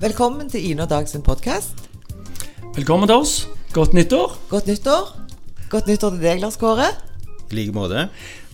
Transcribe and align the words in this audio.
Velkommen 0.00 0.48
til 0.48 0.64
Ine 0.64 0.86
og 0.86 0.88
Dag 0.88 1.08
sin 1.08 1.20
podkast. 1.20 1.76
Velkommen 2.72 3.04
til 3.08 3.18
oss. 3.20 3.48
Godt 3.72 3.92
nyttår. 3.92 4.38
Godt 4.48 4.66
nyttår. 4.66 5.10
Godt 5.68 5.90
nyttår 5.90 6.14
til 6.14 6.22
deg, 6.22 6.40
Lars 6.40 6.56
Kåre. 6.56 6.86
I 7.50 7.58
like 7.58 7.74
måte. 7.76 8.06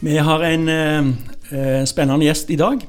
Vi 0.03 0.17
har 0.17 0.43
en 0.43 0.67
eh, 0.69 1.13
eh, 1.53 1.85
spennende 1.87 2.27
gjest 2.27 2.51
i 2.51 2.59
dag. 2.59 2.83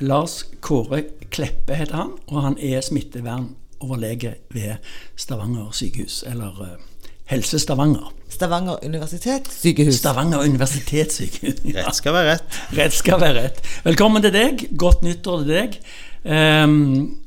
Lars 0.00 0.38
Kåre 0.64 1.02
Kleppe 1.28 1.76
heter 1.76 2.00
han, 2.00 2.16
og 2.32 2.40
han 2.46 2.56
er 2.56 2.80
smittevernoverlege 2.80 4.34
ved 4.56 4.80
Stavanger 5.12 5.68
sykehus, 5.76 6.22
eller 6.32 6.56
eh, 6.70 7.06
Helse 7.34 7.60
Stavanger. 7.60 8.14
Stavanger 8.32 8.80
universitetssykehus. 8.80 10.00
Stavanger 10.00 10.48
universitetssykehus. 10.48 11.60
Ja. 11.68 11.82
Rett 11.84 12.00
skal 12.00 12.16
være 12.16 12.32
rett. 12.32 12.60
Rett 12.80 12.96
skal 12.96 13.20
være 13.20 13.42
rett. 13.42 13.60
Velkommen 13.84 14.24
til 14.24 14.32
deg. 14.32 14.70
Godt 14.80 15.04
nyttår 15.04 15.44
til 15.44 15.52
deg. 15.52 15.82
Um, 16.24 17.19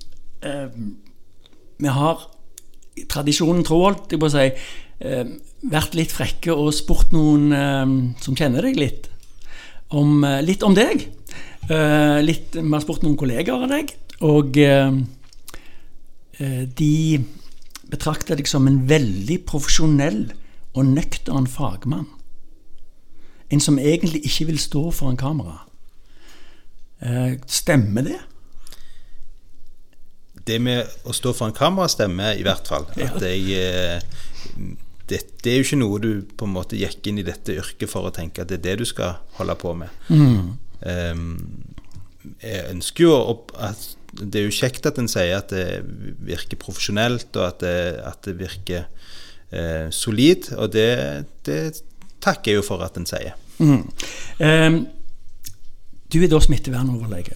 um, 0.46 0.94
vi 1.82 1.92
har 1.92 2.28
tradisjonen 3.10 3.66
tro, 3.66 3.82
holdt 3.88 4.14
jeg 4.14 4.22
på 4.22 4.30
å 4.30 4.34
si, 4.34 4.46
eh, 5.04 5.32
vært 5.72 5.96
litt 5.98 6.14
frekke 6.14 6.54
og 6.54 6.70
spurt 6.76 7.14
noen 7.16 8.14
som 8.22 8.36
kjenner 8.38 8.68
deg 8.68 8.78
litt, 8.78 9.10
om, 9.90 10.22
uh, 10.24 10.40
litt 10.46 10.64
om 10.64 10.76
deg. 10.78 11.08
Uh, 11.70 12.20
litt, 12.22 12.54
vi 12.54 12.68
har 12.68 12.84
spurt 12.84 13.04
noen 13.06 13.18
kollegaer 13.18 13.66
av 13.66 13.72
deg, 13.72 13.96
og 14.24 14.56
de 16.78 16.94
betrakter 17.92 18.40
deg 18.40 18.48
som 18.50 18.66
en 18.68 18.80
veldig 18.90 19.38
profesjonell 19.48 20.26
og 20.74 20.90
nøktern 20.90 21.48
fagmann. 21.50 22.08
En 23.54 23.62
som 23.62 23.78
egentlig 23.78 24.24
ikke 24.26 24.48
vil 24.50 24.62
stå 24.62 24.88
foran 24.96 25.20
kamera. 25.20 25.60
Eh, 27.04 27.36
stemmer 27.48 28.08
det? 28.08 28.20
Det 30.48 30.60
med 30.60 31.08
å 31.08 31.16
stå 31.16 31.32
foran 31.36 31.56
kamera 31.56 31.88
stemmer 31.92 32.36
i 32.36 32.44
hvert 32.46 32.68
fall. 32.68 32.88
At 33.00 33.22
jeg 33.24 33.46
eh, 33.56 34.04
det, 35.10 35.20
det, 35.44 35.52
er 35.52 35.60
jo 35.60 35.68
ikke 35.68 35.80
noe 35.82 36.02
du 36.04 36.12
på 36.38 36.48
en 36.48 36.56
måte 36.56 36.80
gikk 36.80 37.08
inn 37.12 37.22
i 37.22 37.28
dette 37.28 37.56
yrket 37.60 37.92
for 37.92 38.08
å 38.08 38.14
tenke 38.16 38.44
at 38.44 38.52
det 38.52 38.60
er 38.60 38.66
det 38.68 38.78
du 38.84 38.86
skal 38.88 39.20
holde 39.38 39.56
på 39.60 39.74
med. 39.78 39.92
Mm. 40.10 40.54
Um, 40.84 41.26
jeg 42.44 42.64
ønsker 42.72 43.06
jo 43.06 43.18
at 43.60 43.84
det 44.14 44.40
er 44.40 44.48
jo 44.48 44.56
kjekt 44.56 44.88
at 44.88 45.00
en 45.02 45.10
sier 45.12 45.36
at 45.40 45.52
det 45.52 45.82
virker 46.24 46.60
profesjonelt, 46.62 47.32
og 47.36 47.48
at 47.48 47.64
det, 47.64 47.78
at 48.06 48.20
det 48.28 48.36
virker 48.40 48.84
eh, 49.50 49.88
solid. 49.90 50.52
Og 50.54 50.70
det, 50.76 50.92
det, 51.48 51.82
takker 52.24 52.54
jeg 52.54 52.62
jo 52.62 52.68
for 52.68 52.84
at 52.86 52.96
en 52.96 53.08
sier. 53.10 53.34
Mm. 53.58 53.82
Um, 54.40 54.78
du 56.14 56.22
er 56.22 56.30
da 56.32 56.40
smittevernoverlege. 56.40 57.36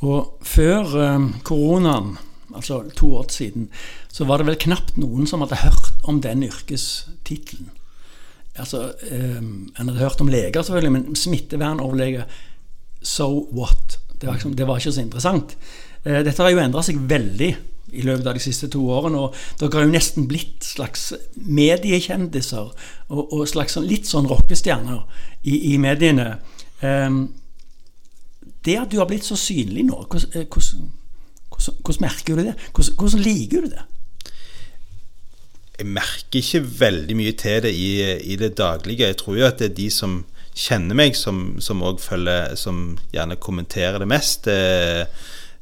Og 0.00 0.40
før 0.46 0.94
um, 1.14 1.26
koronaen, 1.44 2.14
altså 2.54 2.82
to 2.96 3.12
år 3.20 3.28
siden, 3.32 3.68
så 4.08 4.24
var 4.24 4.40
det 4.40 4.48
vel 4.48 4.60
knapt 4.64 4.96
noen 5.00 5.28
som 5.28 5.44
hadde 5.44 5.60
hørt 5.60 5.92
om 6.08 6.22
den 6.24 6.46
yrkestittelen. 6.48 7.68
Altså, 8.58 8.90
um, 9.12 9.68
En 9.78 9.88
hadde 9.88 10.00
hørt 10.00 10.20
om 10.20 10.32
leger, 10.32 10.62
selvfølgelig, 10.62 10.92
men 10.92 11.16
smittevernoverlege, 11.16 12.24
so 13.02 13.48
what? 13.52 13.98
Det 14.20 14.28
var, 14.28 14.40
det 14.56 14.66
var 14.66 14.80
ikke 14.80 14.92
så 14.92 15.04
interessant. 15.04 15.56
Eh, 16.04 16.20
dette 16.24 16.42
har 16.42 16.52
jo 16.52 16.60
endra 16.60 16.82
seg 16.84 16.98
veldig 17.08 17.50
i 17.96 18.04
løpet 18.04 18.26
av 18.28 18.36
de 18.36 18.42
siste 18.44 18.68
to 18.72 18.82
årene. 18.92 19.20
Og 19.20 19.36
dere 19.60 19.80
har 19.80 19.86
jo 19.86 19.94
nesten 19.94 20.28
blitt 20.30 20.64
slags 20.66 21.10
mediekjendiser 21.36 22.68
og, 23.08 23.20
og 23.32 23.46
slags 23.48 23.76
sånn, 23.76 23.88
litt 23.88 24.08
sånn 24.10 24.28
rockestjerner 24.30 25.00
i, 25.42 25.72
i 25.72 25.78
mediene. 25.80 26.34
Um, 26.80 27.22
det 28.64 28.76
at 28.80 28.90
du 28.92 28.98
har 29.00 29.08
blitt 29.08 29.26
så 29.26 29.38
synlig 29.38 29.86
nå, 29.88 30.02
hvordan, 30.04 30.34
eh, 30.34 30.46
hvordan, 30.48 30.90
hvordan 31.80 32.04
merker 32.04 32.36
du 32.36 32.44
det? 32.50 32.54
Hvordan, 32.74 33.24
liker 33.24 33.64
du 33.64 33.72
det? 33.72 33.86
Jeg 35.80 35.88
merker 35.88 36.42
ikke 36.42 36.64
veldig 36.80 37.16
mye 37.16 37.32
til 37.40 37.62
det 37.64 37.72
i, 37.72 37.90
i, 38.32 38.36
det 38.36 38.52
daglige. 38.58 39.06
Jeg 39.06 39.16
tror 39.16 39.38
jo 39.38 39.46
at 39.48 39.58
det 39.58 39.70
er 39.70 39.76
de 39.78 39.90
som 39.90 40.24
kjenner 40.54 40.98
meg, 40.98 41.16
som, 41.16 41.60
som, 41.62 41.80
følger, 41.98 42.54
som 42.60 42.98
gjerne 43.14 43.40
kommenterer 43.40 44.02
det 44.02 44.08
mest. 44.10 44.50
Eh, 44.50 45.06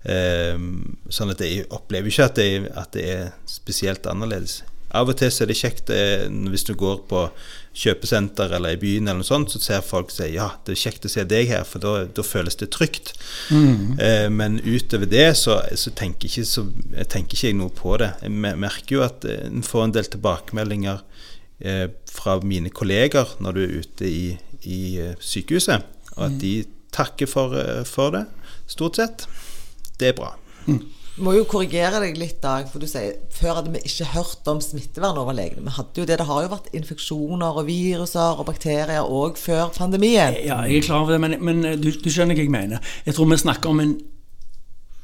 Ehm, 0.07 0.99
sånn 1.11 1.33
at 1.33 1.41
jeg 1.43 1.67
opplever 1.75 2.09
ikke 2.09 2.29
at 2.29 2.39
det, 2.39 2.51
at 2.71 2.93
det, 2.95 3.05
er 3.11 3.31
spesielt 3.51 4.07
annerledes. 4.07 4.63
Av 4.97 5.11
og 5.11 5.19
til 5.21 5.31
så 5.33 5.45
er 5.45 5.51
det 5.51 5.59
kjekt 5.59 5.91
eh, 5.93 6.29
hvis 6.53 6.65
du 6.65 6.75
går 6.79 7.03
på 7.11 7.27
kjøpesenter 7.79 8.53
eller 8.57 8.75
i 8.75 8.81
byen, 8.81 9.07
eller 9.07 9.21
noe 9.21 9.29
sånt, 9.29 9.53
så 9.53 9.61
ser 9.63 9.85
folk 9.87 10.11
si 10.11 10.31
ja, 10.35 10.49
det 10.67 10.75
er 10.75 10.81
kjekt 10.81 11.07
å 11.07 11.11
se 11.13 11.25
deg 11.29 11.51
her, 11.51 11.67
for 11.69 11.83
da, 11.83 12.25
føles 12.27 12.59
det 12.59 12.71
trygt. 12.75 13.13
Mm. 13.55 13.99
Eh, 14.03 14.27
men 14.35 14.59
utover 14.65 15.11
det 15.11 15.29
så, 15.39 15.61
så, 15.79 15.93
tenker 15.97 16.31
ikke, 16.31 16.47
så 16.49 16.67
tenker 17.13 17.37
ikke 17.37 17.53
jeg 17.53 17.59
noe 17.61 17.75
på 17.75 17.95
det. 18.03 18.11
Jeg 18.25 18.35
merker 18.65 18.99
jo 18.99 19.05
at 19.07 19.29
eh, 19.29 19.45
en 19.47 19.67
får 19.67 19.87
en 19.87 19.95
del 19.95 20.11
tilbakemeldinger 20.17 21.05
eh, 21.61 21.87
fra 22.11 22.39
mine 22.43 22.73
kolleger 22.75 23.37
når 23.45 23.59
du 23.59 23.63
er 23.65 23.77
ute 23.85 24.11
i, 24.11 24.25
i 24.67 24.83
sykehuset, 25.23 25.87
og 26.17 26.25
at 26.31 26.35
mm. 26.35 26.43
de 26.43 26.55
takker 26.95 27.31
for, 27.31 27.55
for 27.87 28.17
det, 28.17 28.27
stort 28.69 28.99
sett 28.99 29.29
det 29.99 30.13
er 30.13 30.19
bra. 30.19 30.33
Mm. 30.67 30.83
Må 31.25 31.35
jo 31.35 31.47
korrigere 31.51 32.01
deg 32.03 32.19
litt, 32.21 32.39
da. 32.43 32.59
for 32.71 32.83
du 32.83 32.89
sier 32.91 33.17
før 33.35 33.61
hadde 33.61 33.73
vi 33.75 33.83
ikke 33.89 34.11
hørt 34.15 34.51
om 34.51 34.61
smittevernoverlegene. 34.63 35.65
Vi 35.67 35.77
hadde 35.79 36.03
jo 36.03 36.07
det, 36.09 36.19
det 36.21 36.29
har 36.29 36.45
jo 36.45 36.53
vært 36.53 36.69
infeksjoner 36.79 37.63
og 37.63 37.67
viruser 37.69 38.43
og 38.43 38.47
bakterier 38.51 39.03
òg 39.03 39.41
før 39.41 39.73
pandemien. 39.77 40.37
Ja, 40.47 40.63
jeg 40.67 40.83
er 40.83 40.87
klar 40.87 41.07
over 41.07 41.17
det, 41.17 41.23
men, 41.25 41.39
men 41.45 41.81
du, 41.81 41.91
du, 41.91 42.11
skjønner 42.13 42.39
hva 42.39 42.45
jeg 42.47 42.55
mener. 42.55 42.95
Jeg 43.07 43.19
tror 43.19 43.31
vi 43.31 43.41
snakker 43.43 43.75
om 43.75 43.83
en 43.85 43.97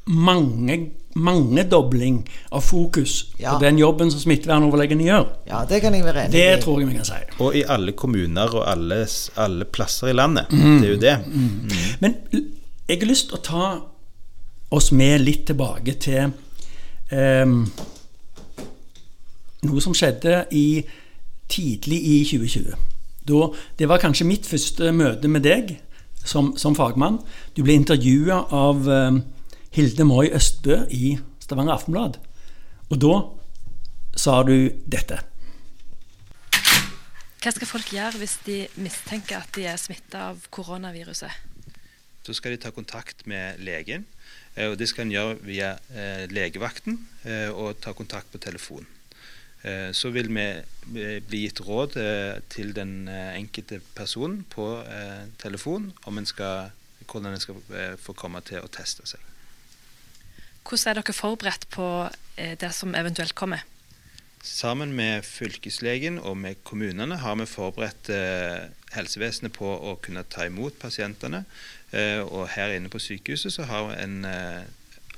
mange 0.05 0.77
mangedobling 1.15 2.19
av 2.53 2.61
fokus 2.61 3.33
ja. 3.39 3.53
på 3.53 3.63
den 3.63 3.79
jobben 3.79 4.11
som 4.11 4.19
smittevernoverlegene 4.19 5.07
gjør. 5.07 5.29
Ja, 5.47 5.63
Det 5.69 5.79
kan 5.81 5.95
jeg 5.95 6.03
være 6.05 6.25
enig 6.25 6.35
i. 6.35 6.41
Det 6.43 6.61
tror 6.63 6.81
jeg 6.81 6.89
vi 6.89 6.99
kan 6.99 7.07
si. 7.07 7.19
Og 7.39 7.55
i 7.55 7.63
alle 7.63 7.95
kommuner 7.97 8.51
og 8.59 8.65
alle, 8.69 9.05
alle 9.39 9.65
plasser 9.65 10.11
i 10.11 10.15
landet. 10.15 10.51
Mm. 10.51 10.79
Det 10.81 10.89
er 10.89 10.93
jo 10.93 11.01
det. 11.01 11.17
Mm. 11.25 11.49
Mm. 11.63 11.83
Men 12.03 12.17
jeg 12.87 12.99
har 12.99 13.09
lyst 13.09 13.31
til 13.31 13.39
å 13.39 13.43
ta 13.47 13.69
oss 14.73 14.91
med 14.91 15.21
litt 15.21 15.45
tilbake 15.49 15.97
til 16.01 16.31
eh, 17.13 17.45
noe 19.65 19.83
som 19.83 19.95
skjedde 19.97 20.45
i, 20.55 20.83
tidlig 21.51 21.99
i 22.01 22.17
2020. 22.25 22.73
Da, 23.25 23.41
det 23.79 23.89
var 23.89 24.01
kanskje 24.01 24.27
mitt 24.29 24.45
første 24.49 24.91
møte 24.93 25.29
med 25.31 25.45
deg 25.45 25.77
som, 26.25 26.53
som 26.57 26.77
fagmann. 26.77 27.19
Du 27.57 27.63
ble 27.65 27.77
intervjua 27.77 28.43
av 28.53 28.89
eh, 28.89 29.21
Hilde 29.75 30.07
Moi 30.07 30.29
Østbø 30.33 30.83
i 30.93 31.15
Stavanger 31.41 31.77
Aftenblad. 31.77 32.19
Og 32.89 32.99
da 33.01 33.15
sa 34.15 34.41
du 34.47 34.55
dette. 34.85 35.19
Hva 37.41 37.51
skal 37.53 37.69
folk 37.69 37.91
gjøre 37.93 38.17
hvis 38.21 38.39
de 38.45 38.61
mistenker 38.81 39.37
at 39.37 39.51
de 39.53 39.67
er 39.69 39.77
smitta 39.77 40.31
av 40.31 40.47
koronaviruset? 40.53 41.43
Så 42.25 42.33
skal 42.33 42.55
de 42.55 42.61
ta 42.63 42.71
kontakt 42.73 43.27
med 43.29 43.59
legen 43.61 44.07
og 44.55 44.77
Det 44.79 44.87
skal 44.87 45.05
en 45.05 45.11
gjøre 45.11 45.37
via 45.43 45.73
eh, 45.91 46.25
legevakten 46.31 46.99
eh, 47.27 47.49
og 47.51 47.81
ta 47.83 47.91
kontakt 47.93 48.31
på 48.31 48.41
telefon. 48.41 48.87
Så 49.97 50.11
vil 50.13 50.27
vi 50.29 50.43
bli 51.25 51.39
gitt 51.41 51.57
råd 51.65 51.95
til 52.53 52.67
den 52.77 53.07
enkelte 53.09 53.79
personen 53.97 54.43
på 54.45 54.67
telefon 55.41 55.87
om 56.05 56.19
en 56.21 56.27
skal, 56.29 56.69
hvordan 57.09 57.33
en 57.33 57.41
skal 57.41 57.63
få 57.97 58.13
komme 58.13 58.43
til 58.45 58.61
å 58.61 58.69
teste 58.69 59.07
seg. 59.09 59.23
Hvordan 60.61 60.91
er 60.91 60.99
dere 60.99 61.15
forberedt 61.17 61.65
på 61.73 61.87
det 62.61 62.69
som 62.77 62.93
eventuelt 62.93 63.33
kommer? 63.33 63.65
Sammen 64.45 64.93
med 64.93 65.25
fylkeslegen 65.25 66.21
og 66.21 66.37
med 66.37 66.61
kommunene 66.61 67.17
har 67.25 67.41
vi 67.41 67.49
forberedt 67.49 68.13
helsevesenet 68.93 69.57
på 69.57 69.65
å 69.65 69.97
kunne 69.97 70.27
ta 70.29 70.45
imot 70.45 70.77
pasientene 70.77 71.41
Eh, 71.84 71.84
og 72.27 72.49
her 72.55 72.73
inne 72.75 72.91
på 72.91 72.99
sykehuset 72.99 73.53
så 73.55 73.67
har 73.69 73.93
en 73.95 74.25
eh, 74.27 74.63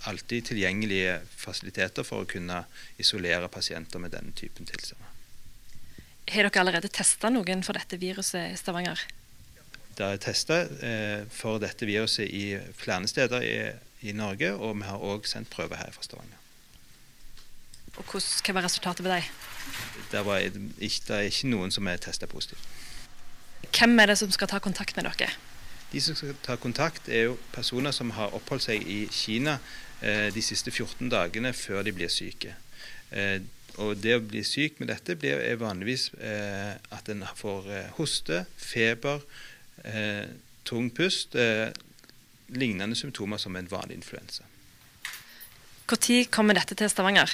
alltid 0.09 0.51
tilgjengelige 0.51 1.19
fasiliteter 1.38 2.06
for 2.06 2.24
å 2.24 2.29
kunne 2.29 2.63
isolere 3.01 3.50
pasienter 3.51 4.01
med 4.01 4.13
denne 4.13 4.33
typen 4.38 4.68
tilstander. 4.69 5.13
Har 6.27 6.50
dere 6.50 6.62
allerede 6.62 6.91
testa 6.91 7.31
noen 7.31 7.63
for 7.63 7.77
dette 7.79 8.00
viruset 8.01 8.51
i 8.51 8.59
Stavanger? 8.59 9.00
Det 9.97 10.06
er 10.06 10.19
testa 10.21 10.59
eh, 10.85 11.24
for 11.33 11.62
dette 11.63 11.88
viruset 11.88 12.27
i 12.29 12.57
flere 12.77 13.07
steder 13.09 13.45
i, 13.47 13.56
i 14.06 14.13
Norge, 14.13 14.51
og 14.53 14.75
vi 14.77 14.89
har 14.89 15.01
òg 15.01 15.25
sendt 15.30 15.50
prøver 15.53 15.80
her 15.80 15.95
fra 15.95 16.06
Stavanger. 16.06 16.44
Og 17.97 18.12
Hva 18.12 18.53
var 18.53 18.68
resultatet 18.68 19.01
ved 19.01 19.15
dem? 19.15 19.30
Det, 20.12 20.25
var, 20.25 20.44
det 20.44 21.15
er 21.15 21.25
ikke 21.31 21.50
noen 21.50 21.73
som 21.73 21.88
er 21.89 21.97
testa 21.97 22.30
positivt. 22.30 22.62
Hvem 23.73 23.97
er 24.00 24.12
det 24.12 24.19
som 24.19 24.30
skal 24.31 24.51
ta 24.51 24.59
kontakt 24.62 24.95
med 25.00 25.07
dere? 25.09 25.31
De 25.91 26.01
som 26.03 26.15
skal 26.17 26.35
ta 26.43 26.57
kontakt, 26.59 27.07
er 27.07 27.29
jo 27.29 27.37
personer 27.55 27.95
som 27.95 28.11
har 28.17 28.33
oppholdt 28.35 28.67
seg 28.67 28.83
i 28.83 29.05
Kina 29.13 29.57
eh, 30.01 30.27
de 30.35 30.43
siste 30.43 30.71
14 30.73 31.07
dagene 31.13 31.53
før 31.55 31.85
de 31.87 31.93
blir 31.95 32.11
syke. 32.11 32.55
Eh, 33.11 33.39
og 33.77 33.99
det 34.01 34.17
å 34.17 34.23
bli 34.25 34.41
syk 34.45 34.81
med 34.81 34.89
dette 34.91 35.15
blir, 35.19 35.39
er 35.39 35.59
vanligvis 35.61 36.09
eh, 36.17 36.75
at 36.93 37.09
en 37.13 37.23
får 37.37 37.69
eh, 37.71 37.89
hoste, 37.99 38.43
feber, 38.57 39.21
eh, 39.85 40.25
tung 40.67 40.89
pust, 40.91 41.37
eh, 41.37 41.69
lignende 42.57 42.97
symptomer 42.97 43.39
som 43.39 43.55
en 43.55 43.69
vanlig 43.69 43.99
influensa. 44.01 44.47
Når 45.87 46.27
kommer 46.33 46.57
dette 46.57 46.75
til 46.75 46.89
Stavanger? 46.91 47.31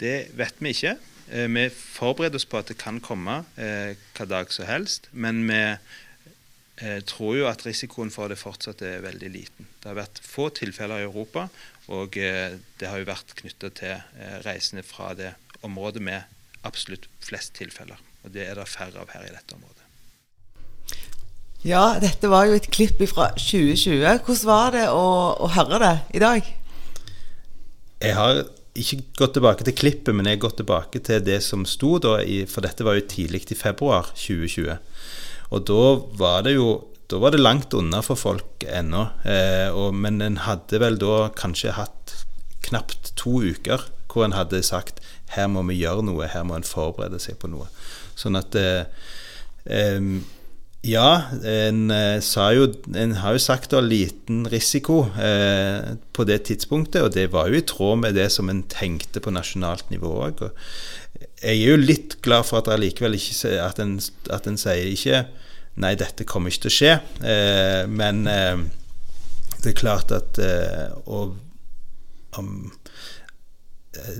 Det 0.00 0.30
vet 0.38 0.62
vi 0.64 0.72
ikke. 0.72 0.94
Vi 1.28 1.64
forbereder 1.72 2.40
oss 2.40 2.48
på 2.48 2.58
at 2.60 2.70
det 2.72 2.78
kan 2.80 3.00
komme 3.04 3.42
eh, 3.60 3.98
hva 4.16 4.26
dag 4.28 4.52
som 4.52 4.66
helst. 4.68 5.10
Men 5.12 5.42
vi 5.48 5.60
eh, 6.80 7.00
tror 7.04 7.36
jo 7.38 7.48
at 7.50 7.64
risikoen 7.66 8.12
for 8.14 8.32
det 8.32 8.40
fortsatt 8.40 8.82
er 8.86 9.04
veldig 9.04 9.30
liten. 9.32 9.68
Det 9.82 9.90
har 9.90 9.98
vært 9.98 10.22
få 10.24 10.48
tilfeller 10.54 11.02
i 11.02 11.08
Europa, 11.08 11.48
og 11.92 12.16
eh, 12.20 12.58
det 12.80 12.90
har 12.90 13.02
jo 13.02 13.10
vært 13.10 13.34
knytta 13.40 13.72
til 13.76 13.96
eh, 13.98 14.38
reisende 14.46 14.86
fra 14.86 15.12
det 15.18 15.34
området 15.66 16.02
med 16.02 16.22
absolutt 16.66 17.08
flest 17.22 17.54
tilfeller. 17.58 18.00
Og 18.22 18.32
det 18.34 18.46
er 18.46 18.58
det 18.58 18.70
færre 18.70 19.02
av 19.02 19.10
her 19.14 19.26
i 19.26 19.34
dette 19.34 19.56
området. 19.56 19.78
Ja, 21.62 21.98
dette 22.02 22.26
var 22.26 22.48
jo 22.48 22.56
et 22.58 22.70
klipp 22.74 22.98
fra 23.06 23.28
2020. 23.38 24.02
Hvordan 24.26 24.48
var 24.48 24.72
det 24.74 24.88
å, 24.90 25.04
å 25.38 25.50
høre 25.54 25.78
det 25.82 25.94
i 26.18 26.22
dag? 26.22 26.48
Jeg 28.02 28.16
har 28.18 28.42
ikke 28.74 28.98
gått 29.20 29.36
tilbake 29.36 29.66
til 29.68 29.76
klippet, 29.76 30.14
men 30.16 30.26
jeg 30.26 30.38
har 30.38 30.46
gått 30.48 30.58
tilbake 30.62 31.02
til 31.06 31.22
det 31.22 31.38
som 31.44 31.62
sto 31.68 31.98
da, 32.02 32.16
i, 32.24 32.42
for 32.50 32.64
dette 32.64 32.86
var 32.86 32.96
jo 32.98 33.04
tidlig 33.06 33.44
i 33.52 33.58
februar 33.58 34.10
2020. 34.16 34.74
Og 35.52 35.66
da 35.68 35.84
var 36.18 36.48
det 36.48 36.56
jo 36.56 36.72
da 37.12 37.18
var 37.20 37.34
det 37.34 37.42
langt 37.42 37.74
unna 37.76 38.00
for 38.00 38.16
folk 38.16 38.64
ennå. 38.64 39.02
Eh, 39.28 39.74
men 39.92 40.22
en 40.24 40.38
hadde 40.46 40.78
vel 40.80 40.96
da 40.96 41.26
kanskje 41.36 41.74
hatt 41.76 42.14
knapt 42.64 43.12
to 43.20 43.42
uker 43.44 43.84
hvor 44.08 44.24
en 44.24 44.36
hadde 44.36 44.62
sagt 44.64 45.02
her 45.34 45.48
må 45.48 45.64
vi 45.68 45.80
gjøre 45.80 46.04
noe, 46.04 46.28
her 46.28 46.44
må 46.44 46.56
en 46.56 46.66
forberede 46.66 47.20
seg 47.20 47.38
på 47.40 47.50
noe. 47.52 47.68
Sånn 48.16 48.36
at 48.40 48.56
eh, 48.56 48.88
eh, 49.68 50.00
ja, 50.82 51.22
en, 51.46 51.84
eh, 51.94 52.18
jo, 52.56 52.66
en 52.98 53.12
har 53.22 53.36
jo 53.36 53.42
sagt 53.44 53.70
da 53.70 53.78
liten 53.84 54.42
risiko 54.50 55.04
eh, 55.14 55.94
på 56.12 56.26
det 56.26 56.40
tidspunktet, 56.48 57.04
og 57.04 57.12
det 57.14 57.28
var 57.30 57.52
jo 57.52 57.60
i 57.60 57.66
tråd 57.66 58.00
med 58.02 58.18
det 58.18 58.28
som 58.34 58.50
en 58.50 58.64
tenkte 58.66 59.22
på 59.22 59.30
nasjonalt 59.30 59.92
nivå 59.94 60.10
òg. 60.26 60.42
Jeg 61.42 61.58
er 61.58 61.72
jo 61.72 61.80
litt 61.80 62.20
glad 62.22 62.46
for 62.46 62.60
at 62.60 62.70
det 62.70 62.80
likevel 62.82 63.16
ikke 63.18 63.56
at 63.62 63.80
en, 63.82 63.96
at 64.30 64.46
en 64.46 64.60
sier 64.60 64.92
ikke 64.92 65.24
Nei, 65.82 65.94
dette 65.96 66.26
kommer 66.28 66.52
ikke 66.52 66.66
til 66.66 66.68
å 66.68 66.74
skje. 66.76 66.90
Eh, 67.24 67.82
men 67.88 68.26
eh, 68.28 68.58
det 69.62 69.70
er 69.70 69.78
klart 69.78 70.12
at 70.12 70.36
eh, 70.42 70.90
og, 71.06 71.38
om, 72.36 72.50
eh, 73.96 74.18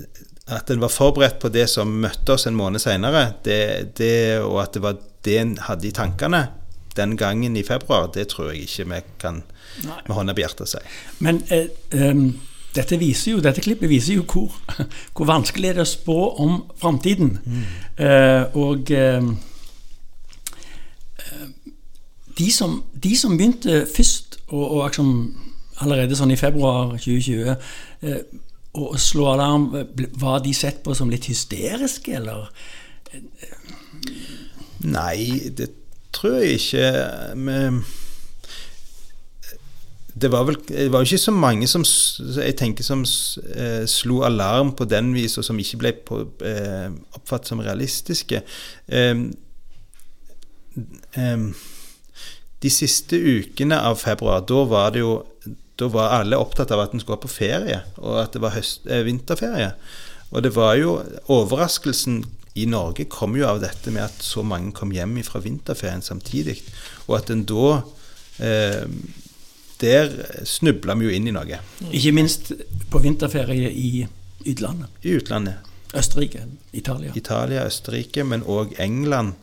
At 0.57 0.71
en 0.73 0.81
var 0.81 0.89
forberedt 0.89 1.37
på 1.43 1.51
det 1.53 1.67
som 1.71 1.91
møtte 2.01 2.33
oss 2.33 2.47
en 2.49 2.57
måned 2.57 2.81
seinere, 2.81 3.35
det, 3.45 3.93
det, 3.99 4.41
og 4.41 4.63
at 4.63 4.73
det 4.73 4.83
var 4.83 4.97
det 5.23 5.37
en 5.39 5.53
hadde 5.69 5.87
i 5.87 5.93
tankene 5.95 6.41
den 6.97 7.15
gangen 7.17 7.55
i 7.57 7.63
februar, 7.63 8.09
det 8.13 8.27
tror 8.33 8.51
jeg 8.51 8.67
ikke 8.67 8.89
vi 8.91 8.99
kan 9.21 9.43
med 9.79 10.11
hånda 10.13 10.35
på 10.35 10.43
hjertet 10.43 10.69
si. 10.73 10.81
Men 11.25 11.39
em, 11.49 12.25
dette, 12.75 12.97
viser 12.99 13.35
jo, 13.35 13.41
dette 13.43 13.61
klippet 13.61 13.89
viser 13.91 14.17
jo 14.17 14.25
hvor, 14.27 14.53
hvor 15.15 15.29
vanskelig 15.29 15.73
det 15.73 15.81
er 15.81 15.85
å 15.85 15.89
spå 15.89 16.19
om 16.43 16.59
framtiden. 16.81 17.35
Eh, 17.97 18.43
og 18.59 18.91
eh, 18.91 19.27
de, 22.37 22.49
som, 22.51 22.79
de 22.93 23.13
som 23.17 23.37
begynte 23.37 23.83
først, 23.89 24.39
og, 24.49 24.63
og 24.63 24.87
liksom 24.87 25.13
allerede 25.83 26.17
sånn 26.17 26.33
i 26.33 26.39
februar 26.39 26.95
2020 26.97 27.53
eh, 27.53 28.19
å 28.73 28.89
slå 28.97 29.27
alarm, 29.35 29.69
var 30.21 30.41
de 30.41 30.53
sett 30.57 30.81
på 30.85 30.95
som 30.97 31.11
litt 31.13 31.27
hysteriske, 31.29 32.17
eller? 32.17 32.49
Nei, 34.81 35.51
det 35.53 35.69
tror 36.13 36.39
jeg 36.41 36.57
ikke. 36.57 36.87
Men 37.37 37.83
det 40.23 40.31
var 40.31 40.47
vel 40.47 40.57
det 40.67 40.87
var 40.93 41.05
ikke 41.05 41.19
så 41.21 41.33
mange 41.35 41.67
som 41.69 41.83
jeg 41.83 42.55
tenker 42.59 42.85
som 42.85 43.03
eh, 43.03 43.83
slo 43.89 44.21
alarm 44.27 44.73
på 44.77 44.87
den 44.89 45.11
vis, 45.15 45.37
og 45.37 45.45
som 45.47 45.59
ikke 45.59 45.81
ble 45.81 45.93
på, 46.07 46.21
eh, 46.47 46.89
oppfattet 47.17 47.51
som 47.51 47.63
realistiske. 47.63 48.41
Eh, 48.87 49.15
de 52.63 52.71
siste 52.71 53.19
ukene 53.19 53.77
av 53.83 53.99
februar, 54.01 54.45
da 54.47 54.63
var 54.69 54.95
det 54.95 55.03
jo 55.03 55.17
da 55.79 55.89
var 55.89 56.19
alle 56.19 56.37
opptatt 56.37 56.71
av 56.73 56.83
at 56.83 56.93
en 56.93 57.01
skulle 57.01 57.21
på 57.23 57.31
ferie, 57.31 57.79
og 57.97 58.19
at 58.21 58.35
det 58.35 58.41
var 58.43 58.53
høst, 58.55 58.85
eh, 58.87 59.03
vinterferie. 59.05 59.73
Og 60.31 60.43
det 60.45 60.53
var 60.55 60.75
jo 60.77 61.01
Overraskelsen 61.33 62.23
i 62.55 62.65
Norge 62.69 63.07
kom 63.09 63.35
jo 63.37 63.47
av 63.49 63.61
dette 63.63 63.91
med 63.91 64.05
at 64.05 64.21
så 64.21 64.43
mange 64.45 64.73
kom 64.77 64.93
hjem 64.93 65.17
fra 65.25 65.41
vinterferien 65.41 66.05
samtidig, 66.05 66.59
og 67.07 67.17
at 67.17 67.31
en 67.33 67.43
da 67.49 67.81
eh, 68.39 68.85
Der 69.83 70.13
snubla 70.47 70.95
vi 70.95 71.09
jo 71.09 71.13
inn 71.13 71.27
i 71.27 71.35
noe. 71.35 71.59
Ikke 71.91 72.13
minst 72.15 72.53
på 72.91 73.01
vinterferie 73.03 73.71
i 73.71 74.05
utlandet. 74.47 74.91
I 75.03 75.17
utlandet. 75.19 75.73
Østerrike, 75.93 76.45
Italia. 76.73 77.11
Italia, 77.15 77.65
Østerrike, 77.67 78.23
men 78.25 78.45
òg 78.49 78.73
England. 78.81 79.35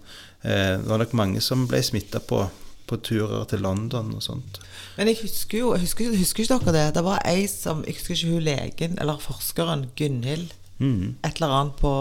Eh, 0.42 0.78
det 0.80 0.88
var 0.88 0.98
nok 1.02 1.12
mange 1.14 1.42
som 1.44 1.66
ble 1.70 1.82
smitta 1.84 2.18
på, 2.24 2.42
på 2.88 2.98
turer 3.06 3.44
til 3.50 3.62
London 3.62 4.14
og 4.16 4.24
sånt. 4.24 4.58
Men 4.96 5.12
jeg 5.12 5.20
husker 5.22 5.62
jo 5.62 5.74
husker, 5.78 6.10
husker 6.16 6.44
ikke 6.44 6.58
dere 6.64 6.74
det? 6.74 6.86
Det 6.96 7.04
var 7.06 7.22
ei 7.28 7.44
som 7.48 7.84
Jeg 7.86 8.00
husker 8.00 8.16
ikke 8.16 8.32
hun 8.32 8.46
legen 8.48 8.98
eller 9.00 9.22
forskeren 9.22 9.86
Gunhild 9.96 10.56
mm. 10.78 11.20
et 11.22 11.38
eller 11.38 11.54
annet 11.60 11.78
på 11.78 11.92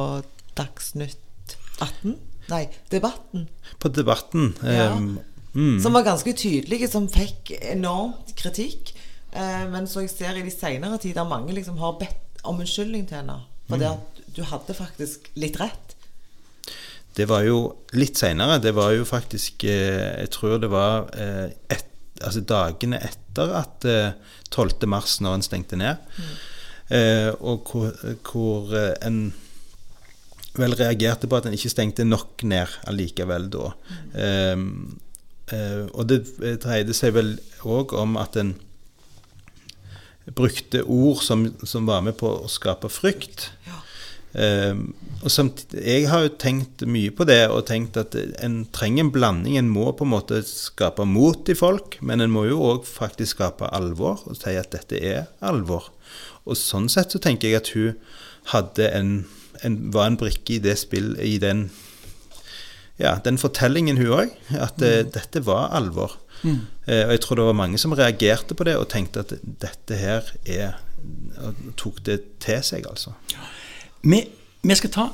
Dagsnytt 0.58 1.58
18? 1.80 2.18
Nei, 2.50 2.64
Debatten. 2.90 3.46
På 3.78 3.92
Debatten. 3.94 4.56
Ja. 4.64 4.96
Eh, 4.96 5.04
mm. 5.54 5.78
Som 5.84 5.98
var 5.98 6.08
ganske 6.08 6.34
tydelige, 6.34 6.90
som 6.92 7.10
fikk 7.12 7.54
enormt 7.60 8.34
kritikk. 8.40 8.94
Eh, 9.32 9.66
men 9.70 9.88
så 9.90 10.06
jeg 10.06 10.14
ser 10.14 10.40
i 10.40 10.46
de 10.46 10.54
senere 10.54 11.00
tider 11.02 11.28
mange 11.28 11.54
liksom 11.54 11.78
har 11.82 12.00
bedt 12.02 12.44
om 12.44 12.60
unnskyldning 12.62 13.08
til 13.10 13.22
henne. 13.22 13.42
For 13.70 13.82
det 13.82 13.92
at 13.92 14.22
du 14.34 14.44
hadde 14.50 14.74
faktisk 14.78 15.30
litt 15.38 15.60
rett. 15.62 15.96
Det 17.18 17.28
var 17.30 17.44
jo 17.46 17.60
litt 17.98 18.18
seinere. 18.18 18.60
Det 18.64 18.74
var 18.78 18.94
jo 18.96 19.06
faktisk 19.08 19.66
eh, 19.68 20.22
Jeg 20.24 20.32
tror 20.36 20.60
det 20.62 20.72
var 20.72 21.10
eh, 21.18 21.52
et, 21.74 21.90
altså 22.22 22.42
dagene 22.46 23.02
etter 23.04 23.54
at 23.60 23.86
eh, 23.90 24.16
12. 24.50 24.88
mars, 24.90 25.20
når 25.22 25.38
en 25.38 25.46
stengte 25.46 25.78
ned, 25.78 26.00
eh, 26.90 27.30
og 27.38 27.70
hvor, 27.70 27.94
hvor 28.26 28.74
eh, 28.74 28.96
en 29.06 29.30
vel 30.60 30.74
reagerte 30.76 31.30
på 31.30 31.38
at 31.38 31.46
en 31.48 31.56
ikke 31.56 31.72
stengte 31.72 32.08
nok 32.08 32.44
ned 32.50 32.80
allikevel 32.90 33.48
da. 33.54 33.70
Mm. 33.70 34.10
eh, 34.26 35.09
og 35.52 36.10
det 36.10 36.24
dreide 36.62 36.94
seg 36.94 37.16
vel 37.16 37.36
òg 37.66 37.96
om 37.98 38.18
at 38.22 38.38
en 38.40 38.54
brukte 40.36 40.84
ord 40.84 41.24
som, 41.24 41.48
som 41.64 41.88
var 41.90 42.04
med 42.06 42.18
på 42.20 42.30
å 42.30 42.50
skape 42.52 42.90
frykt. 42.92 43.50
Um, 44.30 44.92
og 45.24 45.32
samtidig, 45.34 45.82
jeg 45.82 46.10
har 46.12 46.22
jo 46.28 46.34
tenkt 46.38 46.84
mye 46.86 47.12
på 47.16 47.26
det, 47.26 47.42
og 47.50 47.66
tenkt 47.68 47.98
at 47.98 48.14
en 48.44 48.62
trenger 48.76 49.08
en 49.08 49.14
blanding. 49.14 49.58
En 49.58 49.72
må 49.74 49.90
på 49.98 50.06
en 50.06 50.14
måte 50.14 50.44
skape 50.46 51.06
mot 51.10 51.50
i 51.50 51.58
folk, 51.58 51.98
men 52.06 52.22
en 52.22 52.34
må 52.34 52.46
jo 52.48 52.62
òg 52.76 52.86
faktisk 52.88 53.40
skape 53.40 53.72
alvor, 53.76 54.22
og 54.30 54.38
si 54.38 54.56
at 54.60 54.72
dette 54.76 55.02
er 55.02 55.28
alvor. 55.42 55.90
Og 56.46 56.58
sånn 56.58 56.90
sett 56.92 57.14
så 57.14 57.22
tenker 57.22 57.50
jeg 57.50 57.62
at 57.62 57.74
hun 57.76 57.98
hadde 58.54 58.90
en, 58.96 59.14
en 59.66 59.80
var 59.94 60.10
en 60.10 60.20
brikke 60.20 60.58
i 60.58 60.64
det 60.64 60.78
spill, 60.82 61.16
i 61.20 61.38
den 61.42 61.68
ja, 63.00 63.16
den 63.24 63.38
fortellingen 63.42 63.98
hun 63.98 64.14
òg, 64.24 64.34
at 64.52 64.80
mm. 64.80 65.14
dette 65.16 65.46
var 65.48 65.72
alvor. 65.78 66.18
Eh, 66.44 67.06
og 67.06 67.12
jeg 67.12 67.22
tror 67.22 67.36
det 67.36 67.46
var 67.46 67.54
mange 67.54 67.78
som 67.78 67.96
reagerte 67.96 68.56
på 68.56 68.64
det 68.64 68.78
og 68.80 68.90
tenkte 68.92 69.26
at 69.26 69.34
dette 69.44 69.96
her 70.00 70.30
er 70.46 70.78
og 71.40 71.56
Tok 71.80 72.02
det 72.06 72.18
til 72.44 72.60
seg, 72.64 72.84
altså. 72.90 73.14
Vi, 74.04 74.20
vi 74.64 74.76
skal 74.76 74.92
ta 74.92 75.06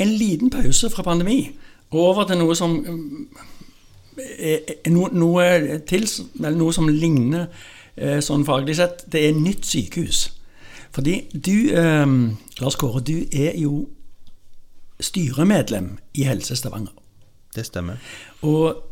en 0.00 0.12
liten 0.16 0.50
pause 0.50 0.88
fra 0.90 1.04
pandemi 1.04 1.52
og 1.90 1.98
over 2.00 2.24
til 2.28 2.40
noe 2.40 2.56
som 2.56 2.78
er, 4.16 4.62
er 4.84 4.92
noe, 4.92 5.10
noe, 5.12 5.44
til, 5.88 6.08
eller 6.40 6.56
noe 6.56 6.72
som 6.72 6.88
ligner 6.88 7.50
eh, 7.96 8.20
sånn 8.24 8.46
faglig 8.48 8.78
sett. 8.80 9.04
Det 9.12 9.26
er 9.28 9.36
nytt 9.36 9.68
sykehus. 9.68 10.24
Fordi 10.96 11.18
du, 11.32 11.68
eh, 11.76 12.16
Lars 12.64 12.80
Kåre, 12.80 13.04
du 13.04 13.28
er 13.28 13.52
jo 13.60 13.86
styremedlem 15.02 15.96
i 16.16 16.24
Helse 16.28 16.56
Stavanger. 16.56 16.96
Det 17.52 17.66
stemmer. 17.68 18.00
Og 18.48 18.82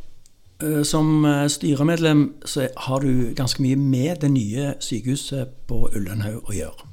eh, 0.62 0.82
som 0.84 1.24
eh, 1.24 1.46
styremedlem 1.48 2.26
så 2.44 2.68
har 2.86 3.04
du 3.04 3.32
ganske 3.36 3.62
mye 3.64 3.78
med 3.80 4.20
det 4.24 4.30
nye 4.34 4.74
sykehuset 4.84 5.54
på 5.70 5.86
Ullenhaug 5.94 6.44
å 6.44 6.56
gjøre. 6.56 6.88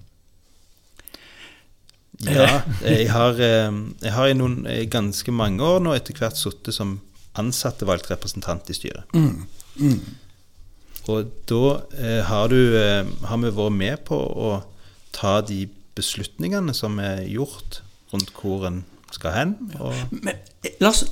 Ja, 2.26 2.62
jeg 2.82 3.12
har, 3.14 3.38
eh, 3.38 3.82
jeg 4.02 4.14
har 4.16 4.30
i 4.30 4.38
noen 4.38 4.64
i 4.72 4.86
ganske 4.90 5.32
mange 5.32 5.62
år 5.64 5.84
nå 5.84 5.94
etter 5.94 6.18
hvert 6.18 6.40
sittet 6.40 6.74
som 6.74 6.98
ansattevalgt 7.38 8.10
representant 8.10 8.70
i 8.72 8.76
styret. 8.78 9.06
Og 11.08 11.30
da 11.48 11.64
eh, 11.96 12.24
har, 12.28 12.50
du, 12.52 12.60
eh, 12.76 13.08
har 13.30 13.40
vi 13.44 13.54
vært 13.56 13.76
med 13.78 14.04
på 14.10 14.18
å 14.18 14.50
ta 15.16 15.40
de 15.46 15.66
beslutningene 15.98 16.76
som 16.76 17.00
er 17.02 17.24
gjort 17.32 17.82
rundt 18.12 18.34
hvor 18.36 18.68
en 18.68 18.82
skal 19.16 19.36
hen. 19.36 19.54
Og 19.80 19.96
Men 20.12 20.36
eh, 20.66 20.74
la 20.84 20.92
oss 20.92 21.06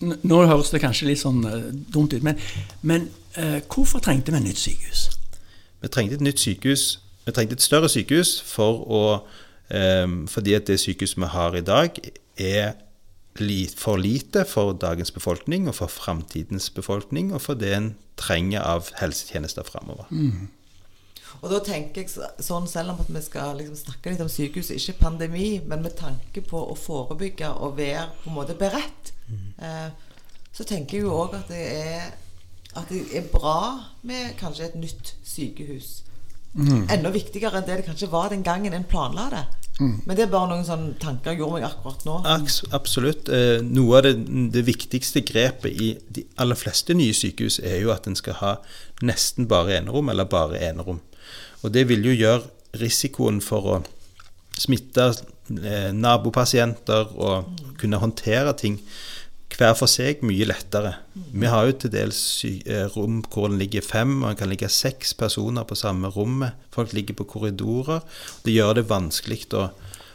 Nå 0.00 0.40
høres 0.46 0.70
det 0.70 0.82
kanskje 0.82 1.08
litt 1.10 1.22
sånn 1.22 1.42
eh, 1.48 1.70
dumt 1.90 2.14
ut, 2.14 2.22
men, 2.22 2.38
men 2.86 3.08
eh, 3.34 3.58
hvorfor 3.66 4.02
trengte 4.04 4.34
vi 4.34 4.42
nytt 4.44 4.60
sykehus? 4.60 5.08
vi 5.78 5.88
trengte 5.94 6.18
et 6.18 6.24
nytt 6.26 6.42
sykehus 6.42 6.98
vi 7.28 7.34
trengte 7.36 7.58
et 7.58 7.62
større 7.62 7.90
sykehus 7.92 8.38
for 8.46 8.84
å, 8.88 9.00
eh, 9.74 10.06
fordi 10.32 10.54
at 10.56 10.68
det 10.70 10.78
sykehuset 10.80 11.20
vi 11.20 11.32
har 11.34 11.56
i 11.56 11.64
dag, 11.66 11.98
er 12.38 12.76
for 13.78 13.96
lite 13.96 14.42
for 14.48 14.72
dagens 14.72 15.12
befolkning 15.14 15.68
og 15.68 15.76
for 15.78 15.86
framtidens 15.86 16.70
befolkning, 16.74 17.32
og 17.32 17.42
for 17.44 17.54
det 17.54 17.74
en 17.76 17.90
trenger 18.16 18.64
av 18.66 18.90
helsetjenester 18.98 19.62
framover. 19.62 20.08
Og 21.42 21.50
da 21.52 21.60
tenker 21.62 22.02
jeg 22.02 22.10
sånn, 22.42 22.66
selv 22.66 22.94
om 22.94 23.02
at 23.04 23.12
vi 23.12 23.22
skal 23.22 23.60
liksom 23.60 23.76
snakke 23.76 24.10
litt 24.10 24.24
om 24.24 24.32
sykehus, 24.32 24.72
ikke 24.74 24.96
pandemi, 25.04 25.60
men 25.64 25.84
med 25.84 25.94
tanke 26.00 26.42
på 26.42 26.64
å 26.72 26.74
forebygge 26.74 27.52
og 27.52 27.76
være 27.78 28.08
på 28.24 28.32
en 28.32 28.38
måte 28.40 28.58
beredt, 28.58 29.12
eh, 29.58 29.90
så 30.52 30.64
tenker 30.64 30.98
jeg 30.98 31.06
jo 31.06 31.14
òg 31.14 31.34
at 31.38 31.52
det 31.52 31.66
at 32.78 32.90
det 32.92 33.06
er 33.16 33.24
bra 33.32 33.80
med 34.06 34.34
kanskje 34.38 34.68
et 34.68 34.74
nytt 34.78 35.14
sykehus. 35.26 36.02
Enda 36.58 37.10
viktigere 37.12 37.58
enn 37.58 37.66
det 37.66 37.80
det 37.80 37.86
kanskje 37.86 38.10
var 38.12 38.30
den 38.32 38.42
gangen 38.46 38.74
en 38.76 38.84
planla 38.88 39.28
det. 39.32 39.44
Men 39.78 40.16
det 40.16 40.24
er 40.24 40.30
bare 40.32 40.48
noen 40.50 40.64
sånne 40.66 40.96
tanker 40.98 41.32
jeg 41.32 41.38
gjorde 41.38 41.58
meg 41.60 41.66
akkurat 41.68 42.04
nå. 42.06 42.16
Absolutt. 42.74 43.28
Eh, 43.30 43.60
Noe 43.62 44.00
av 44.00 44.08
det, 44.08 44.14
det 44.54 44.64
viktigste 44.66 45.22
grepet 45.22 45.70
i 45.70 45.92
de 46.10 46.24
aller 46.42 46.58
fleste 46.58 46.96
nye 46.98 47.14
sykehus 47.14 47.60
er 47.62 47.78
jo 47.84 47.92
at 47.94 48.08
en 48.10 48.18
skal 48.18 48.40
ha 48.40 48.54
nesten 49.06 49.46
bare 49.50 49.76
enerom, 49.78 50.10
eller 50.10 50.26
bare 50.26 50.58
enerom. 50.66 50.98
Og 51.62 51.72
det 51.74 51.86
vil 51.88 52.04
jo 52.10 52.16
gjøre 52.16 52.80
risikoen 52.82 53.38
for 53.44 53.70
å 53.70 53.78
smitte 54.58 55.12
eh, 55.62 55.92
nabopasienter 55.94 57.14
og 57.14 57.62
kunne 57.78 58.02
håndtere 58.02 58.56
ting 58.58 58.80
hver 59.56 59.74
for 59.78 59.90
seg 59.90 60.22
mye 60.26 60.46
lettere. 60.48 60.92
Vi 61.14 61.48
har 61.50 61.66
jo 61.66 61.76
til 61.80 61.92
dels 61.92 62.20
eh, 62.44 62.84
rom 62.94 63.22
hvor 63.32 63.48
det 63.48 63.58
ligger 63.62 63.84
fem, 63.84 64.22
og 64.22 64.30
det 64.30 64.38
kan 64.42 64.50
ligge 64.52 64.68
seks 64.68 65.14
personer 65.18 65.66
på 65.68 65.78
samme 65.78 66.10
rommet. 66.14 66.58
Folk 66.74 66.92
ligger 66.92 67.16
på 67.18 67.24
korridorer. 67.24 68.04
Det 68.44 68.54
gjør 68.54 68.78
det 68.78 68.88
vanskelig 68.90 69.46
å 69.58 69.68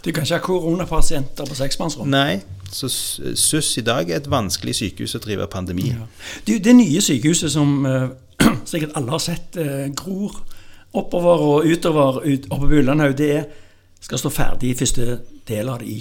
Du 0.04 0.12
kan 0.12 0.24
ikke 0.24 0.36
ha 0.36 0.44
koronapasienter 0.44 1.48
på 1.48 1.56
seksmannsrom. 1.56 2.10
Nei, 2.12 2.42
så 2.72 2.90
SUS 2.90 3.78
i 3.80 3.86
dag 3.88 4.10
er 4.10 4.20
et 4.20 4.30
vanskelig 4.30 4.75
sykehus 4.75 5.16
å 5.16 5.22
drive 5.24 5.48
pandemi. 5.48 5.94
Ja. 5.94 6.08
Det, 6.46 6.60
det 6.63 6.75
nye 6.75 7.02
sykehuset 7.02 7.54
som 7.54 7.86
eh, 7.88 8.10
sikkert 8.70 8.98
alle 9.00 9.16
har 9.16 9.24
sett 9.24 9.58
eh, 9.58 9.88
gror 9.96 10.44
oppover 10.94 11.46
og 11.48 11.66
utover 11.66 12.22
ut, 12.25 12.50
oppe 12.52 12.68
på 12.68 12.82
Ullandhaug, 12.82 13.16
det 13.18 13.32
er, 13.34 13.48
skal 14.04 14.20
stå 14.20 14.30
ferdig 14.30 14.74
i 14.74 14.78
første 14.78 15.18
del 15.48 15.72
av 15.72 15.82
det 15.82 15.90
i 15.90 16.00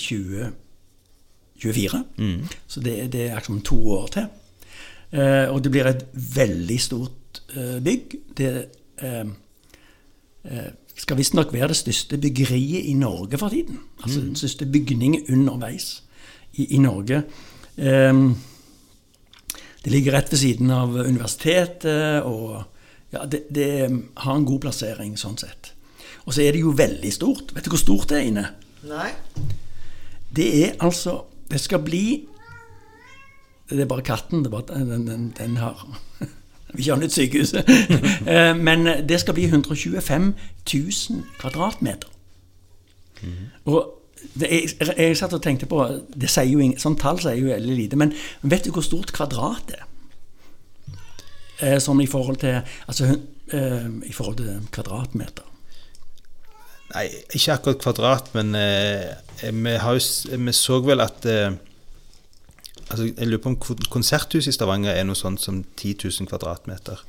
2024. 1.62 2.02
Så 2.66 2.82
det, 2.84 2.96
det 3.14 3.26
er 3.28 3.40
liksom 3.40 3.62
to 3.66 3.78
år 3.96 4.06
til. 4.18 4.28
Eh, 5.12 5.46
og 5.52 5.62
det 5.64 5.72
blir 5.72 5.88
et 5.88 6.04
veldig 6.12 6.78
stort 6.80 7.42
eh, 7.56 7.78
bygg. 7.84 8.16
Det 8.36 8.52
eh, 9.02 9.26
eh, 10.44 10.70
skal 10.96 11.18
visstnok 11.18 11.52
være 11.52 11.72
det 11.72 11.80
største 11.80 12.18
byggeriet 12.20 12.88
i 12.90 12.94
Norge 12.98 13.38
for 13.40 13.52
tiden. 13.52 13.78
Altså 14.02 14.20
den 14.20 14.36
største 14.36 14.66
bygningen 14.66 15.26
underveis 15.32 16.02
i, 16.52 16.74
i 16.76 16.78
Norge. 16.78 17.22
Ehm, 17.76 18.34
det 19.84 19.92
ligger 19.92 20.12
rett 20.12 20.32
ved 20.32 20.38
siden 20.38 20.70
av 20.70 20.94
universitetet, 20.94 22.22
og 22.22 22.62
ja, 23.12 23.24
det, 23.26 23.46
det 23.50 23.70
har 24.16 24.36
en 24.36 24.46
god 24.46 24.60
plassering 24.66 25.16
sånn 25.18 25.40
sett. 25.40 25.72
Og 26.26 26.34
så 26.34 26.44
er 26.44 26.54
det 26.54 26.62
jo 26.62 26.74
veldig 26.76 27.12
stort. 27.12 27.54
Vet 27.56 27.66
du 27.66 27.72
hvor 27.72 27.82
stort 27.82 28.12
det 28.12 28.20
er 28.20 28.28
inne? 28.28 28.46
Nei? 28.86 29.10
Det 30.32 30.48
er 30.62 30.76
altså 30.84 31.18
Det 31.52 31.60
skal 31.60 31.82
bli 31.84 32.04
Det 33.70 33.80
er 33.80 33.88
bare 33.88 34.02
katten. 34.04 34.42
Det 34.44 34.52
er 34.52 34.56
bare, 34.60 34.84
den, 34.84 35.06
den, 35.06 35.32
den 35.38 35.56
har 35.56 35.86
Vi 36.74 36.80
ikke 36.82 36.94
ha 36.94 37.00
nytt 37.00 37.12
sykehus. 37.12 37.52
Eh, 38.32 38.54
Men 38.56 38.86
det 39.08 39.20
skal 39.20 39.34
bli 39.36 39.44
125 39.44 40.34
000 40.74 41.22
kvadratmeter. 41.38 42.08
Og 43.64 43.98
det, 44.34 44.48
jeg, 44.50 44.94
jeg 44.98 45.16
satt 45.18 45.34
og 45.36 45.42
tenkte 45.42 45.66
på 45.66 45.82
det 46.14 46.30
sier 46.30 46.48
jo 46.48 46.58
ingen, 46.62 46.78
Sånn 46.80 46.96
tall 46.98 47.20
sier 47.20 47.36
jo 47.38 47.50
veldig 47.52 47.76
lite. 47.76 47.98
Men 48.00 48.14
vet 48.42 48.64
du 48.66 48.72
hvor 48.72 48.84
stort 48.86 49.12
kvadrat 49.12 49.68
det 49.68 49.78
er? 49.78 49.86
Eh, 51.62 51.78
Sånn 51.82 52.00
i 52.02 52.08
forhold 52.10 52.40
til 52.42 52.60
Altså 52.88 53.12
eh, 53.12 53.88
i 54.08 54.12
forhold 54.16 54.40
til 54.40 54.68
kvadratmeter. 54.74 55.51
Nei, 56.92 57.06
ikke 57.32 57.54
akkurat 57.56 57.80
kvadrat, 57.80 58.32
men 58.36 58.54
eh, 58.58 59.12
vi, 59.48 59.76
har 59.80 59.96
vi 59.96 60.52
så 60.56 60.80
vel 60.84 61.00
at 61.00 61.24
eh, 61.28 61.54
altså, 62.90 63.06
Jeg 63.08 63.28
lurer 63.28 63.42
på 63.42 63.52
om 63.54 63.86
konserthuset 63.92 64.52
i 64.52 64.56
Stavanger 64.56 64.92
er 64.92 65.06
noe 65.08 65.16
sånt 65.16 65.40
som 65.40 65.62
10 65.64 65.94
000 66.04 66.28
kvadratmeter. 66.28 67.00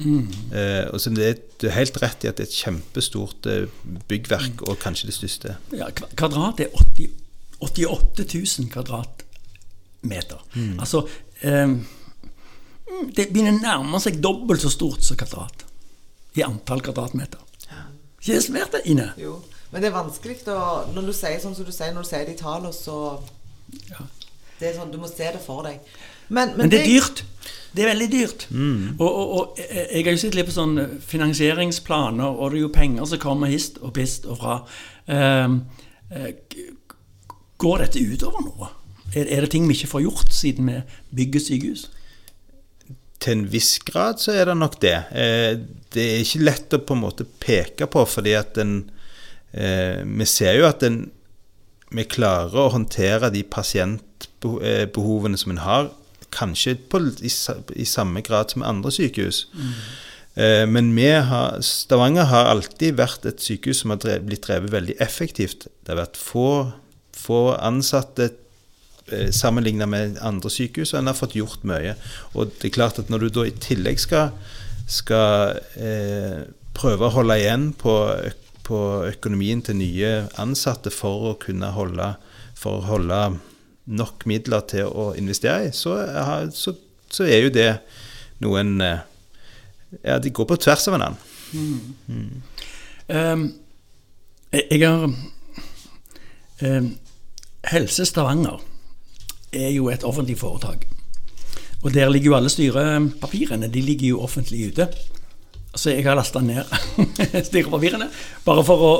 Eh, 0.00 0.86
og 0.88 1.00
så 1.00 1.10
det 1.12 1.26
er, 1.26 1.40
Du 1.60 1.66
er 1.68 1.76
helt 1.76 1.98
rett 2.00 2.24
i 2.24 2.30
at 2.30 2.38
det 2.38 2.46
er 2.46 2.48
et 2.48 2.58
kjempestort 2.58 3.48
eh, 3.50 3.66
byggverk, 4.08 4.62
og 4.68 4.78
kanskje 4.80 5.10
det 5.10 5.16
største. 5.18 5.56
Ja, 5.76 5.90
kvadrat 5.92 6.62
er 6.64 6.72
80, 6.72 7.10
88 7.60 8.26
000 8.32 8.70
kvadratmeter. 8.72 10.40
Altså 10.80 11.04
eh, 11.44 11.76
Det 13.16 13.28
begynner 13.28 13.58
å 13.58 13.60
nærme 13.60 14.00
seg 14.02 14.18
dobbelt 14.24 14.64
så 14.64 14.72
stort 14.72 15.04
som 15.04 15.20
kvadrat. 15.20 15.66
I 16.38 16.46
antall 16.46 16.82
kvadratmeter. 16.86 17.42
Ikke 18.20 18.40
svært 18.44 18.72
det 18.76 18.82
inne? 18.84 19.12
Jo. 19.18 19.38
Men 19.70 19.82
det 19.82 19.90
er 19.90 19.94
vanskelig 19.96 20.40
å 20.50 20.92
Når 20.94 21.06
du 21.06 21.12
sier 21.14 21.40
sånn 21.40 21.54
som 21.56 21.64
du 21.64 21.72
sier 21.72 21.92
når 21.94 22.06
du 22.06 22.08
sier 22.10 22.26
de 22.28 22.36
tallene, 22.38 22.72
så 22.74 23.20
Ja. 23.90 24.06
Det 24.60 24.68
er 24.68 24.74
sånn, 24.76 24.90
Du 24.92 24.98
må 24.98 25.08
se 25.08 25.24
det 25.24 25.40
for 25.40 25.62
deg. 25.64 25.78
Men, 26.28 26.56
Men 26.56 26.70
det 26.70 26.82
er 26.82 26.86
dyrt. 26.86 27.24
Det 27.74 27.84
er 27.84 27.92
veldig 27.94 28.08
dyrt. 28.12 28.46
Og, 28.98 29.06
og, 29.08 29.30
og 29.38 29.58
jeg 29.58 29.86
jeg 29.92 30.04
har 30.04 30.12
jo 30.12 30.18
sett 30.18 30.34
litt 30.34 30.46
på 30.46 30.52
sånne 30.52 30.84
finansieringsplaner, 31.06 32.26
og 32.26 32.50
det 32.50 32.58
er 32.58 32.64
jo 32.64 32.72
penger 32.74 33.06
som 33.06 33.18
kommer 33.22 33.50
hist 33.50 33.78
og 33.80 33.94
pist 33.94 34.26
og 34.26 34.38
fra. 34.42 34.56
Ehm, 35.08 35.62
eh, 36.10 36.34
går 37.58 37.78
dette 37.84 38.02
utover 38.02 38.42
noe? 38.42 38.68
Er, 39.14 39.26
er 39.26 39.40
det 39.46 39.50
ting 39.50 39.66
vi 39.68 39.74
ikke 39.74 39.90
får 39.94 40.04
gjort 40.04 40.34
siden 40.34 40.70
vi 40.70 40.80
bygger 41.16 41.40
sykehus? 41.46 41.88
Til 43.20 43.36
en 43.36 43.46
viss 43.52 43.74
grad 43.84 44.20
så 44.22 44.32
er 44.32 44.48
det 44.48 44.56
nok 44.56 44.78
det. 44.80 44.96
Eh, 45.12 45.52
det 45.92 46.04
er 46.06 46.22
ikke 46.24 46.44
lett 46.46 46.76
å 46.76 46.82
på 46.82 46.96
en 46.96 47.04
måte 47.04 47.26
peke 47.42 47.88
på, 47.90 48.04
fordi 48.08 48.36
at 48.38 48.58
en 48.62 48.74
eh, 49.52 50.00
Vi 50.06 50.28
ser 50.28 50.56
jo 50.60 50.68
at 50.68 50.84
en 50.86 51.02
vi 51.90 52.04
klarer 52.06 52.54
å 52.54 52.70
håndtere 52.70 53.32
de 53.34 53.42
pasientbehovene 53.50 55.38
som 55.40 55.50
en 55.54 55.64
har, 55.64 55.88
kanskje 56.30 56.76
på, 56.90 57.00
i, 57.26 57.30
i 57.82 57.86
samme 57.88 58.22
grad 58.22 58.52
som 58.52 58.62
andre 58.62 58.92
sykehus. 58.94 59.40
Eh, 60.38 60.66
men 60.70 60.92
har, 61.26 61.58
Stavanger 61.66 62.28
har 62.30 62.52
alltid 62.52 62.94
vært 63.00 63.26
et 63.26 63.42
sykehus 63.42 63.82
som 63.82 63.90
har 63.90 63.98
drevet, 64.02 64.28
blitt 64.28 64.46
drevet 64.46 64.70
veldig 64.70 64.96
effektivt. 65.02 65.66
Det 65.82 65.94
har 65.94 66.04
vært 66.04 66.20
få, 66.20 66.70
få 67.16 67.40
ansatte 67.58 68.30
eh, 69.16 69.30
sammenlignet 69.34 69.90
med 69.90 70.18
andre 70.24 70.50
sykehus, 70.52 70.94
og 70.94 71.00
en 71.00 71.10
har 71.10 71.18
fått 71.18 71.36
gjort 71.38 71.64
mye. 71.68 71.96
Og 72.34 72.52
det 72.60 72.70
er 72.70 72.76
klart 72.76 73.00
at 73.02 73.10
når 73.12 73.26
du 73.26 73.28
da 73.38 73.46
i 73.48 73.54
tillegg 73.62 74.00
skal, 74.02 74.34
skal 74.90 75.60
eh, 75.76 76.46
prøve 76.76 77.08
å 77.08 77.14
holde 77.14 77.38
igjen 77.40 77.70
på, 77.78 77.94
på 78.66 78.80
økonomien 79.10 79.62
til 79.66 79.80
nye 79.80 80.12
ansatte 80.40 80.92
for 80.94 81.32
å 81.32 81.38
kunne 81.40 81.72
holde, 81.76 82.14
for 82.58 82.80
å 82.80 82.88
holde 82.88 83.22
nok 83.90 84.26
midler 84.30 84.62
til 84.70 84.86
å 84.86 85.10
investere 85.18 85.68
i, 85.68 85.74
så, 85.74 85.96
så, 86.54 86.76
så 87.10 87.26
er 87.26 87.46
jo 87.46 87.54
det 87.54 87.70
noen 88.44 88.80
eh, 88.84 89.06
Ja, 90.06 90.20
de 90.22 90.30
går 90.30 90.46
på 90.46 90.54
tvers 90.62 90.84
av 90.86 90.94
hverandre. 90.94 91.18
Ehm, 93.10 93.40
jeg, 94.52 94.66
jeg 94.70 94.84
har 94.86 95.08
um, 96.62 96.86
Helse 97.72 98.06
Stavanger 98.06 98.60
er 99.52 99.70
jo 99.74 99.88
et 99.90 100.04
offentlig 100.04 100.38
foretak. 100.38 100.86
Og 101.82 101.94
der 101.94 102.10
ligger 102.12 102.32
jo 102.32 102.36
alle 102.36 102.50
styrepapirene. 102.52 103.68
De 103.72 103.80
ligger 103.80 104.08
jo 104.08 104.20
offentlig 104.22 104.66
ute. 104.68 104.88
Så 105.74 105.90
jeg 105.94 106.04
har 106.04 106.16
lasta 106.18 106.40
ned 106.42 106.64
styrepapirene 107.48 108.08
bare 108.44 108.62
for 108.66 108.82
å 108.82 108.94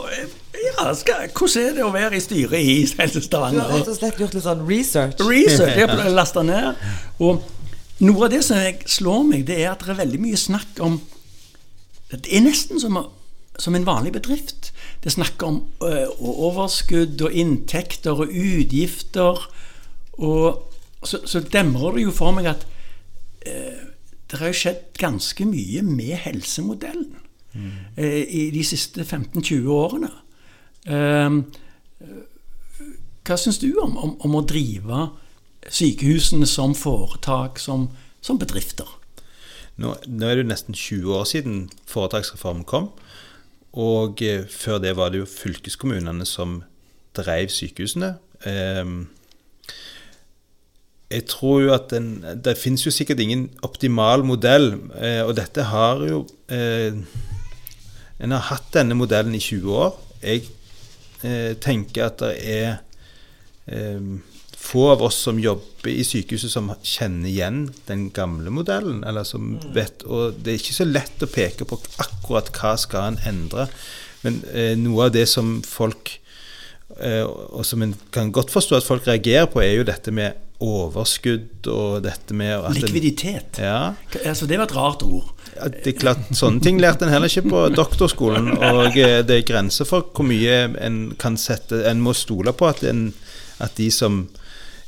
ja, 0.61 0.93
skal, 0.95 1.25
Hvordan 1.35 1.65
er 1.65 1.73
det 1.75 1.83
å 1.83 1.93
være 1.95 2.19
i 2.19 2.23
styret 2.23 2.61
i 2.61 2.75
Helse 2.99 3.23
Du 3.27 3.37
har 3.41 3.55
rett 3.73 3.89
og 3.89 3.97
slett 3.97 4.21
gjort 4.21 4.37
litt 4.37 4.45
sånn 4.45 4.67
research. 4.69 5.23
Research. 5.25 5.79
Jeg 5.81 5.89
har 5.89 6.11
lasta 6.15 6.45
ned. 6.47 6.79
Og 7.19 7.43
noe 8.05 8.27
av 8.27 8.33
det 8.33 8.43
som 8.47 8.61
jeg 8.61 8.85
slår 8.89 9.25
meg, 9.29 9.47
det 9.49 9.59
er 9.65 9.73
at 9.73 9.83
det 9.83 9.95
er 9.95 10.03
veldig 10.05 10.21
mye 10.23 10.39
snakk 10.39 10.79
om 10.85 11.01
Det 12.13 12.23
er 12.31 12.45
nesten 12.45 12.81
som, 12.83 12.99
som 13.59 13.75
en 13.75 13.87
vanlig 13.89 14.13
bedrift. 14.19 14.71
Det 15.01 15.11
er 15.11 15.17
snakk 15.17 15.43
om 15.47 15.63
ø, 15.83 15.91
overskudd 16.19 17.23
og 17.25 17.35
inntekter 17.35 18.21
og 18.25 18.31
utgifter. 18.31 19.43
Og 20.21 21.07
så, 21.07 21.23
så 21.25 21.41
demrer 21.41 21.97
det 21.97 22.05
jo 22.05 22.13
for 22.15 22.35
meg 22.37 22.51
at 22.53 22.67
eh, 23.49 23.87
det 24.31 24.39
har 24.39 24.53
jo 24.53 24.61
skjedd 24.61 24.83
ganske 25.01 25.47
mye 25.49 25.83
med 25.87 26.15
helsemodellen 26.27 27.17
eh, 27.97 28.23
i 28.23 28.45
de 28.55 28.63
siste 28.67 29.03
15-20 29.03 29.71
årene. 29.75 30.13
Eh, 30.87 31.41
hva 33.27 33.37
syns 33.39 33.61
du 33.63 33.73
om, 33.83 33.97
om, 33.97 34.15
om 34.27 34.39
å 34.39 34.47
drive 34.47 35.09
sykehusene 35.71 36.49
som 36.49 36.75
foretak, 36.79 37.61
som, 37.61 37.89
som 38.25 38.39
bedrifter? 38.41 38.89
Nå, 39.81 39.95
nå 40.07 40.27
er 40.27 40.37
det 40.37 40.45
jo 40.45 40.51
nesten 40.51 40.77
20 40.77 41.17
år 41.17 41.29
siden 41.29 41.61
foretaksreformen 41.89 42.67
kom. 42.69 42.91
og 43.73 44.23
eh, 44.23 44.45
før 44.47 44.79
det 44.83 44.97
var 44.97 45.11
det 45.11 45.23
jo 45.23 45.31
fylkeskommunene 45.31 46.27
som 46.27 46.63
drev 47.17 47.49
sykehusene. 47.49 48.15
Eh, 48.47 48.85
jeg 51.11 51.27
tror 51.27 51.59
jo 51.65 51.73
at 51.75 51.91
den, 51.91 52.23
Det 52.45 52.59
finnes 52.59 52.85
jo 52.87 52.93
sikkert 52.95 53.21
ingen 53.21 53.49
optimal 53.67 54.23
modell, 54.25 54.77
eh, 54.95 55.23
og 55.25 55.35
dette 55.37 55.67
har 55.67 56.05
jo 56.07 56.23
eh, 56.49 56.95
En 58.21 58.35
har 58.37 58.47
hatt 58.51 58.69
denne 58.75 58.95
modellen 58.95 59.35
i 59.35 59.41
20 59.41 59.73
år. 59.73 59.95
Jeg 60.23 60.45
eh, 61.25 61.55
tenker 61.57 62.11
at 62.11 62.21
det 62.21 62.35
er 62.45 62.75
eh, 63.67 64.11
få 64.61 64.91
av 64.93 65.03
oss 65.03 65.17
som 65.25 65.41
jobber 65.41 65.89
i 65.89 66.05
sykehuset 66.05 66.53
som 66.53 66.69
kjenner 66.85 67.31
igjen 67.31 67.63
den 67.89 68.11
gamle 68.15 68.53
modellen. 68.53 69.03
eller 69.05 69.25
som 69.25 69.57
vet, 69.75 70.05
og 70.05 70.35
Det 70.37 70.53
er 70.53 70.61
ikke 70.61 70.77
så 70.77 70.85
lett 70.85 71.25
å 71.25 71.31
peke 71.33 71.65
på 71.65 71.81
akkurat 71.99 72.53
hva 72.53 72.77
skal 72.77 73.15
en 73.15 73.21
endre. 73.27 73.69
Men 74.23 74.43
eh, 74.53 74.77
noe 74.77 75.09
av 75.09 75.17
det 75.17 75.27
som 75.29 75.63
folk 75.65 76.13
eh, 77.01 77.25
og 77.25 77.65
som 77.65 77.83
en 77.83 77.97
kan 78.13 78.33
godt 78.33 78.53
forstå 78.53 78.77
at 78.77 78.87
folk 78.87 79.09
reagerer 79.09 79.49
på, 79.49 79.63
er 79.65 79.79
jo 79.81 79.89
dette 79.89 80.13
med 80.13 80.37
overskudd 80.61 81.69
og 81.73 82.03
dette 82.05 82.37
med 82.37 82.67
Likviditet. 82.77 83.61
ja, 83.63 83.95
Altså, 84.25 84.47
det 84.47 84.59
var 84.59 84.69
et 84.69 84.77
rart 84.77 85.03
ord. 85.03 85.33
ja, 85.57 85.69
det 85.69 85.95
er 85.95 85.99
klart, 85.99 86.27
Sånne 86.37 86.61
ting 86.61 86.81
lærte 86.81 87.07
en 87.07 87.13
heller 87.13 87.33
ikke 87.33 87.49
på 87.49 87.63
doktorskolen. 87.75 88.53
Og 88.59 88.99
eh, 88.99 89.21
det 89.25 89.39
er 89.39 89.49
grenser 89.49 89.89
for 89.89 90.11
hvor 90.15 90.29
mye 90.29 90.59
en 90.81 91.01
kan 91.19 91.39
sette 91.41 91.83
En 91.89 92.03
må 92.05 92.13
stole 92.13 92.53
på 92.53 92.69
at, 92.69 92.85
en, 92.85 93.13
at 93.59 93.77
de 93.77 93.91
som 93.91 94.27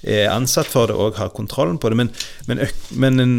er 0.03 0.29
ansatt 0.33 0.67
for 0.67 0.91
det, 0.91 0.99
òg 0.99 1.17
har 1.17 1.33
kontrollen 1.35 1.79
på 1.79 1.93
det. 1.93 1.97
Men, 1.97 2.13
men, 2.47 2.63
men 2.91 3.21
en 3.23 3.37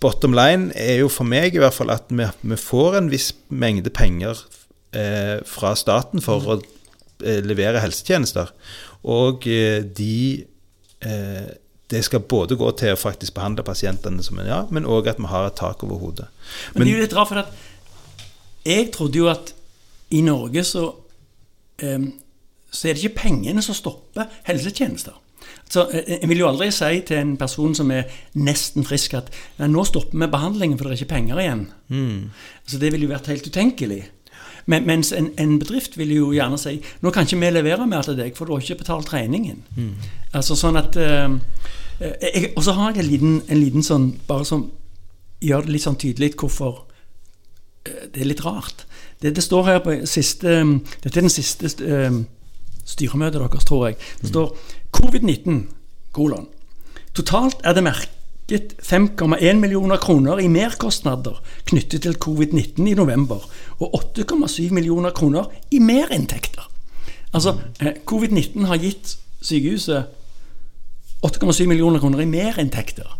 bottom 0.00 0.34
line 0.36 0.72
er 0.76 1.00
jo 1.02 1.10
for 1.12 1.28
meg 1.28 1.54
i 1.54 1.62
hvert 1.62 1.76
fall 1.76 1.92
at 1.94 2.10
vi, 2.12 2.26
vi 2.42 2.58
får 2.60 2.98
en 2.98 3.10
viss 3.12 3.32
mengde 3.48 3.92
penger 3.94 4.40
eh, 4.96 5.38
fra 5.48 5.74
staten 5.78 6.24
for 6.24 6.48
å 6.48 6.58
eh, 7.24 7.40
levere 7.44 7.82
helsetjenester. 7.84 8.52
Og 9.04 9.46
eh, 9.50 9.84
de 9.84 10.44
eh, 11.04 11.52
Det 11.90 12.00
skal 12.04 12.24
både 12.24 12.56
gå 12.56 12.70
til 12.80 12.94
å 12.94 12.98
faktisk 12.98 13.34
behandle 13.36 13.64
pasientene 13.66 14.22
som 14.24 14.38
en 14.40 14.48
ja, 14.48 14.62
men 14.72 14.86
òg 14.88 15.10
at 15.12 15.20
vi 15.20 15.28
har 15.30 15.50
et 15.50 15.56
tak 15.58 15.84
over 15.84 16.00
hodet. 16.00 16.28
Men, 16.74 16.86
det 16.86 16.92
er 16.92 16.96
jo 16.96 17.04
litt 17.04 17.16
rart, 17.16 17.28
for 17.28 17.42
at 17.42 18.64
jeg 18.64 18.88
trodde 18.94 19.20
jo 19.20 19.28
at 19.28 19.52
i 20.16 20.22
Norge 20.24 20.64
så, 20.64 20.86
em, 21.84 22.08
så 22.70 22.88
er 22.88 22.96
det 22.96 23.04
ikke 23.04 23.20
pengene 23.26 23.62
som 23.62 23.76
stopper 23.76 24.32
helsetjenester. 24.48 25.20
Så 25.68 25.84
eh, 25.90 26.16
Jeg 26.22 26.28
vil 26.30 26.40
jo 26.40 26.48
aldri 26.48 26.70
si 26.72 27.02
til 27.06 27.20
en 27.20 27.36
person 27.40 27.76
som 27.76 27.92
er 27.92 28.08
nesten 28.34 28.84
frisk 28.88 29.16
at 29.20 29.30
nå 29.60 29.84
stopper 29.84 30.16
vi 30.18 30.30
behandlingen, 30.32 30.78
for 30.78 30.88
det 30.88 30.96
er 30.96 31.02
ikke 31.02 31.14
penger 31.14 31.40
igjen. 31.44 31.64
Så 32.66 32.80
Det 32.80 32.92
ville 32.92 33.06
jo 33.06 33.12
vært 33.12 33.28
helt 33.32 33.46
utenkelig. 33.46 34.04
Men, 34.66 34.86
mens 34.86 35.12
en, 35.12 35.28
en 35.38 35.58
bedrift 35.58 35.98
vil 35.98 36.12
jo 36.14 36.30
gjerne 36.32 36.58
si 36.60 36.78
nå 37.04 37.12
kan 37.12 37.26
ikke 37.26 37.40
vi 37.42 37.50
levere 37.52 37.86
mer 37.88 38.06
til 38.06 38.16
deg, 38.16 38.32
for 38.36 38.48
du 38.48 38.54
har 38.54 38.64
ikke 38.64 38.80
betalt 38.80 39.12
regningen. 39.12 39.60
Altså 40.32 40.56
sånn 40.58 40.78
at 40.80 40.96
eh, 40.96 41.36
eh, 42.00 42.48
Og 42.56 42.64
så 42.64 42.74
har 42.78 42.94
jeg 42.94 43.04
en 43.04 43.10
liten, 43.10 43.36
en 43.48 43.60
liten 43.60 43.84
sånn 43.86 44.08
Bare 44.28 44.46
som 44.48 44.70
gjør 45.44 45.66
det 45.66 45.74
litt 45.74 45.84
sånn 45.84 46.00
tydelig 46.00 46.32
hvorfor 46.40 46.84
eh, 47.84 48.08
det 48.14 48.22
er 48.22 48.30
litt 48.30 48.44
rart. 48.44 48.86
Det, 49.20 49.34
det 49.36 49.44
står 49.44 49.68
her 49.68 49.84
på 49.84 50.00
siste 50.08 50.56
Dette 51.04 51.14
er 51.14 51.22
den 51.26 51.32
siste 51.32 51.70
eh, 51.84 52.20
styremøtet 52.84 53.40
deres, 53.40 53.64
tror 53.64 53.88
jeg. 53.88 54.00
Det 54.20 54.28
står 54.28 54.52
covid-19, 54.92 55.62
kolon. 56.12 56.48
Totalt 57.16 57.62
er 57.64 57.76
det 57.76 57.84
merket 57.86 58.23
5,1 58.48 59.60
millioner 59.60 59.96
kroner 59.96 60.40
i 60.40 60.48
merkostnader 60.52 61.38
knyttet 61.64 62.04
til 62.04 62.16
covid-19 62.20 62.90
i 62.90 62.94
november, 62.94 63.40
og 63.80 63.94
8,7 64.18 64.72
millioner 64.76 65.14
kroner 65.16 65.48
i 65.70 65.80
merinntekter. 65.80 66.68
Altså, 67.32 67.56
eh, 67.80 67.96
covid-19 68.04 68.66
har 68.66 68.76
gitt 68.76 69.16
sykehuset 69.40 70.04
8,7 71.24 71.66
millioner 71.66 72.00
kroner 72.00 72.20
i 72.20 72.28
merinntekter. 72.28 73.18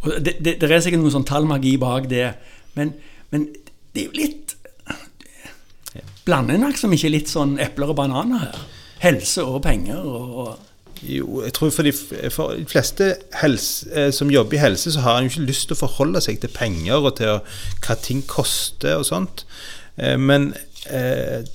Og 0.00 0.12
det, 0.24 0.38
det, 0.44 0.60
det 0.60 0.70
er 0.70 0.80
sikkert 0.80 1.02
noe 1.02 1.12
sånn 1.12 1.28
tallmagi 1.28 1.76
bak 1.76 2.08
det, 2.08 2.30
men, 2.78 2.94
men 3.30 3.50
det 3.92 4.02
er 4.02 4.06
jo 4.06 4.16
litt 4.16 4.54
Blander 6.28 6.58
en 6.58 6.66
liksom 6.68 6.92
ikke 6.92 7.08
litt 7.08 7.30
sånn 7.32 7.54
epler 7.62 7.88
og 7.88 7.96
bananer 7.96 8.42
her? 8.42 8.64
Helse 9.00 9.46
og 9.48 9.62
penger 9.64 10.04
og 10.04 10.67
Jo, 11.02 11.42
jeg 11.44 11.52
tror 11.54 11.70
for 11.70 11.86
de, 11.86 11.92
for 12.30 12.54
de 12.58 12.64
fleste 12.66 13.12
helse, 13.42 13.86
eh, 13.94 14.12
som 14.12 14.30
jobber 14.30 14.58
i 14.58 14.62
helse, 14.62 14.92
så 14.92 15.04
har 15.04 15.18
en 15.18 15.28
jo 15.28 15.34
ikke 15.34 15.50
lyst 15.50 15.68
til 15.68 15.76
å 15.76 15.82
forholde 15.84 16.22
seg 16.24 16.40
til 16.42 16.50
penger 16.54 16.98
og 16.98 17.16
til 17.20 17.38
hva 17.84 17.96
ting 18.02 18.24
koster 18.26 18.98
og 18.98 19.06
sånt. 19.06 19.44
Eh, 19.96 20.16
Men 20.18 20.54
eh, 20.90 21.46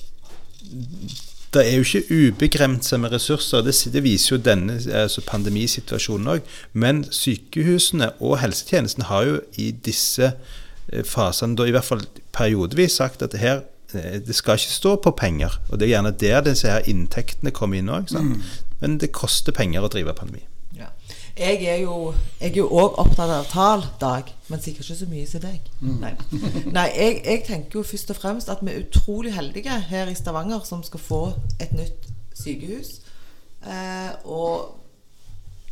det 1.54 1.62
er 1.62 1.76
jo 1.76 1.84
ikke 1.84 2.30
ubegrensa 2.32 2.96
med 2.98 3.12
ressurser. 3.12 3.62
Det, 3.62 3.74
det 3.92 4.02
viser 4.02 4.36
jo 4.36 4.42
denne 4.42 4.78
altså 5.02 5.22
pandemisituasjonen 5.26 6.32
òg. 6.36 6.50
Men 6.72 7.04
sykehusene 7.14 8.14
og 8.20 8.40
helsetjenesten 8.42 9.06
har 9.10 9.28
jo 9.28 9.38
i 9.60 9.70
disse 9.84 10.32
eh, 10.32 11.04
fasene, 11.04 11.56
da 11.56 11.68
i 11.68 11.76
hvert 11.76 11.90
fall 11.92 12.04
periodevis, 12.32 12.98
sagt 13.02 13.22
at 13.22 13.36
det 13.36 13.44
her 13.44 13.62
det 13.94 14.34
skal 14.34 14.58
ikke 14.58 14.72
stå 14.74 14.96
på 15.04 15.10
penger. 15.14 15.60
Og 15.68 15.78
det 15.78 15.86
er 15.86 15.92
gjerne 15.92 16.10
der 16.18 16.40
disse 16.42 16.66
her 16.66 16.88
inntektene 16.90 17.52
kommer 17.54 17.78
inn 17.78 17.92
òg. 17.94 18.10
Men 18.84 18.98
det 19.00 19.14
koster 19.16 19.54
penger 19.56 19.86
å 19.86 19.88
drive 19.88 20.12
pandemi. 20.12 20.42
Ja. 20.76 20.90
Jeg 21.38 21.64
er 21.64 21.78
jo 21.80 22.12
jeg 22.36 22.58
er 22.60 22.66
òg 22.68 22.98
opptatt 23.00 23.30
av 23.32 23.46
tall, 23.48 23.84
Dag, 24.00 24.28
men 24.52 24.60
sikkert 24.60 24.84
ikke 24.84 24.98
så 24.98 25.08
mye 25.08 25.28
som 25.30 25.40
deg. 25.40 25.70
Nei, 25.80 26.10
Nei 26.76 26.84
jeg, 26.92 27.22
jeg 27.24 27.42
tenker 27.46 27.80
jo 27.80 27.84
først 27.88 28.12
og 28.12 28.18
fremst 28.20 28.52
at 28.52 28.60
vi 28.60 28.74
er 28.74 28.82
utrolig 28.84 29.32
heldige 29.32 29.78
her 29.88 30.12
i 30.12 30.16
Stavanger 30.18 30.66
som 30.68 30.84
skal 30.84 31.00
få 31.00 31.22
et 31.64 31.72
nytt 31.72 32.10
sykehus. 32.36 32.98
Eh, 33.64 34.10
og 34.28 34.76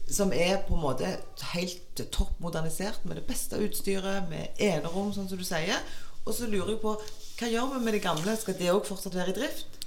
som 0.09 0.33
er 0.33 0.63
på 0.65 0.79
en 0.79 0.87
måte 0.87 1.13
helt 1.53 2.03
topp 2.17 2.41
modernisert 2.41 3.05
med 3.05 3.21
det 3.21 3.27
beste 3.29 3.61
utstyret, 3.61 4.25
med 4.33 4.57
enerom, 4.57 5.13
sånn 5.13 5.29
som 5.29 5.41
du 5.41 5.45
sier. 5.45 5.85
Og 6.25 6.33
så 6.33 6.49
lurer 6.49 6.79
jeg 6.79 6.81
på 6.81 6.97
hva 6.97 7.53
gjør 7.53 7.75
vi 7.75 7.85
med 7.85 7.97
det 7.99 8.05
gamle? 8.05 8.41
Skal 8.41 8.57
det 8.57 8.73
òg 8.73 8.89
fortsatt 8.89 9.21
være 9.21 9.35
i 9.35 9.39
drift? 9.43 9.82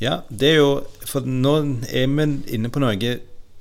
Ja, 0.00 0.20
det 0.30 0.48
er 0.48 0.56
jo 0.56 0.82
For 1.06 1.20
nå 1.20 1.56
er 1.90 2.06
vi 2.08 2.26
inne 2.54 2.70
på 2.72 2.80
noe 2.80 2.96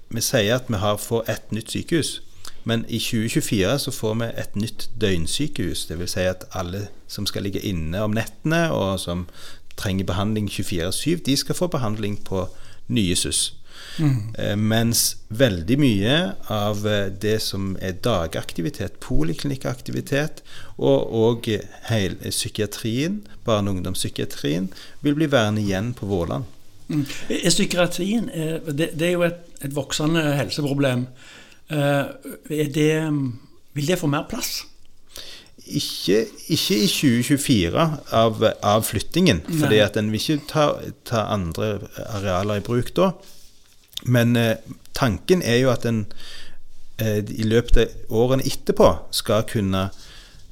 Vi 0.10 0.22
sier 0.24 0.56
at 0.56 0.70
vi 0.70 0.80
har 0.80 0.98
får 0.98 1.30
et 1.30 1.52
nytt 1.52 1.72
sykehus. 1.72 2.22
Men 2.64 2.86
i 2.88 3.00
2024 3.00 3.80
så 3.80 3.92
får 3.92 4.16
vi 4.20 4.30
et 4.38 4.56
nytt 4.56 4.90
døgnsykehus. 5.02 5.86
Dvs. 5.86 6.12
Si 6.12 6.26
at 6.26 6.46
alle 6.54 6.88
som 7.08 7.26
skal 7.26 7.44
ligge 7.44 7.62
inne 7.62 8.02
om 8.02 8.12
nettene, 8.12 8.72
og 8.72 9.00
som 9.00 9.28
trenger 9.78 10.06
behandling 10.06 10.50
24-7, 10.50 11.24
de 11.26 11.38
skal 11.38 11.56
få 11.56 11.68
behandling 11.68 12.24
på 12.26 12.48
nye 12.88 13.16
SUS. 13.16 13.59
Eh, 14.00 14.56
mens 14.56 15.18
veldig 15.28 15.76
mye 15.80 16.16
av 16.54 16.86
eh, 16.88 17.10
det 17.12 17.38
som 17.44 17.74
er 17.84 17.98
dagaktivitet, 18.06 19.00
poliklinikkaktivitet, 19.04 20.44
og, 20.78 21.12
og 21.12 21.50
hele 21.90 22.32
psykiatrien, 22.32 23.20
barne- 23.48 23.72
og 23.72 23.80
ungdomspsykiatrien, 23.80 24.70
vil 25.04 25.18
bli 25.20 25.28
værende 25.32 25.64
igjen 25.66 25.92
på 25.98 26.08
Våland. 26.10 26.48
Mm. 26.88 27.04
Psykiatrien 27.28 28.30
eh, 28.34 28.58
det, 28.72 28.94
det 29.00 29.10
er 29.10 29.18
jo 29.18 29.28
et, 29.28 29.44
et 29.62 29.76
voksende 29.76 30.24
helseproblem. 30.40 31.08
Eh, 31.70 32.04
Er 32.50 32.72
det, 32.74 32.92
vil 33.74 33.88
det 33.88 34.00
få 34.00 34.08
mer 34.08 34.26
plass? 34.30 34.64
Ikke, 35.70 36.24
ikke 36.50 36.78
i 36.82 36.88
2024 36.90 37.84
av, 38.18 38.40
av 38.66 38.88
flyttingen, 38.88 39.44
fordi 39.46 39.76
Nei. 39.76 39.84
at 39.86 40.00
en 40.00 40.08
vil 40.10 40.24
ikke 40.24 40.48
ta, 40.50 40.64
ta 41.06 41.28
andre 41.36 41.76
arealer 42.08 42.58
i 42.58 42.66
bruk 42.66 42.90
da. 42.98 43.12
Men 44.06 44.36
eh, 44.36 44.56
tanken 44.94 45.42
er 45.42 45.60
jo 45.64 45.72
at 45.74 45.86
en 45.86 46.06
eh, 47.02 47.20
i 47.20 47.48
løpet 47.48 47.82
av 47.82 48.16
årene 48.22 48.46
etterpå 48.48 48.92
skal 49.16 49.48
kunne 49.50 49.90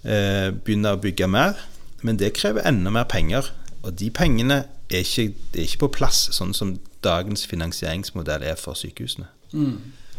eh, 0.03 0.49
begynne 0.51 0.95
å 0.95 1.01
bygge 1.01 1.29
mer, 1.31 1.59
men 2.01 2.19
det 2.19 2.35
krever 2.37 2.67
enda 2.67 2.91
mer 2.93 3.07
penger. 3.09 3.51
Og 3.83 3.95
de 3.99 4.09
pengene 4.11 4.65
er 4.91 5.03
ikke, 5.03 5.31
er 5.55 5.63
ikke 5.63 5.85
på 5.85 5.93
plass, 5.99 6.27
sånn 6.35 6.53
som 6.55 6.77
dagens 7.03 7.45
finansieringsmodell 7.47 8.43
er 8.43 8.59
for 8.59 8.77
sykehusene. 8.77 9.29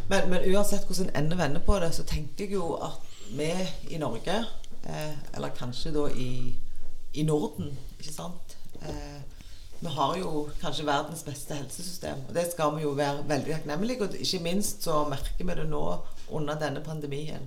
Men, 0.08 0.30
men 0.30 0.44
uansett 0.48 0.86
hvordan 0.88 1.10
en 1.10 1.24
ender 1.24 1.36
vender 1.36 1.64
på 1.64 1.76
det, 1.82 1.92
så 1.94 2.04
tenker 2.08 2.46
jeg 2.46 2.56
jo 2.56 2.72
at 2.80 3.04
vi 3.36 3.50
i 3.92 3.98
Norge, 4.00 4.38
eh, 4.88 5.16
eller 5.36 5.52
kanskje 5.56 5.92
da 5.92 6.06
i, 6.16 6.54
i 7.14 7.24
Norden, 7.28 7.74
ikke 7.98 8.12
sant 8.14 8.56
eh, 8.80 9.20
Vi 9.80 9.88
har 9.94 10.16
jo 10.18 10.48
kanskje 10.62 10.86
verdens 10.86 11.22
beste 11.22 11.54
helsesystem, 11.54 12.24
og 12.28 12.34
det 12.34 12.48
skal 12.52 12.72
vi 12.76 12.82
jo 12.82 12.90
være 12.98 13.22
veldig 13.28 13.52
takknemlige 13.54 14.02
Og 14.02 14.14
ikke 14.20 14.40
minst 14.42 14.82
så 14.82 15.04
merker 15.08 15.44
vi 15.46 15.54
det 15.54 15.68
nå 15.70 15.82
under 16.30 16.54
denne 16.58 16.80
pandemien. 16.84 17.46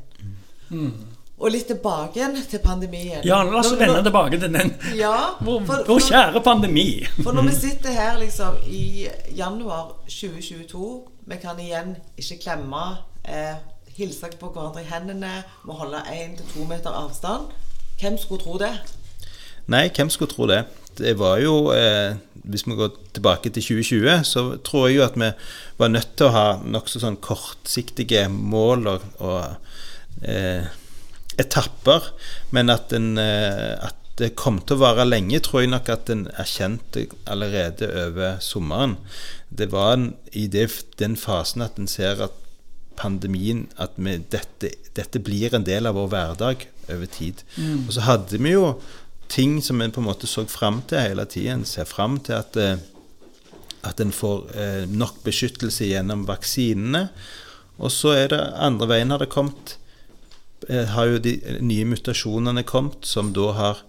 Og 1.41 1.49
litt 1.51 1.65
tilbake 1.67 2.19
igjen 2.19 2.35
til 2.49 2.59
pandemien. 2.61 3.23
Ja, 3.25 3.39
la 3.43 3.59
oss 3.59 3.71
vende 3.73 4.03
tilbake 4.05 4.37
til 4.39 4.51
den. 4.53 4.71
Ja, 4.95 5.33
Vår, 5.41 5.63
for- 5.65 5.83
vår 5.87 5.99
for- 5.99 6.07
kjære 6.11 6.41
pandemi. 6.45 6.85
For 7.23 7.31
når 7.33 7.47
vi 7.49 7.55
sitter 7.55 7.91
her 7.91 8.17
liksom 8.19 8.57
i 8.67 9.07
januar 9.37 9.95
2022 10.07 11.07
Vi 11.27 11.35
kan 11.37 11.59
igjen 11.59 11.95
ikke 12.17 12.39
klemme, 12.43 12.97
eh, 13.25 13.55
hilse 13.97 14.29
på 14.39 14.49
hverandre 14.51 14.81
i 14.81 14.87
hendene, 14.89 15.43
må 15.65 15.73
holde 15.73 16.01
1-2 16.11 16.65
meter 16.67 16.89
avstand. 16.89 17.45
Hvem 18.01 18.17
skulle 18.17 18.41
tro 18.43 18.57
det? 18.57 18.71
Nei, 19.67 19.89
hvem 19.89 20.09
skulle 20.09 20.31
tro 20.31 20.47
det? 20.47 20.65
Det 20.97 21.13
var 21.19 21.39
jo 21.41 21.71
eh, 21.75 22.17
Hvis 22.43 22.65
vi 22.67 22.75
går 22.75 22.95
tilbake 23.13 23.49
til 23.49 23.63
2020, 23.63 24.23
så 24.27 24.43
tror 24.65 24.87
jeg 24.87 24.97
jo 24.97 25.05
at 25.05 25.17
vi 25.19 25.31
var 25.77 25.91
nødt 25.91 26.15
til 26.17 26.29
å 26.29 26.35
ha 26.35 26.45
nokså 26.63 27.01
sånn 27.03 27.19
kortsiktige 27.21 28.25
mål 28.31 28.87
og, 28.95 29.05
og 29.21 30.23
eh, 30.25 30.65
etapper. 31.41 32.11
Men 32.55 32.73
at, 32.73 32.93
en, 32.97 33.13
eh, 33.21 33.77
at 33.77 33.97
det 34.19 34.33
kom 34.39 34.59
til 34.63 34.79
å 34.79 34.83
vare 34.83 35.07
lenge, 35.07 35.39
tror 35.43 35.63
jeg 35.63 35.71
nok 35.71 35.91
at 35.93 36.09
en 36.13 36.27
erkjente 36.33 37.07
allerede 37.29 37.89
over 38.07 38.41
sommeren. 38.43 38.97
Det 39.49 39.69
var 39.71 39.95
en, 39.97 40.07
i 40.31 40.47
det, 40.51 40.69
den 41.01 41.17
fasen 41.19 41.65
at 41.65 41.79
en 41.79 41.89
ser 41.91 42.23
at 42.25 42.37
pandemien 43.01 43.65
At 43.81 43.95
vi, 43.97 44.17
dette, 44.31 44.73
dette, 44.93 45.21
blir 45.23 45.55
en 45.55 45.65
del 45.65 45.87
av 45.89 45.95
vår 45.97 46.09
hverdag 46.11 46.65
over 46.91 47.07
tid. 47.09 47.41
Mm. 47.55 47.87
Og 47.87 47.95
så 47.95 48.03
hadde 48.05 48.37
vi 48.37 48.53
jo 48.53 48.75
ting 49.31 49.61
som 49.63 49.81
en 49.81 49.91
på 49.91 50.01
en 50.01 50.09
måte 50.09 50.27
så 50.27 50.45
fram 50.45 50.81
til 50.89 51.01
hele 51.01 51.25
tiden. 51.25 51.65
Ser 51.65 51.87
fram 51.89 52.19
til 52.19 52.37
at, 52.37 52.57
eh, 52.57 52.81
at 53.87 53.99
en 54.03 54.11
får 54.11 54.49
eh, 54.55 54.83
nok 54.89 55.23
beskyttelse 55.25 55.87
gjennom 55.87 56.25
vaksinene. 56.27 57.07
Og 57.81 57.91
så 57.91 58.15
er 58.17 58.33
det 58.33 58.41
andre 58.59 58.89
veien 58.91 59.13
har 59.13 59.23
det 59.23 59.31
kommet 59.31 59.77
eh, 60.69 60.85
Har 60.93 61.07
jo 61.09 61.21
de 61.23 61.37
nye 61.63 61.87
mutasjonene 61.89 62.63
kommet, 62.67 63.07
som 63.07 63.31
da 63.33 63.51
har 63.57 63.83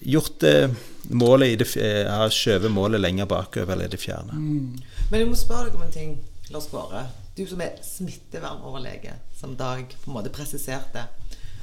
gjort 0.00 0.40
det 0.42 0.72
målet 1.14 1.52
i 1.52 1.56
det, 1.60 1.68
har 2.08 2.32
skjøvet 2.34 2.72
målet 2.72 3.00
lenger 3.00 3.28
bakover 3.30 3.76
eller 3.76 3.86
i 3.86 3.92
det 3.92 4.00
fjerne. 4.02 4.34
Mm. 4.34 4.78
Men 5.10 5.20
jeg 5.20 5.28
må 5.30 5.38
spørre 5.38 5.68
deg 5.68 5.76
om 5.78 5.84
en 5.86 5.94
ting, 5.94 6.16
Lars 6.50 6.66
Kåre 6.72 7.04
du 7.36 7.46
som 7.48 7.62
er 7.64 7.78
smittevernoverlege, 7.84 9.14
som 9.38 9.56
Dag 9.56 9.86
på 10.04 10.10
en 10.10 10.16
måte 10.18 10.32
presiserte. 10.32 11.06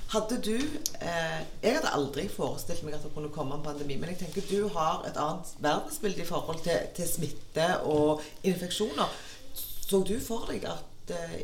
Hadde 0.10 0.40
du 0.42 0.56
eh, 0.58 1.42
Jeg 1.62 1.76
hadde 1.76 1.92
aldri 1.94 2.26
forestilt 2.34 2.82
meg 2.86 2.96
at 2.98 3.04
det 3.06 3.14
kunne 3.14 3.30
komme 3.34 3.60
en 3.60 3.66
pandemi. 3.66 3.98
Men 4.00 4.14
jeg 4.14 4.24
tenker 4.24 4.48
du 4.50 4.70
har 4.74 5.04
et 5.08 5.20
annet 5.20 5.52
verdensbilde 5.62 6.24
i 6.24 6.30
forhold 6.30 6.64
til, 6.66 6.88
til 6.98 7.10
smitte 7.10 7.68
og 7.86 8.24
infeksjoner. 8.44 9.14
Så 9.54 10.02
du 10.06 10.16
for 10.22 10.50
deg 10.50 10.66
at 10.70 11.14
eh, 11.14 11.40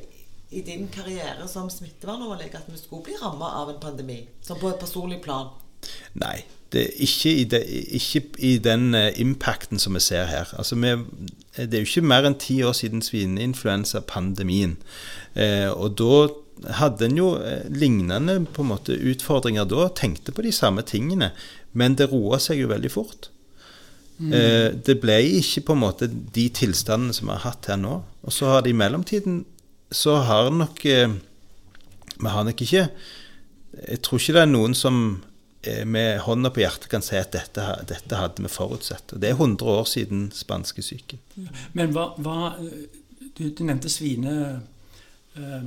i 0.55 0.61
din 0.65 0.87
karriere 0.93 1.47
som 1.49 1.69
smittevernoverlege 1.69 2.57
at 2.57 2.67
vi 2.69 2.77
skulle 2.79 3.05
bli 3.05 3.17
ramma 3.21 3.53
av 3.61 3.69
en 3.73 3.81
pandemi? 3.81 4.23
Som 4.45 4.59
på 4.61 4.69
et 4.69 4.81
personlig 4.81 5.21
plan? 5.25 5.53
Nei. 6.17 6.43
Ikke, 6.75 7.31
i 7.31 7.43
det, 7.47 7.61
ikke, 7.95 8.21
i 8.43 8.57
den 8.59 8.95
uh, 8.97 9.07
impacten 9.21 9.79
som 9.79 9.95
vi 9.95 10.01
ser 10.03 10.25
her. 10.27 10.49
Altså, 10.57 10.75
vi, 10.75 10.91
det 11.55 11.73
er 11.73 11.85
jo 11.85 11.87
ikke 11.87 12.09
mer 12.09 12.27
enn 12.27 12.35
ti 12.41 12.57
år 12.67 12.73
siden 12.75 13.03
svineinfluensapandemien. 13.05 14.75
Eh, 15.39 15.69
og 15.71 15.95
da 15.99 16.17
hadde 16.79 17.09
en 17.09 17.19
jo 17.19 17.29
eh, 17.41 17.65
lignende 17.71 18.39
på 18.53 18.63
en 18.63 18.71
måte 18.73 18.95
utfordringer 18.95 19.67
da. 19.69 19.89
Tenkte 19.95 20.35
på 20.35 20.45
de 20.45 20.53
samme 20.55 20.85
tingene. 20.87 21.31
Men 21.73 21.97
det 21.99 22.09
roa 22.11 22.39
seg 22.41 22.63
jo 22.63 22.71
veldig 22.71 22.91
fort. 22.93 23.29
Mm. 24.17 24.31
Eh, 24.31 24.69
det 24.87 24.99
ble 25.03 25.19
ikke 25.41 25.65
på 25.67 25.75
en 25.75 25.83
måte 25.83 26.09
de 26.09 26.47
tilstandene 26.55 27.15
som 27.15 27.29
vi 27.29 27.35
har 27.35 27.45
hatt 27.49 27.71
her 27.71 27.79
nå. 27.81 27.99
Og 28.23 28.33
så 28.33 28.53
har 28.53 28.65
det 28.65 28.71
i 28.71 28.79
mellomtiden 28.79 29.43
så 29.93 30.17
har 30.25 30.49
nok 30.51 30.81
eh, 30.89 31.11
Vi 32.15 32.31
har 32.31 32.43
nok 32.47 32.61
ikke 32.63 32.87
Jeg 32.89 33.99
tror 34.01 34.19
ikke 34.19 34.33
det 34.33 34.41
er 34.41 34.49
noen 34.49 34.73
som 34.73 34.95
Eh, 35.65 35.85
med 35.85 36.19
hånda 36.19 36.49
på 36.49 36.61
hjertet 36.61 36.89
kan 36.91 37.01
si 37.01 37.17
at 37.17 37.33
dette, 37.33 37.63
dette, 37.89 38.17
hadde 38.19 38.43
vi 38.43 38.51
forutsett. 38.51 39.15
Og 39.15 39.21
Det 39.21 39.31
er 39.31 39.39
100 39.39 39.65
år 39.65 39.87
siden 39.89 40.27
spanskesyken. 40.33 41.21
Men 41.73 41.93
hva, 41.95 42.11
hva 42.21 42.53
du, 42.59 43.49
du, 43.49 43.63
nevnte 43.65 43.89
svine... 43.89 44.61
Uh, 45.35 45.65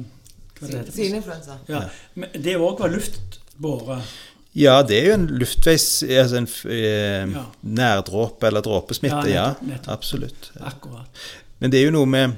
Svineinfluensa. 0.58 1.60
Ja. 1.70 1.84
Men 2.18 2.34
det 2.34 2.56
òg 2.58 2.82
var 2.82 2.92
luftbåret? 2.92 4.16
Ja, 4.58 4.80
det 4.82 4.98
er 4.98 5.10
jo 5.10 5.16
en 5.18 5.26
luftveis... 5.38 5.86
Altså 6.02 6.40
en 6.40 6.48
eh, 6.72 7.34
ja. 7.36 7.44
nærdråpe 7.62 8.48
eller 8.48 8.64
dråpesmitte. 8.64 9.28
Ja, 9.30 9.52
nettopp, 9.52 9.66
nettopp. 9.70 9.92
absolutt. 9.94 10.50
Akkurat. 10.58 11.24
Men 11.62 11.74
det 11.74 11.80
er 11.80 11.88
jo 11.88 11.96
noe 11.98 12.08
med 12.08 12.36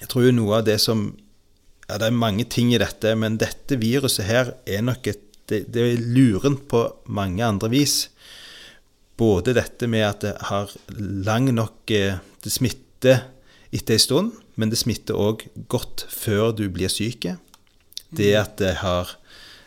Jeg 0.00 0.10
tror 0.12 0.26
jo 0.26 0.34
noe 0.36 0.58
av 0.58 0.66
det 0.66 0.76
som 0.82 1.06
ja, 1.86 1.96
Det 1.96 2.08
er 2.08 2.18
mange 2.18 2.44
ting 2.50 2.72
i 2.74 2.80
dette, 2.82 3.14
men 3.18 3.38
dette 3.40 3.78
viruset 3.80 4.26
her 4.26 4.52
er 4.66 4.82
nok 4.84 5.06
et 5.12 5.22
det, 5.46 5.60
det 5.70 5.82
er 5.82 6.00
lurent 6.02 6.64
på 6.66 6.80
mange 7.14 7.44
andre 7.46 7.70
vis. 7.70 8.08
Både 9.16 9.54
dette 9.54 9.86
med 9.86 10.02
at 10.02 10.24
det 10.24 10.32
har 10.48 10.72
lang 10.90 11.46
nok 11.54 11.92
eh, 11.94 12.18
Det 12.42 12.52
smitter 12.52 13.22
etter 13.76 13.96
en 13.96 14.02
stund, 14.02 14.34
men 14.56 14.72
det 14.72 14.80
smitter 14.80 15.18
òg 15.18 15.46
godt 15.72 16.06
før 16.12 16.54
du 16.56 16.66
blir 16.72 16.92
syk. 16.92 17.28
Det 18.10 18.32
mm. 18.32 18.40
at 18.40 18.54
det 18.60 18.74
har 18.82 19.16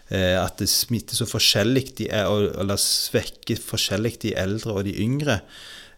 eh, 0.09 0.37
at 0.39 0.57
det 0.61 0.69
smitter 0.71 1.19
så 1.19 1.27
forskjellig, 1.29 2.07
eller 2.09 2.79
svekker 2.81 3.61
forskjellig 3.61 4.15
de 4.25 4.33
eldre 4.39 4.79
og 4.79 4.87
de 4.89 4.95
yngre. 5.03 5.41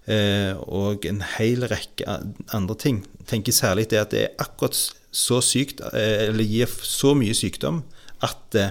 Eh, 0.10 0.58
og 0.68 1.06
en 1.08 1.24
hel 1.38 1.68
rekke 1.70 2.20
andre 2.54 2.78
ting. 2.78 3.04
Tenker 3.30 3.56
særlig 3.56 3.90
det 3.92 4.02
at 4.02 4.14
det 4.14 4.26
er 4.26 4.44
akkurat 4.44 4.78
så 5.12 5.42
sykt, 5.44 5.84
eller 5.94 6.48
gir 6.48 6.72
så 6.88 7.16
mye 7.18 7.36
sykdom, 7.36 7.84
at 8.24 8.40
det 8.56 8.70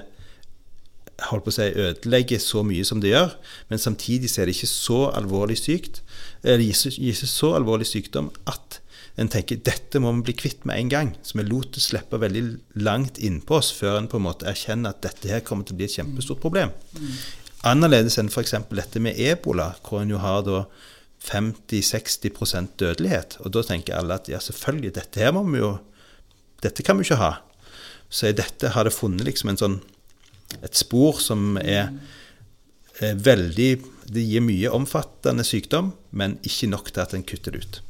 holdt 1.28 1.46
på 1.46 1.52
å 1.52 1.54
si, 1.54 1.66
ødelegger 1.76 2.40
så 2.42 2.62
mye 2.66 2.84
som 2.86 3.00
det 3.02 3.12
gjør, 3.12 3.34
men 3.70 3.82
samtidig 3.82 4.30
så 4.32 4.42
er 4.42 4.48
det 4.48 4.56
ikke 4.56 4.70
så 4.70 5.00
alvorlig 5.16 5.58
sykt, 5.60 6.00
eller 6.42 6.64
gir 6.64 7.10
ikke 7.12 7.28
så 7.28 7.54
alvorlig 7.58 7.88
sykdom 7.90 8.30
at 8.50 8.80
en 9.20 9.28
tenker 9.28 9.60
dette 9.66 10.00
må 10.00 10.12
vi 10.16 10.30
bli 10.30 10.34
kvitt 10.38 10.64
med 10.68 10.80
en 10.80 10.92
gang. 10.92 11.10
Så 11.22 11.36
vi 11.36 11.44
lot 11.44 11.74
det 11.76 11.82
slippe 11.84 12.20
veldig 12.22 12.44
langt 12.80 13.20
innpå 13.20 13.58
oss 13.58 13.68
før 13.76 13.98
en 13.98 14.08
på 14.08 14.16
en 14.16 14.24
måte 14.24 14.48
erkjenner 14.48 14.94
at 14.94 15.02
dette 15.04 15.28
her 15.28 15.44
kommer 15.44 15.68
til 15.68 15.76
å 15.76 15.80
bli 15.80 15.88
et 15.90 15.96
kjempestort 15.98 16.40
problem. 16.40 16.72
Annerledes 17.68 18.16
enn 18.20 18.32
f.eks. 18.32 18.56
dette 18.72 19.02
med 19.04 19.20
ebola, 19.20 19.74
hvor 19.84 20.00
en 20.00 20.14
jo 20.14 20.22
har 20.22 20.40
da 20.46 20.64
50-60% 21.26 22.78
dødelighet. 22.80 23.36
Og 23.44 23.52
da 23.52 23.64
tenker 23.66 23.98
alle 23.98 24.16
at 24.16 24.30
ja, 24.32 24.40
selvfølgelig, 24.40 24.94
dette 24.96 25.20
her 25.20 25.36
må 25.36 25.44
vi 25.50 25.62
jo 25.62 25.76
Dette 26.60 26.84
kan 26.84 26.98
vi 26.98 27.06
ikke 27.06 27.16
ha. 27.16 27.30
Så 28.12 28.28
i 28.28 28.36
dette 28.36 28.74
har 28.74 28.84
det 28.84 28.92
funnet 28.92 29.24
liksom 29.24 29.48
en 29.48 29.60
sånn 29.60 29.76
et 30.60 30.76
spor 30.76 31.20
som 31.22 31.54
er, 31.62 31.92
er, 32.98 33.14
veldig 33.16 33.70
Det 34.10 34.24
gir 34.26 34.42
mye 34.42 34.72
omfattende 34.74 35.44
sykdom, 35.46 35.92
men 36.10 36.34
ikke 36.42 36.68
nok 36.68 36.90
til 36.90 37.04
at 37.04 37.14
en 37.14 37.24
kutter 37.24 37.54
det 37.54 37.62
ut. 37.62 37.80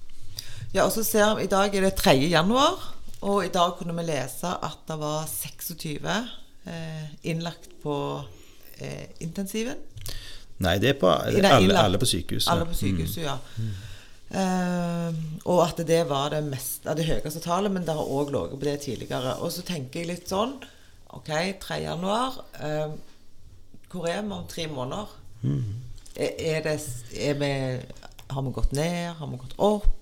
Ja, 0.71 0.85
og 0.87 0.93
så 0.95 1.03
ser 1.03 1.35
vi, 1.35 1.49
I 1.49 1.51
dag 1.51 1.75
er 1.75 1.89
det 1.89 1.97
3. 1.99 2.15
januar, 2.31 2.79
og 3.27 3.45
i 3.45 3.51
dag 3.53 3.75
kunne 3.79 3.95
vi 3.99 4.07
lese 4.07 4.53
at 4.63 4.85
det 4.87 4.97
var 5.01 5.27
26 5.27 6.07
eh, 6.07 7.07
innlagt 7.27 7.73
på 7.83 7.97
eh, 8.79 9.09
intensiven. 9.21 9.81
Nei, 10.63 10.77
det 10.79 10.93
er 10.93 10.99
på 11.01 11.11
alle, 11.11 11.75
alle 11.75 11.99
på 11.99 12.07
sykehuset. 12.07 12.53
Alle 12.53 12.69
på 12.69 12.77
sykehuset, 12.79 13.23
mm. 13.23 13.27
ja. 13.27 13.39
Mm. 13.57 13.79
Uh, 14.31 15.17
og 15.51 15.65
at 15.65 15.81
det 15.89 16.05
var 16.07 16.29
det, 16.31 16.45
mest, 16.47 16.85
det 16.87 17.09
høyeste 17.09 17.41
tallet, 17.43 17.73
men 17.75 17.83
det 17.83 17.97
har 17.99 18.07
òg 18.07 18.31
ligget 18.31 18.61
på 18.61 18.69
det 18.69 18.77
tidligere. 18.85 19.33
Og 19.43 19.51
så 19.51 19.65
tenker 19.67 20.05
jeg 20.05 20.11
litt 20.13 20.31
sånn 20.31 20.55
OK, 21.17 21.33
3. 21.65 21.81
januar. 21.83 22.37
Uh, 22.61 22.95
hvor 23.91 24.07
er 24.07 24.23
vi 24.23 24.37
om 24.37 24.47
tre 24.47 24.69
måneder? 24.71 25.17
Mm. 25.43 25.65
Er, 26.15 26.37
er 26.53 26.63
det, 26.69 26.77
er 27.19 27.41
vi, 27.41 27.51
har 28.31 28.47
vi 28.47 28.55
gått 28.55 28.77
ned? 28.77 29.17
Har 29.19 29.33
vi 29.33 29.41
gått 29.41 29.59
opp? 29.59 30.00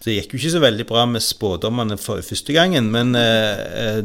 Det 0.00 0.14
gikk 0.16 0.34
jo 0.34 0.40
ikke 0.40 0.54
så 0.54 0.62
veldig 0.62 0.86
bra 0.88 1.04
med 1.08 1.24
spådommene 1.24 1.98
for 2.00 2.22
første 2.24 2.54
gangen, 2.56 2.88
men 2.92 3.12
eh, 3.18 4.00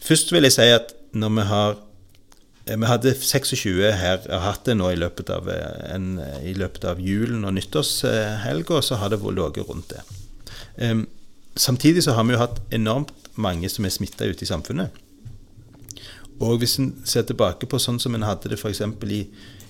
først 0.00 0.32
vil 0.32 0.48
jeg 0.48 0.56
si 0.56 0.70
at 0.72 0.94
når 1.16 1.34
vi 1.36 1.50
har 1.50 1.82
vi 2.66 2.86
hadde 2.88 3.12
26 3.14 3.92
her, 3.94 4.24
har 4.26 4.40
hatt 4.42 4.64
det 4.66 4.74
nå 4.74 4.88
i 4.90 4.98
løpet 4.98 5.28
av, 5.30 5.46
en, 5.94 6.16
i 6.42 6.50
løpet 6.58 6.82
av 6.90 6.98
julen 6.98 7.44
og 7.46 7.54
nyttårshelga, 7.54 8.80
så 8.82 8.98
har 8.98 9.12
det 9.12 9.20
ligget 9.22 9.68
rundt 9.68 9.92
det. 9.92 10.02
Um, 10.82 11.04
samtidig 11.54 12.02
så 12.02 12.16
har 12.16 12.26
vi 12.26 12.34
jo 12.34 12.40
hatt 12.42 12.58
enormt 12.74 13.14
mange 13.38 13.70
som 13.70 13.86
er 13.86 13.94
smitta 13.94 14.26
ute 14.26 14.42
i 14.42 14.50
samfunnet. 14.50 14.90
Og 16.42 16.58
hvis 16.58 16.74
en 16.82 16.90
ser 17.06 17.22
tilbake 17.28 17.68
på 17.70 17.78
sånn 17.80 18.00
som 18.02 18.18
en 18.18 18.26
hadde 18.26 18.50
det 18.50 18.58
f.eks. 18.58 18.82
i 19.14 19.22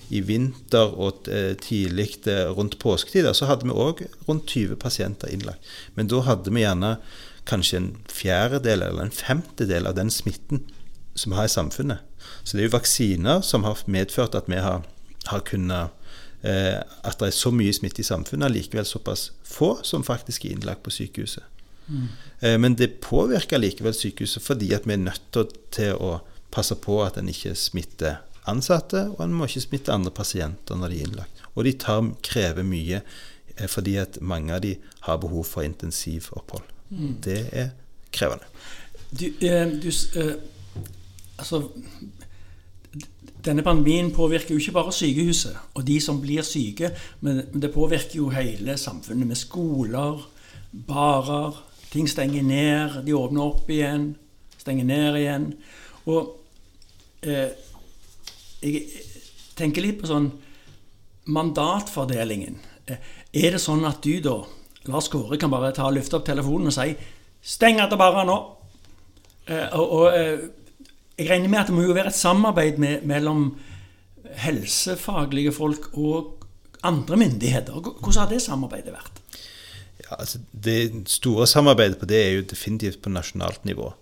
i 0.08 0.20
vinter 0.22 0.92
og 0.94 1.28
eh, 1.32 1.54
tidlig 1.62 2.22
eh, 2.30 2.46
rundt 2.54 2.78
påsketider, 2.82 3.34
så 3.34 3.48
hadde 3.50 3.66
vi 3.66 3.74
òg 3.74 4.04
rundt 4.28 4.46
20 4.52 4.78
pasienter 4.82 5.32
innlagt. 5.32 5.62
Men 5.94 6.10
da 6.10 6.22
hadde 6.26 6.52
vi 6.54 6.62
gjerne 6.62 6.96
kanskje 7.46 7.80
en 7.80 7.90
fjerdedel 8.10 8.84
eller 8.86 9.06
en 9.06 9.14
femtedel 9.14 9.86
av 9.86 9.96
den 9.98 10.10
smitten 10.10 10.64
som 11.14 11.32
vi 11.32 11.40
har 11.40 11.48
i 11.48 11.52
samfunnet. 11.52 12.02
Så 12.42 12.56
det 12.56 12.64
er 12.64 12.70
jo 12.70 12.76
vaksiner 12.76 13.42
som 13.46 13.66
har 13.66 13.82
medført 13.90 14.34
at 14.38 14.50
vi 14.50 14.60
har, 14.62 14.86
har 15.30 15.42
kunnet 15.46 15.94
eh, 16.42 16.78
At 17.02 17.18
det 17.20 17.30
er 17.30 17.34
så 17.34 17.50
mye 17.54 17.74
smitte 17.74 18.02
i 18.02 18.06
samfunnet, 18.06 18.52
likevel 18.52 18.86
såpass 18.86 19.30
få 19.46 19.76
som 19.86 20.06
faktisk 20.06 20.44
er 20.44 20.56
innlagt 20.56 20.84
på 20.86 20.94
sykehuset. 20.94 21.44
Mm. 21.86 22.08
Men 22.58 22.74
det 22.74 22.98
påvirker 22.98 23.60
likevel 23.62 23.94
sykehuset 23.94 24.42
fordi 24.42 24.72
at 24.74 24.88
vi 24.88 24.96
er 24.96 25.04
nødt 25.04 25.36
til 25.70 25.94
å 25.94 26.16
passe 26.50 26.74
på 26.82 26.98
at 27.04 27.14
en 27.20 27.30
ikke 27.30 27.54
smitter 27.54 28.18
ansatte, 28.50 29.06
og 29.16 29.22
en 29.24 29.34
må 29.36 29.48
ikke 29.48 29.64
smitte 29.64 29.94
andre 29.94 30.12
pasienter 30.14 30.78
når 30.78 30.92
de 30.92 31.00
er 31.00 31.08
innlagt. 31.08 31.42
Og 31.54 31.66
de 31.66 31.72
tar, 31.80 32.02
krever 32.26 32.66
mye 32.66 33.00
eh, 33.02 33.68
fordi 33.70 33.96
at 34.02 34.20
mange 34.20 34.54
av 34.54 34.62
de 34.64 34.76
har 35.08 35.20
behov 35.22 35.44
for 35.48 35.66
intensivopphold. 35.66 36.66
Mm. 36.90 37.16
Det 37.24 37.40
er 37.52 37.72
krevende. 38.12 38.46
Du, 39.10 39.26
eh, 39.26 39.66
du 39.82 39.88
eh, 40.20 40.36
altså 41.38 41.62
denne 43.46 43.62
pandemien 43.62 44.10
påvirker 44.14 44.54
jo 44.54 44.60
ikke 44.60 44.74
bare 44.74 44.92
sykehuset 44.92 45.54
og 45.74 45.84
de 45.86 46.00
som 46.02 46.18
blir 46.20 46.42
syke, 46.42 46.90
men 47.20 47.44
det 47.54 47.70
påvirker 47.74 48.18
jo 48.18 48.30
hele 48.34 48.76
samfunnet 48.76 49.26
med 49.26 49.38
skoler, 49.38 50.24
barer. 50.86 51.62
Ting 51.92 52.08
stenger 52.10 52.42
ned, 52.42 53.02
de 53.06 53.14
åpner 53.14 53.42
opp 53.44 53.70
igjen, 53.70 54.16
stenger 54.58 54.84
ned 54.84 55.18
igjen. 55.20 55.46
Og 56.10 56.32
eh, 57.22 57.54
jeg 58.62 58.86
tenker 59.56 59.84
litt 59.84 60.00
på 60.00 60.10
sånn 60.10 60.30
mandatfordelingen. 61.26 62.58
Eh, 62.86 63.00
er 63.42 63.56
det 63.56 63.62
sånn 63.62 63.84
at 63.88 64.04
du 64.04 64.20
da, 64.24 64.38
Lars 64.90 65.10
Kåre, 65.12 65.38
kan 65.40 65.52
bare 65.52 65.74
ta 65.74 65.88
og 65.88 65.96
løfte 65.96 66.18
opp 66.18 66.26
telefonen 66.28 66.70
og 66.70 66.76
si 66.76 66.94
'steng 67.42 67.80
at 67.80 67.96
bare 67.98 68.24
nå'? 68.26 68.38
Eh, 69.48 69.68
og, 69.78 69.90
og 69.90 70.06
eh, 70.14 70.38
jeg 71.18 71.30
regner 71.30 71.48
med 71.48 71.60
at 71.60 71.66
det 71.66 71.74
må 71.74 71.82
jo 71.82 71.94
være 71.94 72.12
et 72.12 72.14
samarbeid 72.14 72.78
med, 72.78 73.02
mellom 73.02 73.56
helsefaglige 74.36 75.52
folk 75.52 75.90
og 75.94 76.44
andre 76.82 77.16
myndigheter. 77.16 77.72
Hvordan 77.72 78.20
har 78.20 78.28
det 78.28 78.42
samarbeidet 78.42 78.92
vært? 78.92 79.22
Ja, 80.04 80.16
altså 80.18 80.38
Det 80.52 81.08
store 81.08 81.46
samarbeidet 81.46 81.98
på 81.98 82.06
det 82.06 82.26
er 82.26 82.32
jo 82.36 82.42
definitivt 82.42 83.02
på 83.02 83.08
nasjonalt 83.08 83.64
nivå. 83.64 83.94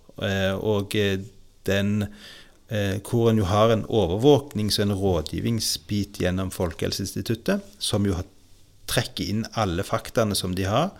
Og 0.59 0.95
den 1.65 2.05
eh, 2.69 2.97
hvor 3.01 3.29
en 3.29 3.41
jo 3.41 3.47
har 3.49 3.73
en 3.73 3.85
overvåknings- 3.85 4.79
og 4.79 4.87
en 4.87 4.97
rådgivningsbit 4.99 6.21
gjennom 6.21 6.51
Folkehelseinstituttet, 6.51 7.61
som 7.79 8.05
jo 8.05 8.17
trekker 8.89 9.29
inn 9.29 9.45
alle 9.53 9.83
faktaene 9.83 10.35
som 10.37 10.55
de 10.55 10.67
har. 10.69 10.93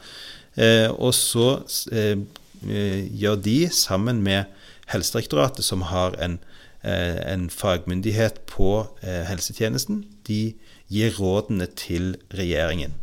Eh, 0.55 0.89
og 0.91 1.13
så 1.13 1.61
eh, 1.91 2.17
gjør 2.65 3.41
de, 3.45 3.57
sammen 3.69 4.21
med 4.25 4.45
Helsedirektoratet, 4.91 5.65
som 5.65 5.81
har 5.89 6.17
en, 6.21 6.39
eh, 6.83 7.33
en 7.33 7.49
fagmyndighet 7.49 8.43
på 8.49 8.87
eh, 9.03 9.23
helsetjenesten, 9.29 10.05
de 10.27 10.55
gir 10.89 11.17
rådene 11.17 11.67
til 11.75 12.15
regjeringen. 12.33 12.93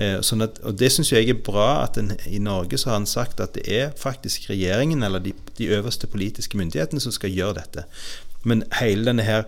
Eh, 0.00 0.18
sånn 0.24 0.44
at, 0.46 0.58
og 0.64 0.78
Det 0.80 0.88
syns 0.92 1.12
jeg 1.12 1.28
er 1.28 1.42
bra. 1.44 1.82
at 1.84 1.98
en, 2.00 2.14
I 2.26 2.38
Norge 2.38 2.78
så 2.78 2.90
har 2.92 3.00
han 3.00 3.06
sagt 3.06 3.40
at 3.40 3.54
det 3.58 3.66
er 3.68 3.92
faktisk 3.96 4.48
regjeringen 4.50 5.02
eller 5.02 5.20
de, 5.20 5.34
de 5.58 5.70
øverste 5.76 6.06
politiske 6.06 6.56
myndighetene 6.56 7.00
som 7.00 7.12
skal 7.12 7.30
gjøre 7.30 7.60
dette. 7.60 7.86
Men 8.44 8.64
hele 8.80 9.06
denne 9.10 9.26
her 9.26 9.46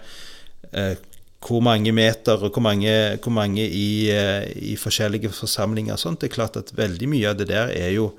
eh, 0.73 0.97
hvor 1.45 1.61
mange 1.61 1.93
meter 1.93 2.41
og 2.41 2.57
hvor 2.57 2.65
mange, 2.65 3.19
hvor 3.23 3.33
mange 3.35 3.67
i, 3.69 4.11
eh, 4.11 4.49
i, 4.57 4.77
forskjellige 4.81 5.33
forsamlinger 5.33 5.97
og 5.97 6.01
sånt, 6.01 6.21
det 6.21 6.31
er 6.31 6.39
klart 6.39 6.57
at 6.57 6.73
veldig 6.77 7.09
mye 7.11 7.31
av 7.31 7.39
det 7.39 7.49
der 7.51 7.73
er 7.75 7.93
jo 7.93 8.11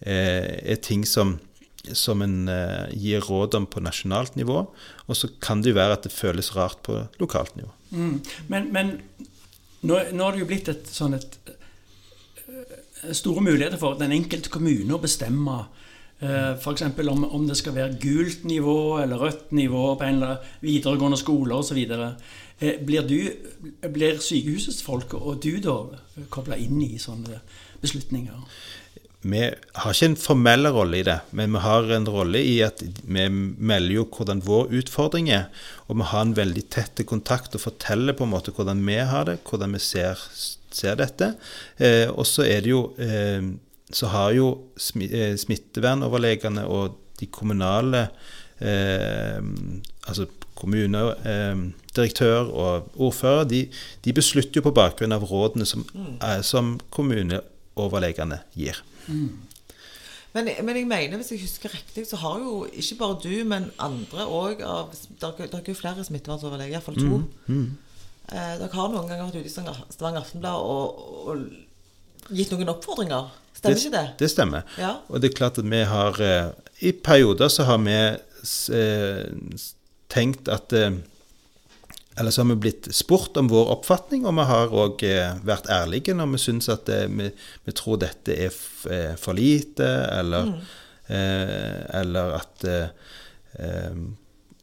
eh, 0.00 0.58
er 0.74 0.80
ting 0.82 1.04
som, 1.06 1.36
som 1.92 2.22
en 2.22 2.48
eh, 2.50 2.90
gir 2.98 3.22
råd 3.28 3.54
om 3.58 3.68
på 3.70 3.82
nasjonalt 3.84 4.36
nivå. 4.36 4.64
Og 5.06 5.18
så 5.18 5.30
kan 5.42 5.62
det 5.62 5.72
jo 5.72 5.78
være 5.78 5.98
at 5.98 6.08
det 6.08 6.14
føles 6.14 6.54
rart 6.56 6.82
på 6.86 6.98
lokalt 7.22 7.54
nivå. 7.56 7.70
Mm. 7.90 8.20
Men, 8.48 8.70
men 8.74 8.92
nå, 9.82 9.98
nå, 10.12 10.24
har 10.24 10.34
det 10.34 10.42
jo 10.42 10.50
blitt 10.50 10.72
et 10.72 10.90
sånn 10.90 11.18
et 11.18 11.38
store 13.10 13.42
muligheter 13.42 13.80
for 13.80 13.98
den 13.98 14.14
enkelte 14.14 14.52
kommune 14.52 14.94
å 14.94 15.00
bestemme 15.02 15.58
uh, 16.22 16.52
f.eks. 16.54 16.84
Om, 16.86 17.24
om 17.24 17.48
det 17.48 17.58
skal 17.58 17.76
være 17.76 17.98
gult 18.02 18.44
nivå 18.48 18.78
eller 19.02 19.22
rødt 19.26 19.52
nivå 19.56 19.94
på 19.98 20.08
en 20.08 20.20
eller 20.20 20.54
videregående 20.62 21.18
skole 21.20 21.58
osv. 21.58 21.82
Blir, 22.86 23.02
du, 23.08 23.18
blir 23.90 24.22
sykehusets 24.22 24.84
folk 24.86 25.16
og 25.18 25.42
du 25.42 25.56
da 25.64 25.80
kobla 26.30 26.58
inn 26.62 26.78
i 26.84 26.94
sånne 27.02 27.40
beslutninger? 27.82 28.38
Vi 29.22 29.42
har 29.46 29.94
ikke 29.94 30.08
en 30.10 30.16
formell 30.18 30.66
rolle 30.74 30.98
i 30.98 31.04
det, 31.06 31.20
men 31.30 31.52
vi 31.54 31.60
har 31.62 31.90
en 31.94 32.08
rolle 32.10 32.40
i 32.42 32.56
at 32.66 32.82
vi 32.82 33.28
melder 33.30 33.94
jo 33.94 34.06
hvordan 34.10 34.42
vår 34.42 34.72
utfordring 34.80 35.30
er. 35.30 35.44
Og 35.86 36.00
vi 36.00 36.08
har 36.10 36.24
en 36.26 36.34
veldig 36.34 36.64
tett 36.74 37.04
kontakt 37.06 37.54
og 37.54 37.62
forteller 37.62 38.18
på 38.18 38.26
en 38.26 38.32
måte 38.32 38.54
hvordan 38.54 38.82
vi 38.86 38.98
har 38.98 39.28
det, 39.30 39.38
hvordan 39.46 39.78
vi 39.78 39.82
ser 39.82 40.18
ser 40.76 40.96
dette. 41.00 41.34
Eh, 41.78 42.08
og 42.10 42.26
så 42.28 42.46
er 42.46 42.64
det 42.64 42.72
jo 42.72 42.94
eh, 42.98 43.42
Så 43.92 44.08
har 44.08 44.32
jo 44.32 44.46
eh, 45.02 45.36
smittevernoverlegene 45.36 46.64
og 46.64 46.98
de 47.20 47.26
kommunale 47.26 48.06
eh, 48.60 49.40
Altså 50.08 50.26
kommunedirektør 50.62 52.50
og 52.52 52.90
ordfører, 53.00 53.44
de, 53.50 53.68
de, 54.04 54.12
beslutter 54.12 54.60
jo 54.60 54.62
på 54.68 54.74
bakgrunn 54.76 55.12
av 55.12 55.24
rådene 55.26 55.66
som, 55.66 55.82
mm. 55.90 56.20
som 56.46 56.76
kommuneoverlegene 56.94 58.38
gir. 58.54 58.78
Mm. 59.08 59.32
Men, 60.32 60.48
men, 60.64 60.76
jeg 60.76 60.86
mener, 60.86 61.16
hvis 61.16 61.32
jeg 61.34 61.40
husker 61.40 61.74
riktig, 61.74 62.06
så 62.08 62.16
har 62.16 62.38
jo 62.40 62.66
ikke 62.72 62.98
bare 63.00 63.18
du, 63.24 63.44
men 63.48 63.70
andre 63.78 64.24
òg 64.24 64.62
Det 64.62 65.32
er 65.58 65.68
jo 65.68 65.74
flere 65.74 66.04
smittevernoverleger, 66.04 66.72
iallfall 66.72 67.00
to. 67.00 67.18
Mm. 67.18 67.26
Mm. 67.46 67.91
Eh, 68.32 68.54
dere 68.60 68.72
har 68.72 68.90
noen 68.92 69.08
ganger 69.10 69.28
vært 69.28 69.42
ute 69.42 69.50
i 69.50 69.52
Stavanger 69.52 70.22
Aftenblad 70.22 70.64
og, 70.64 71.04
og, 71.28 72.32
gitt 72.32 72.52
noen 72.54 72.72
oppfordringer. 72.72 73.30
Stemmer 73.52 73.76
det, 73.76 73.84
ikke 73.84 73.94
det? 73.94 74.04
Det 74.22 74.30
stemmer. 74.32 74.74
Ja. 74.80 74.96
Og 75.08 75.20
det 75.20 75.30
er 75.30 75.38
klart 75.38 75.60
at 75.60 75.68
vi 75.68 75.82
har 75.88 76.20
eh, 76.24 76.50
I 76.88 76.94
perioder 76.96 77.52
så 77.52 77.66
har 77.68 77.80
vi 77.84 77.96
eh, 78.78 79.64
tenkt 80.12 80.48
at 80.52 80.72
eh, 80.76 80.94
Eller 82.20 82.30
så 82.32 82.42
har 82.42 82.50
vi 82.50 82.60
blitt 82.66 82.88
spurt 82.92 83.36
om 83.40 83.48
vår 83.48 83.70
oppfatning, 83.76 84.26
og 84.28 84.36
vi 84.36 84.48
har 84.48 84.74
òg 84.84 85.04
eh, 85.08 85.36
vært 85.48 85.70
ærlige 85.72 86.16
når 86.16 86.32
vi 86.34 86.42
syns 86.42 86.68
at 86.72 86.88
eh, 86.92 87.08
vi, 87.08 87.30
vi, 87.64 87.76
tror 87.76 88.00
dette 88.00 88.36
er 88.36 88.52
for 89.20 89.36
lite, 89.36 89.88
eller, 90.18 90.50
mm. 90.50 90.58
eller 92.00 92.36
at 92.36 92.66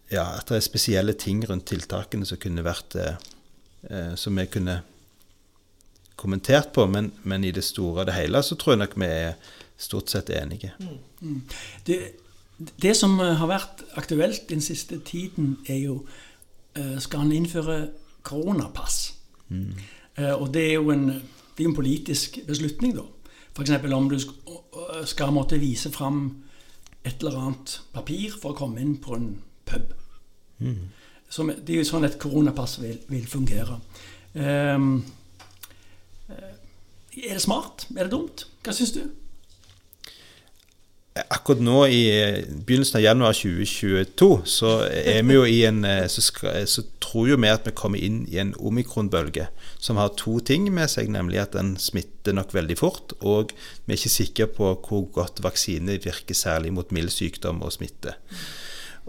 ja, 0.09 0.25
at 0.39 0.49
det 0.49 0.57
er 0.57 0.65
spesielle 0.65 1.13
ting 1.17 1.41
rundt 1.47 1.67
tiltakene 1.69 2.27
som 2.27 2.39
kunne 2.41 2.65
vært 2.65 2.97
eh, 2.99 3.17
som 4.15 4.35
vi 4.35 4.43
kunne 4.51 4.81
kommentert 6.19 6.73
på, 6.73 6.85
men, 6.87 7.11
men, 7.23 7.43
i 7.43 7.51
det 7.55 7.63
store 7.63 8.03
og 8.03 8.09
det 8.09 8.17
hele 8.17 8.41
så 8.43 8.57
tror 8.59 8.75
jeg 8.75 8.81
nok 8.81 8.97
vi 8.99 9.07
er 9.07 9.53
stort 9.79 10.11
sett 10.11 10.31
enige. 10.35 10.73
Mm. 10.79 10.97
mm. 11.21 11.41
Det, 11.87 11.99
det, 12.81 12.95
som 12.97 13.19
eh, 13.23 13.37
har 13.39 13.47
vært 13.47 13.85
aktuelt 13.99 14.49
den 14.49 14.61
siste 14.61 14.99
tiden, 15.05 15.57
er 15.67 15.79
jo 15.79 16.01
eh, 16.75 16.97
Skal 16.99 17.23
han 17.23 17.31
innføre 17.31 17.79
koronapass? 18.23 19.15
Mm. 19.47 19.79
Eh, 20.17 20.33
og 20.33 20.53
det 20.53 20.65
er 20.67 20.73
jo 20.73 20.91
en, 20.91 21.07
det 21.55 21.63
er 21.63 21.69
en 21.69 21.75
politisk 21.75 22.39
beslutning, 22.47 22.97
da. 22.97 23.07
F.eks. 23.55 23.71
om 23.93 24.09
du 24.09 24.19
skal 25.05 25.33
måtte 25.33 25.59
vise 25.59 25.91
fram 25.91 26.43
et 27.03 27.15
eller 27.19 27.39
annet 27.39 27.79
papir 27.93 28.35
for 28.35 28.51
å 28.51 28.59
komme 28.59 28.83
inn 28.83 28.97
på 29.01 29.15
en 29.15 29.31
pub. 29.65 29.95
Mm. 30.59 30.91
Som, 31.29 31.51
det 31.53 31.75
er 31.75 31.83
jo 31.83 31.89
sånn 31.91 32.07
et 32.07 32.17
koronapass 32.21 32.79
vil, 32.81 32.97
vil 33.11 33.27
fungere. 33.29 33.77
Um, 34.33 35.03
er 36.29 37.33
det 37.35 37.41
smart? 37.43 37.87
Er 37.95 38.07
det 38.07 38.13
dumt? 38.13 38.45
Hva 38.63 38.73
syns 38.75 38.93
du? 38.95 39.01
Akkurat 41.19 41.59
nå 41.59 41.79
i 41.91 42.03
begynnelsen 42.63 42.99
av 42.99 43.03
januar 43.03 43.35
2022 43.35 44.27
så 44.47 44.75
er 44.87 45.25
vi 45.27 45.35
jo 45.35 45.41
i 45.49 45.57
en 45.67 45.81
eh, 45.87 46.05
så, 46.07 46.21
skal, 46.23 46.61
så 46.69 46.85
tror 47.03 47.31
jo 47.31 47.39
vi 47.41 47.49
at 47.51 47.65
vi 47.67 47.73
kommer 47.75 47.99
inn 47.99 48.21
i 48.29 48.37
en 48.39 48.53
omikronbølge 48.55 49.49
som 49.81 49.99
har 49.99 50.13
to 50.19 50.37
ting 50.45 50.69
med 50.71 50.87
seg, 50.91 51.09
nemlig 51.11 51.41
at 51.41 51.57
den 51.57 51.73
smitter 51.81 52.37
nok 52.37 52.53
veldig 52.55 52.77
fort, 52.79 53.17
og 53.19 53.51
vi 53.85 53.95
er 53.95 53.99
ikke 53.99 54.13
sikre 54.13 54.49
på 54.53 54.71
hvor 54.85 55.09
godt 55.17 55.43
vaksine 55.43 55.97
virker, 55.99 56.37
særlig 56.37 56.71
mot 56.77 56.93
mild 56.95 57.11
sykdom 57.15 57.63
og 57.65 57.73
smitte. 57.75 58.15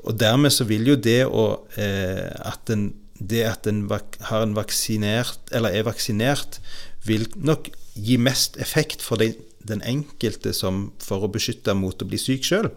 Og 0.06 0.16
dermed 0.20 0.52
så 0.54 0.64
vil 0.68 0.88
jo 0.88 0.96
det 0.96 1.22
å 1.26 1.44
eh, 1.80 2.30
at 2.46 2.72
en, 2.72 2.90
det 3.20 3.44
at 3.44 3.68
en 3.68 3.84
har 3.90 4.46
en 4.46 4.56
vaksinert, 4.56 5.40
eller 5.52 5.76
er 5.76 5.86
vaksinert, 5.88 6.60
vil 7.04 7.26
nok 7.36 7.68
gi 7.94 8.16
mest 8.20 8.56
effekt 8.60 9.04
for 9.04 9.20
den, 9.20 9.36
den 9.66 9.82
enkelte 9.84 10.54
som 10.56 10.88
for 11.02 11.24
å 11.24 11.32
beskytte 11.32 11.74
mot 11.76 12.00
å 12.00 12.08
bli 12.08 12.20
syk 12.20 12.46
sjøl. 12.48 12.70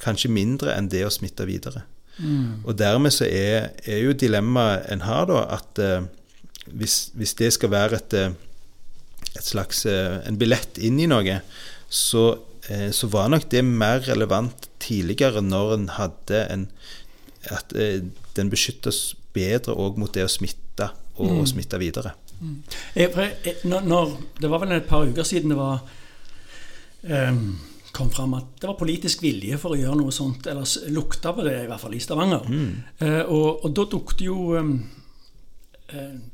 Kanskje 0.00 0.32
mindre 0.32 0.74
enn 0.74 0.90
det 0.90 1.04
å 1.06 1.12
smitte 1.12 1.46
videre. 1.46 1.84
Mm. 2.20 2.66
Og 2.66 2.76
dermed 2.78 3.14
så 3.14 3.26
er, 3.28 3.70
er 3.86 4.02
jo 4.04 4.16
dilemmaet 4.16 4.90
en 4.92 5.04
har, 5.06 5.26
da, 5.30 5.44
at 5.56 5.80
eh, 5.80 6.08
hvis, 6.70 7.10
hvis, 7.16 7.34
det 7.38 7.52
skal 7.56 7.72
være 7.72 8.00
et, 8.00 8.16
eh, 8.18 8.34
et 9.36 9.46
slags 9.46 9.84
eh, 9.88 10.18
en 10.28 10.38
billett 10.40 10.80
inn 10.82 11.00
i 11.00 11.08
noe, 11.10 11.40
så 11.90 12.24
så 12.92 13.08
var 13.10 13.30
nok 13.32 13.46
det 13.50 13.62
mer 13.64 14.02
relevant 14.04 14.68
tidligere 14.82 15.42
når 15.44 15.74
en 15.76 15.88
hadde 15.96 16.42
en 16.52 16.66
At 17.48 17.72
eh, 17.72 18.02
den 18.36 18.50
beskyttes 18.52 19.14
bedre 19.32 19.72
òg 19.72 19.96
mot 19.96 20.12
det 20.12 20.26
å 20.26 20.30
smitte 20.30 20.90
og 21.20 21.38
mm. 21.38 21.46
smitte 21.48 21.78
videre. 21.80 22.12
Mm. 22.40 22.58
Jeg, 22.96 23.54
når, 23.68 23.86
når, 23.88 24.12
det 24.40 24.50
var 24.52 24.60
vel 24.60 24.74
et 24.76 24.88
par 24.88 25.08
uker 25.08 25.24
siden 25.24 25.52
det 25.52 25.58
var 25.58 25.82
um, 27.02 27.58
kom 27.92 28.10
fram 28.12 28.36
at 28.38 28.50
det 28.60 28.68
var 28.68 28.78
politisk 28.80 29.24
vilje 29.24 29.58
for 29.60 29.74
å 29.74 29.80
gjøre 29.80 29.98
noe 29.98 30.14
sånt, 30.14 30.46
eller 30.48 30.92
lukta 30.94 31.34
på 31.36 31.44
det, 31.46 31.56
i 31.64 31.68
hvert 31.70 31.82
fall 31.82 31.96
i 31.96 32.02
Stavanger. 32.02 32.46
Mm. 32.48 32.72
Eh, 33.02 33.22
og, 33.24 33.64
og, 33.64 33.70
da 33.76 33.86
dukket 33.92 34.24
jo 34.24 34.36
uh, 34.56 34.74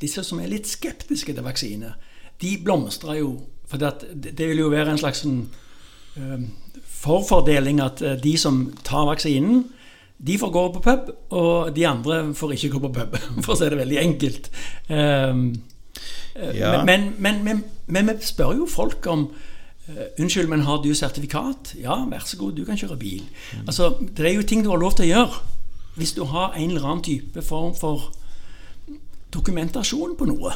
disse 0.03 0.25
som 0.27 0.43
er 0.43 0.53
litt 0.53 0.69
skeptiske 0.71 1.35
til 1.35 1.47
vaksine, 1.47 1.95
de 2.43 2.57
blomstra 2.63 3.17
jo. 3.19 3.37
For 3.67 3.83
det, 3.83 4.13
det 4.29 4.51
vil 4.53 4.63
jo 4.63 4.71
være 4.71 4.93
en 4.93 5.01
slags 5.01 5.25
sånn, 5.25 5.47
forfordeling 7.07 7.81
at 7.85 8.03
eh, 8.03 8.19
de 8.23 8.37
som 8.41 8.67
tar 8.85 9.07
vaksinen, 9.11 9.65
de 10.19 10.39
får 10.41 10.53
gå 10.53 10.63
på 10.73 10.81
pub, 10.81 11.11
og 11.37 11.75
de 11.77 11.87
andre 11.87 12.21
får 12.35 12.55
ikke 12.57 12.71
gå 12.75 12.83
på 12.87 12.93
pub, 12.97 13.17
for 13.45 13.55
å 13.55 13.59
si 13.59 13.71
det 13.73 13.81
veldig 13.81 14.03
enkelt. 14.03 14.53
Um, 14.89 15.49
Ja. 16.37 16.85
men, 16.85 17.15
men, 17.17 17.39
men, 17.45 17.63
men, 17.89 18.11
vi 18.11 18.15
spør 18.21 18.51
jo 18.59 18.67
folk 18.69 19.07
om 19.09 19.23
eh, 19.89 20.21
Unnskyld, 20.21 20.51
men 20.53 20.67
har 20.67 20.83
du 20.85 20.91
sertifikat? 20.95 21.71
Ja, 21.81 21.95
vær 22.11 22.27
så 22.29 22.37
god, 22.37 22.59
du 22.59 22.67
kan 22.69 22.77
kjøre 22.77 22.99
bil. 23.01 23.23
Altså, 23.63 23.95
Det 24.13 24.27
er 24.27 24.35
jo 24.35 24.43
ting 24.45 24.65
du 24.65 24.69
har 24.69 24.83
lov 24.83 24.99
til 24.99 25.07
å 25.07 25.09
gjøre. 25.09 25.41
Hvis 25.97 26.13
du 26.13 26.27
har 26.29 26.53
en 26.53 26.75
eller 26.75 26.85
annen 26.85 27.01
type 27.07 27.41
form 27.43 27.73
for 27.75 28.11
dokumentasjon 29.33 30.13
på 30.19 30.29
noe. 30.29 30.53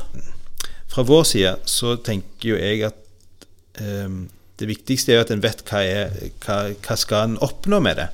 Fra 0.90 1.06
vår 1.08 1.24
side 1.30 1.54
så 1.64 1.94
tenker 1.96 2.52
jo 2.52 2.60
jeg 2.60 2.84
at 2.90 3.48
ehm, 3.80 4.26
det 4.60 4.68
viktigste 4.68 5.12
er 5.12 5.18
jo 5.18 5.24
at 5.24 5.32
en 5.34 5.42
vet 5.42 5.62
hva, 5.68 5.80
er, 5.82 6.16
hva, 6.44 6.58
hva 6.84 6.96
skal 7.00 7.30
en 7.30 7.38
oppnå 7.44 7.80
med 7.84 8.00
det. 8.00 8.08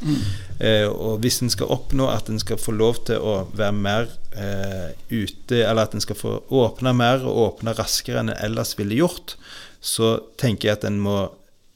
Eh, 0.60 0.86
og 0.86 1.20
hvis 1.24 1.40
en 1.42 1.52
skal 1.52 1.72
oppnå 1.74 2.08
at 2.12 2.30
en 2.30 2.40
skal 2.42 2.60
få 2.60 2.74
lov 2.76 3.02
til 3.08 3.22
å 3.22 3.36
være 3.56 3.76
mer 3.76 4.12
eh, 4.38 4.92
ute, 5.10 5.62
eller 5.62 5.84
at 5.84 5.96
en 5.96 6.04
skal 6.04 6.18
få 6.18 6.36
åpne 6.62 6.94
mer 6.96 7.26
og 7.26 7.42
åpne 7.46 7.74
raskere 7.78 8.22
enn 8.22 8.32
en 8.32 8.44
ellers 8.48 8.76
ville 8.78 9.00
gjort, 9.00 9.36
så 9.82 10.16
tenker 10.40 10.70
jeg 10.70 10.80
at 10.80 10.86
en 10.88 11.02
må 11.02 11.18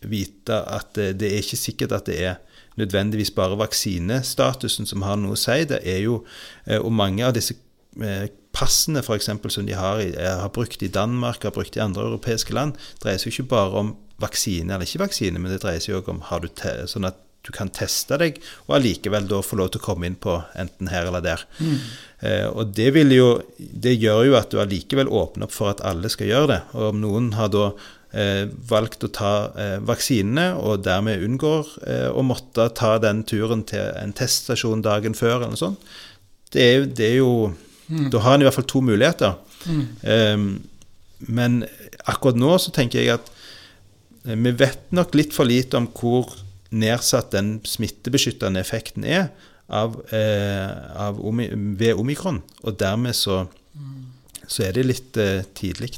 vite 0.00 0.56
at 0.70 0.94
det, 0.96 1.12
det 1.20 1.28
er 1.28 1.42
ikke 1.42 1.60
sikkert 1.60 1.98
at 1.98 2.08
det 2.08 2.20
er 2.30 2.38
nødvendigvis 2.80 3.32
bare 3.36 3.58
vaksinestatusen 3.60 4.88
som 4.88 5.04
har 5.04 5.18
noe 5.20 5.36
å 5.36 5.40
si. 5.40 5.58
Det 5.68 5.82
er 5.84 6.04
jo, 6.04 6.22
eh, 6.66 6.78
og 6.80 6.92
mange 6.94 7.26
av 7.26 7.34
disse 7.36 7.56
eh, 8.00 8.28
passene 8.56 9.02
for 9.06 9.18
eksempel, 9.18 9.50
som 9.50 9.66
de 9.66 9.76
har, 9.76 10.00
eh, 10.00 10.38
har 10.42 10.52
brukt 10.54 10.82
i 10.82 10.88
Danmark, 10.88 11.42
har 11.42 11.54
brukt 11.54 11.76
i 11.76 11.80
andre 11.84 12.06
europeiske 12.08 12.54
land, 12.54 12.78
dreier 13.02 13.18
seg 13.18 13.32
ikke 13.32 13.50
bare 13.54 13.84
om 13.84 13.96
vaksine 14.20 14.74
eller 14.74 14.86
ikke 14.86 15.04
vaksine, 15.06 15.40
men 15.40 15.52
det 15.52 15.62
dreier 15.64 15.82
seg 15.82 15.96
jo 15.96 16.04
om 16.12 16.22
har 16.28 16.44
du 16.44 16.48
sånn 16.90 17.08
at 17.08 17.18
du 17.46 17.52
kan 17.56 17.70
teste 17.72 18.18
deg, 18.20 18.36
og 18.66 18.76
allikevel 18.76 19.28
da 19.30 19.40
få 19.44 19.56
lov 19.60 19.70
til 19.72 19.80
å 19.80 19.84
komme 19.86 20.08
inn 20.08 20.18
på 20.20 20.34
enten 20.60 20.90
her 20.92 21.08
eller 21.08 21.24
der. 21.24 21.44
Eh, 22.20 22.44
og 22.48 22.74
det, 22.76 22.90
vil 22.96 23.14
jo, 23.14 23.30
det 23.56 23.94
gjør 23.96 24.26
jo 24.28 24.36
at 24.36 24.52
du 24.52 24.60
allikevel 24.60 25.08
åpner 25.08 25.48
opp 25.48 25.54
for 25.54 25.72
at 25.72 25.80
alle 25.88 26.10
skal 26.12 26.28
gjøre 26.28 26.50
det. 26.52 26.60
Og 26.76 26.90
om 26.90 27.00
noen 27.00 27.30
har 27.38 27.48
da 27.54 27.70
eh, 28.12 28.44
valgt 28.68 29.06
å 29.08 29.12
ta 29.16 29.32
eh, 29.56 29.78
vaksinene, 29.88 30.50
og 30.60 30.84
dermed 30.84 31.24
unngår 31.24 31.72
eh, 31.88 32.06
å 32.12 32.24
måtte 32.26 32.68
ta 32.76 32.98
den 33.00 33.24
turen 33.24 33.64
til 33.68 33.88
en 33.96 34.12
teststasjon 34.16 34.84
dagen 34.84 35.16
før, 35.16 35.38
eller 35.38 35.56
noe 35.56 35.64
sånt, 35.64 35.90
det 36.52 36.66
er, 36.66 36.88
det 36.90 37.12
er 37.12 37.20
jo 37.22 37.34
Da 37.90 38.20
har 38.22 38.36
en 38.36 38.42
i 38.42 38.46
hvert 38.46 38.54
fall 38.54 38.68
to 38.70 38.80
muligheter. 38.86 39.32
Eh, 40.06 40.36
men 41.26 41.62
akkurat 42.08 42.36
nå 42.38 42.52
så 42.62 42.72
tenker 42.74 43.00
jeg 43.00 43.16
at 43.16 43.32
vi 44.22 44.52
vet 44.52 44.90
nok 44.92 45.14
litt 45.16 45.34
for 45.36 45.48
lite 45.48 45.78
om 45.78 45.88
hvor 45.96 46.34
nedsatt 46.70 47.32
den 47.34 47.58
smittebeskyttende 47.66 48.60
effekten 48.62 49.06
er 49.06 49.30
av, 49.70 49.96
eh, 50.12 50.70
av 51.00 51.20
omi, 51.24 51.48
ved 51.78 51.98
omikron. 51.98 52.42
Og 52.62 52.78
dermed 52.78 53.16
så, 53.16 53.44
så 54.46 54.66
er 54.66 54.76
det 54.76 54.86
litt 54.86 55.20
eh, 55.20 55.42
tidlig. 55.56 55.94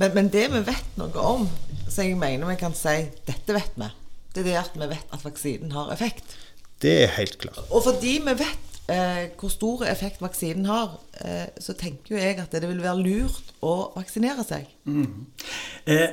Men, 0.00 0.14
men 0.16 0.30
det 0.32 0.48
vi 0.50 0.64
vet 0.66 0.98
noe 0.98 1.26
om, 1.34 1.46
så 1.86 2.08
jeg 2.08 2.18
mener 2.18 2.50
vi 2.50 2.58
kan 2.60 2.74
si 2.76 2.96
dette 3.28 3.54
vet 3.54 3.78
vi, 3.78 3.90
det 4.34 4.42
er 4.42 4.48
det 4.48 4.60
at 4.64 4.78
vi 4.78 4.90
vet 4.90 5.14
at 5.14 5.24
vaksinen 5.24 5.74
har 5.76 5.92
effekt. 5.94 6.34
Det 6.82 6.94
er 7.04 7.12
helt 7.20 7.38
klart. 7.38 7.62
Og 7.70 7.84
fordi 7.86 8.18
vi 8.24 8.34
vet 8.40 8.80
eh, 8.90 9.30
hvor 9.38 9.52
stor 9.52 9.84
effekt 9.86 10.22
vaksinen 10.24 10.66
har, 10.66 10.98
eh, 11.22 11.46
så 11.62 11.76
tenker 11.78 12.16
jo 12.16 12.20
jeg 12.20 12.40
at 12.42 12.52
det 12.52 12.66
vil 12.66 12.82
være 12.82 13.04
lurt 13.04 13.54
å 13.64 13.92
vaksinere 13.94 14.44
seg. 14.46 14.66
Eh, 15.84 16.08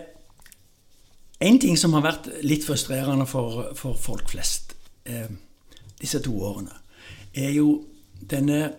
en 1.41 1.60
ting 1.60 1.77
som 1.80 1.95
har 1.97 2.06
vært 2.06 2.30
litt 2.45 2.65
frustrerende 2.65 3.25
for, 3.30 3.71
for 3.77 3.97
folk 3.97 4.30
flest 4.30 4.75
eh, 5.10 5.30
disse 6.01 6.21
to 6.23 6.34
årene, 6.45 6.75
er 7.34 7.54
jo 7.56 7.82
denne 8.30 8.73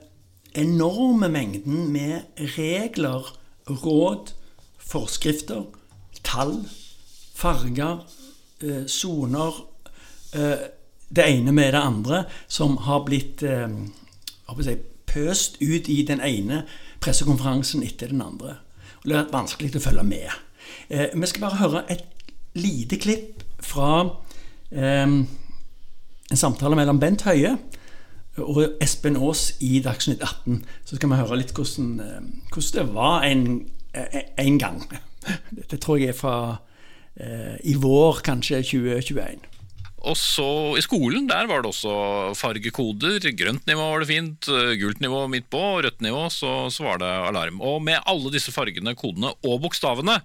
enorme 0.59 1.31
mengden 1.33 1.89
med 1.93 2.21
regler, 2.57 3.33
råd, 3.67 4.35
forskrifter, 4.79 5.65
tall, 6.23 6.61
farger, 7.35 8.05
eh, 8.63 8.87
soner 8.87 9.65
eh, 10.35 10.71
Det 11.13 11.25
ene 11.29 11.53
med 11.53 11.75
det 11.75 11.81
andre 11.81 12.25
som 12.49 12.79
har 12.87 13.03
blitt 13.05 13.43
eh, 13.45 13.69
si, 14.65 14.77
pøst 15.07 15.59
ut 15.61 15.89
i 15.93 15.99
den 16.09 16.23
ene 16.25 16.63
pressekonferansen 17.05 17.83
etter 17.85 18.09
den 18.09 18.23
andre. 18.25 18.57
Og 19.03 19.11
det 19.11 19.17
har 19.17 19.27
vært 19.27 19.35
vanskelig 19.35 19.77
å 19.77 19.83
følge 19.85 20.07
med. 20.09 20.31
Eh, 20.89 21.13
vi 21.13 21.29
skal 21.29 21.45
bare 21.45 21.61
høre 21.61 21.85
et 21.93 22.12
lite 22.55 22.99
klipp 23.01 23.43
fra 23.63 23.93
eh, 24.71 25.07
en 26.33 26.41
samtale 26.41 26.77
mellom 26.77 27.01
Bent 27.01 27.25
Høie 27.29 27.57
og 28.41 28.79
Espen 28.81 29.17
Aas 29.21 29.53
i 29.61 29.81
Dagsnytt 29.85 30.23
18. 30.23 30.65
Så 30.85 30.97
skal 30.97 31.11
vi 31.11 31.21
høre 31.21 31.39
litt 31.41 31.53
hvordan, 31.57 32.01
eh, 32.01 32.21
hvordan 32.53 32.79
det 32.79 32.95
var 32.95 33.25
en, 33.29 33.71
eh, 33.95 34.21
en 34.39 34.59
gang. 34.59 34.83
Dette 35.59 35.77
tror 35.77 36.01
jeg 36.01 36.09
er 36.09 36.19
fra 36.19 36.37
eh, 37.21 37.59
i 37.65 37.75
vår, 37.75 38.23
kanskje 38.25 38.63
2021. 38.63 39.52
Og 40.03 40.17
så 40.19 40.47
i 40.79 40.83
skolen, 40.83 41.29
der 41.31 41.47
var 41.51 41.63
det 41.63 41.71
også 41.71 41.93
fargekoder. 42.39 43.23
Grønt 43.39 43.69
nivå 43.71 43.85
var 43.87 44.03
det 44.03 44.11
fint, 44.11 44.49
gult 44.81 45.03
nivå 45.05 45.25
midt 45.31 45.47
på, 45.53 45.63
rødt 45.85 46.03
nivå 46.03 46.25
så, 46.35 46.53
så 46.75 46.87
var 46.89 47.03
det 47.03 47.11
alarm. 47.31 47.61
Og 47.63 47.79
med 47.87 48.03
alle 48.11 48.33
disse 48.35 48.55
fargene, 48.55 48.97
kodene 48.99 49.35
og 49.47 49.61
bokstavene 49.63 50.19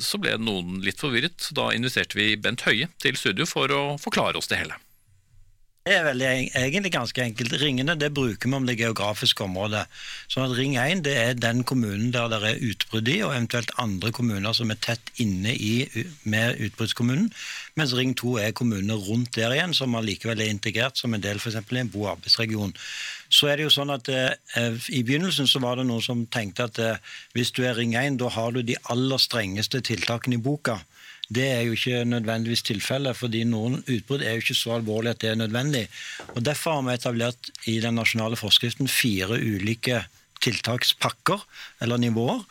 så 0.00 0.20
ble 0.20 0.36
noen 0.40 0.80
litt 0.84 1.00
forvirret. 1.00 1.48
Da 1.56 1.70
inviterte 1.76 2.18
vi 2.18 2.34
Bent 2.40 2.66
Høie 2.68 2.90
til 3.02 3.16
studio 3.18 3.48
for 3.48 3.72
å 3.72 3.84
forklare 4.02 4.40
oss 4.40 4.52
det 4.52 4.60
hele. 4.64 4.76
Det 5.86 5.94
er 5.94 6.02
veldig, 6.02 6.28
egentlig 6.58 6.90
ganske 6.90 7.22
enkelt. 7.22 7.52
Ringene 7.60 7.94
det 7.94 8.08
bruker 8.14 8.50
vi 8.50 8.56
om 8.56 8.64
det 8.66 8.74
geografiske 8.80 9.44
området. 9.44 9.84
Sånn 10.26 10.48
at 10.48 10.54
Ring 10.58 10.72
1 10.82 11.04
det 11.06 11.12
er 11.14 11.36
den 11.38 11.60
kommunen 11.62 12.08
der 12.10 12.26
det 12.32 12.40
er 12.42 12.64
utbrudd 12.72 13.06
i, 13.06 13.20
og 13.22 13.30
eventuelt 13.36 13.70
andre 13.78 14.10
kommuner 14.10 14.56
som 14.58 14.72
er 14.74 14.80
tett 14.82 15.12
inne 15.22 15.54
i, 15.54 15.86
med 16.26 16.58
utbruddskommunen. 16.66 17.28
Mens 17.78 17.94
Ring 17.94 18.16
2 18.18 18.34
er 18.48 18.56
kommunene 18.58 18.98
rundt 18.98 19.38
der 19.38 19.54
igjen, 19.54 19.76
som 19.78 19.94
allikevel 19.94 20.42
er 20.42 20.50
integrert 20.50 20.98
som 20.98 21.14
en 21.14 21.22
del 21.22 21.38
f.eks. 21.38 21.60
i 21.62 21.78
en 21.84 21.94
bo- 21.94 22.08
og 22.08 22.16
arbeidsregion. 22.16 22.74
Så 23.30 23.46
er 23.46 23.60
det 23.60 23.68
jo 23.68 23.76
sånn 23.76 23.94
at 23.94 24.10
eh, 24.10 24.90
I 24.90 25.04
begynnelsen 25.06 25.46
så 25.46 25.62
var 25.62 25.78
det 25.78 25.86
noen 25.86 26.02
som 26.02 26.26
tenkte 26.26 26.66
at 26.66 26.82
eh, 26.82 26.98
hvis 27.38 27.54
du 27.54 27.62
er 27.62 27.78
Ring 27.78 27.94
1, 27.94 28.18
da 28.18 28.34
har 28.34 28.50
du 28.58 28.64
de 28.66 28.74
aller 28.90 29.22
strengeste 29.22 29.86
tiltakene 29.86 30.34
i 30.34 30.42
boka. 30.42 30.80
Det 31.28 31.46
er 31.50 31.62
jo 31.66 31.72
ikke 31.74 32.04
nødvendigvis 32.06 32.62
tilfellet, 32.62 33.16
fordi 33.18 33.44
noen 33.44 33.80
utbrudd 33.82 34.22
er 34.22 34.36
jo 34.36 34.44
ikke 34.44 34.54
så 34.54 34.76
alvorlig 34.78 35.10
at 35.10 35.18
det 35.24 35.30
er 35.30 35.40
nødvendig. 35.40 35.88
Og 36.36 36.44
Derfor 36.44 36.78
har 36.78 36.82
vi 36.86 36.94
etablert 36.94 37.50
i 37.66 37.80
den 37.80 37.94
nasjonale 37.98 38.36
forskriften 38.38 38.86
fire 38.88 39.34
ulike 39.40 40.04
tiltakspakker, 40.44 41.40
eller 41.80 41.96
nivåer. 41.96 42.42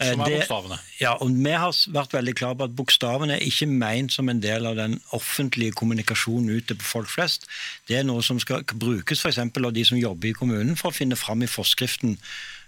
Som 0.00 0.20
er 0.20 0.24
det- 0.24 0.40
bokstavene. 0.40 0.78
Ja, 1.00 1.12
og 1.20 1.30
Vi 1.30 1.50
har 1.50 1.70
vært 1.70 2.12
veldig 2.12 2.34
klare 2.34 2.56
på 2.56 2.64
at 2.64 2.76
bokstavene 2.76 3.34
er 3.34 3.40
ikke 3.46 3.68
ment 3.68 4.12
som 4.12 4.28
en 4.28 4.40
del 4.40 4.66
av 4.66 4.76
den 4.76 5.00
offentlige 5.12 5.72
kommunikasjonen 5.72 6.50
ute 6.56 6.74
på 6.74 6.82
folk 6.82 7.08
flest. 7.08 7.46
Det 7.86 7.98
er 7.98 8.02
noe 8.02 8.22
som 8.22 8.40
skal 8.40 8.64
brukes 8.64 9.22
eksempel 9.24 9.66
av 9.66 9.72
de 9.74 9.84
som 9.84 9.98
jobber 9.98 10.28
i 10.28 10.32
kommunen 10.32 10.76
for 10.76 10.90
å 10.90 10.94
finne 10.94 11.16
fram 11.16 11.42
i 11.42 11.46
forskriften. 11.46 12.16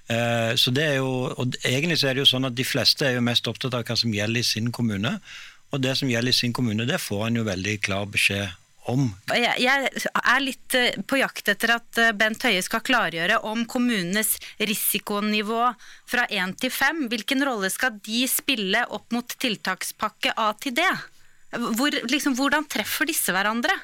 Eh, 0.09 0.55
Så 0.55 0.72
det 0.72 0.85
er 0.85 0.94
jo, 0.96 1.35
og 1.37 1.57
Egentlig 1.64 1.98
så 1.98 2.09
er 2.11 2.14
det 2.14 2.26
jo 2.29 2.37
sånn 2.38 2.46
at 2.46 2.55
de 2.55 2.62
fleste 2.62 3.02
er 3.02 3.14
jo 3.14 3.20
mest 3.20 3.44
opptatt 3.44 3.74
av 3.74 3.83
hva 3.85 3.96
som 3.96 4.12
gjelder 4.12 4.38
i 4.38 4.42
sin 4.42 4.70
kommune. 4.70 5.20
Og 5.77 5.83
det 5.85 5.93
som 5.99 6.09
gjelder 6.09 6.33
i 6.33 6.37
sin 6.37 6.55
kommune, 6.57 6.87
det 6.89 7.03
får 7.03 7.27
en 7.27 7.43
jo 7.43 7.45
veldig 7.45 7.75
klar 7.85 8.07
beskjed 8.09 8.49
om. 8.89 9.11
Jeg, 9.35 9.59
jeg 9.61 9.89
er 10.23 10.41
litt 10.41 10.77
eh, 10.79 10.95
på 11.05 11.19
jakt 11.21 11.51
etter 11.53 11.75
at 11.75 11.99
eh, 12.01 12.12
Bent 12.17 12.45
Høie 12.47 12.62
skal 12.65 12.85
klargjøre 12.87 13.41
om 13.45 13.65
kommunenes 13.69 14.37
risikonivå 14.57 15.67
fra 16.09 16.25
1 16.31 16.55
til 16.62 16.73
5. 16.73 17.03
Hvilken 17.12 17.45
rolle 17.45 17.69
skal 17.75 17.99
de 18.07 18.23
spille 18.31 18.87
opp 18.95 19.12
mot 19.12 19.37
tiltakspakke 19.43 20.33
A 20.39 20.53
til 20.62 20.77
D? 20.79 20.87
Hvor, 21.57 21.99
liksom, 22.09 22.37
hvordan 22.38 22.65
treffer 22.71 23.11
disse 23.11 23.35
hverandre? 23.35 23.75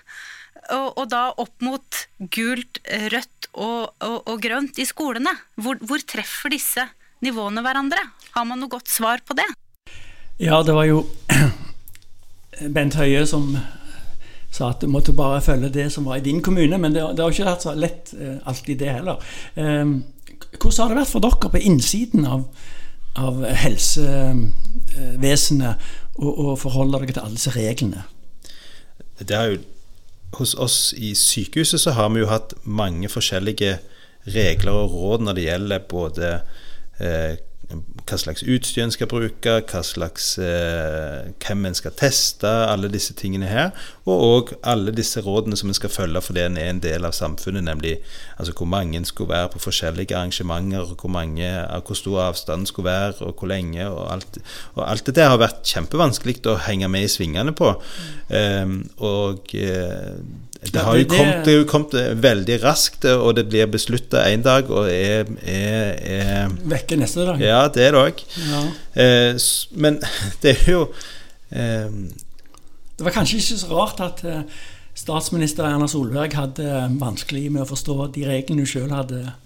Og, 0.73 0.89
og 1.03 1.07
da 1.11 1.27
opp 1.43 1.65
mot 1.65 2.05
gult, 2.33 2.81
rødt 3.13 3.51
og, 3.53 3.93
og, 4.01 4.17
og 4.31 4.37
grønt 4.41 4.79
i 4.81 4.87
skolene. 4.89 5.35
Hvor, 5.61 5.81
hvor 5.83 6.05
treffer 6.07 6.55
disse 6.55 6.87
nivåene 7.25 7.65
hverandre? 7.65 8.01
Har 8.37 8.49
man 8.49 8.63
noe 8.63 8.73
godt 8.73 8.89
svar 8.93 9.21
på 9.27 9.37
det? 9.37 9.49
Ja, 10.41 10.63
det 10.65 10.75
var 10.77 10.89
jo 10.89 11.03
Bent 12.61 12.95
Høie 12.99 13.27
som 13.27 13.57
sa 14.53 14.69
at 14.71 14.81
du 14.83 14.87
måtte 14.93 15.13
bare 15.17 15.41
følge 15.41 15.69
det 15.73 15.93
som 15.93 16.05
var 16.05 16.17
i 16.21 16.25
din 16.25 16.43
kommune, 16.45 16.79
men 16.79 16.95
det, 16.95 17.17
det 17.17 17.25
har 17.25 17.31
ikke 17.33 17.49
vært 17.49 17.63
så 17.65 17.75
lett 17.77 18.15
eh, 18.19 18.49
alltid 18.49 18.79
det 18.83 18.93
heller. 18.99 19.17
Eh, 19.57 19.87
hvordan 20.59 20.83
har 20.83 20.89
det 20.93 21.01
vært 21.01 21.15
for 21.15 21.21
dere 21.25 21.49
på 21.55 21.65
innsiden 21.71 22.23
av, 22.29 22.41
av 23.17 23.35
helsevesenet 23.65 25.75
å 26.21 26.57
forholde 26.61 26.99
dere 27.01 27.13
til 27.15 27.25
alle 27.25 27.39
disse 27.39 27.57
reglene? 27.57 28.01
Det 29.23 29.37
er 29.37 29.47
jo, 29.55 29.59
hos 30.37 30.53
oss 30.61 30.95
i 30.97 31.15
sykehuset 31.17 31.81
så 31.81 31.91
har 31.97 32.09
vi 32.13 32.21
jo 32.23 32.31
hatt 32.31 32.55
mange 32.65 33.09
forskjellige 33.13 33.79
regler 34.33 34.73
og 34.73 34.91
råd 34.93 35.21
når 35.27 35.35
det 35.37 35.49
gjelder 35.49 35.79
både 35.91 36.27
eh, 37.01 37.35
hva 38.07 38.19
slags 38.19 38.43
utstyr 38.43 38.85
en 38.85 38.93
skal 38.93 39.09
bruke, 39.11 39.55
slags, 39.87 40.39
eh, 40.39 41.31
hvem 41.43 41.67
en 41.67 41.75
skal 41.75 41.95
teste, 41.97 42.49
alle 42.49 42.91
disse 42.93 43.15
tingene 43.19 43.49
her. 43.49 43.71
Og 44.07 44.25
òg 44.27 44.53
alle 44.65 44.93
disse 44.95 45.21
rådene 45.21 45.57
som 45.57 45.71
en 45.71 45.79
skal 45.79 45.91
følge 45.91 46.23
fordi 46.23 46.45
en 46.45 46.57
er 46.57 46.71
en 46.71 46.83
del 46.83 47.05
av 47.05 47.15
samfunnet, 47.17 47.65
nemlig 47.65 47.99
altså 48.39 48.53
hvor 48.53 48.67
mange 48.67 48.97
en 48.99 49.05
skulle 49.05 49.31
være 49.31 49.53
på 49.55 49.63
forskjellige 49.63 50.17
arrangementer, 50.17 50.95
hvor, 50.99 51.11
mange, 51.11 51.51
hvor 51.87 51.95
stor 51.95 52.21
avstanden 52.29 52.67
skulle 52.67 52.91
være, 52.91 53.15
og 53.21 53.37
hvor 53.39 53.49
lenge. 53.49 53.89
Og 53.89 54.13
alt, 54.13 54.39
og 54.75 54.91
alt 54.91 55.07
dette 55.07 55.29
har 55.29 55.39
vært 55.39 55.63
kjempevanskelig 55.65 56.41
å 56.47 56.59
henge 56.67 56.89
med 56.89 57.07
i 57.07 57.13
svingene 57.13 57.55
på. 57.55 57.75
Um, 58.33 58.79
og 58.99 59.55
uh, 59.55 60.19
det 60.63 60.83
har 60.87 60.97
jo 60.97 61.07
kommet, 61.11 61.47
det 61.47 61.55
kommet 61.67 61.95
veldig 62.23 62.59
raskt, 62.63 63.05
og 63.11 63.35
det 63.35 63.49
blir 63.51 63.67
beslutta 63.67 64.23
en 64.31 64.45
dag 64.45 64.69
og 64.71 64.87
er, 64.87 65.27
er, 65.43 65.89
er 65.99 66.53
Vekke 66.71 66.99
neste 67.01 67.27
dag. 67.27 67.43
Ja, 67.43 67.65
det 67.67 67.89
er 67.89 67.97
det 67.97 68.03
òg. 68.03 68.23
Ja. 68.47 68.61
Eh, 69.03 69.49
men 69.75 69.99
det 70.45 70.55
er 70.55 70.71
jo 70.71 70.85
eh, 71.51 71.91
Det 72.95 73.09
var 73.09 73.17
kanskje 73.17 73.41
ikke 73.41 73.59
så 73.59 73.73
rart 73.75 74.05
at 74.07 74.23
eh, 74.23 74.45
statsminister 74.95 75.67
Erna 75.67 75.91
Solberg 75.91 76.39
hadde 76.39 76.87
vanskelig 77.01 77.49
med 77.51 77.65
å 77.65 77.71
forstå 77.73 78.13
de 78.15 78.29
reglene 78.29 78.63
hun 78.63 78.71
sjøl 78.71 78.95
hadde 78.95 79.25
Eh, 79.25 79.42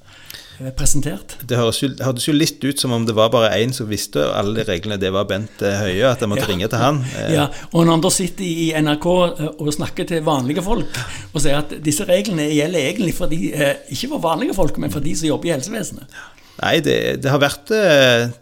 presentert. 0.76 1.36
Det 1.44 1.58
jo, 1.58 1.90
hørtes 2.00 2.26
jo 2.28 2.34
litt 2.34 2.62
ut 2.64 2.80
som 2.80 2.94
om 2.96 3.04
det 3.06 3.14
var 3.16 3.32
bare 3.34 3.52
én 3.60 3.74
som 3.76 3.88
visste 3.90 4.22
alle 4.32 4.56
de 4.58 4.64
reglene. 4.68 4.98
Det 5.00 5.10
var 5.14 5.26
Bent 5.28 5.62
eh, 5.64 5.76
Høie, 5.82 6.06
at 6.08 6.22
jeg 6.22 6.30
måtte 6.32 6.46
ja. 6.46 6.50
ringe 6.50 6.68
til 6.72 6.80
han. 6.80 7.02
Eh, 7.16 7.34
ja, 7.38 7.48
og 7.72 7.84
når 7.84 7.92
han 7.92 8.06
da 8.06 8.12
sitter 8.14 8.46
i 8.46 8.70
NRK 8.86 9.06
og 9.10 9.68
snakker 9.76 10.08
til 10.08 10.24
vanlige 10.26 10.64
folk 10.64 11.02
og 11.32 11.42
sier 11.42 11.60
at 11.60 11.76
disse 11.84 12.06
reglene 12.08 12.48
gjelder 12.48 12.88
egentlig 12.88 13.12
for 13.18 13.32
de, 13.32 13.50
ikke 13.92 14.10
for 14.14 14.24
vanlige 14.24 14.56
folk, 14.56 14.80
men 14.82 14.94
for 14.94 15.04
de 15.04 15.12
som 15.18 15.30
jobber 15.30 15.50
i 15.50 15.54
helsevesenet. 15.56 16.18
Nei, 16.56 16.78
det, 16.80 16.96
det 17.20 17.28
har 17.28 17.42
vært 17.42 17.68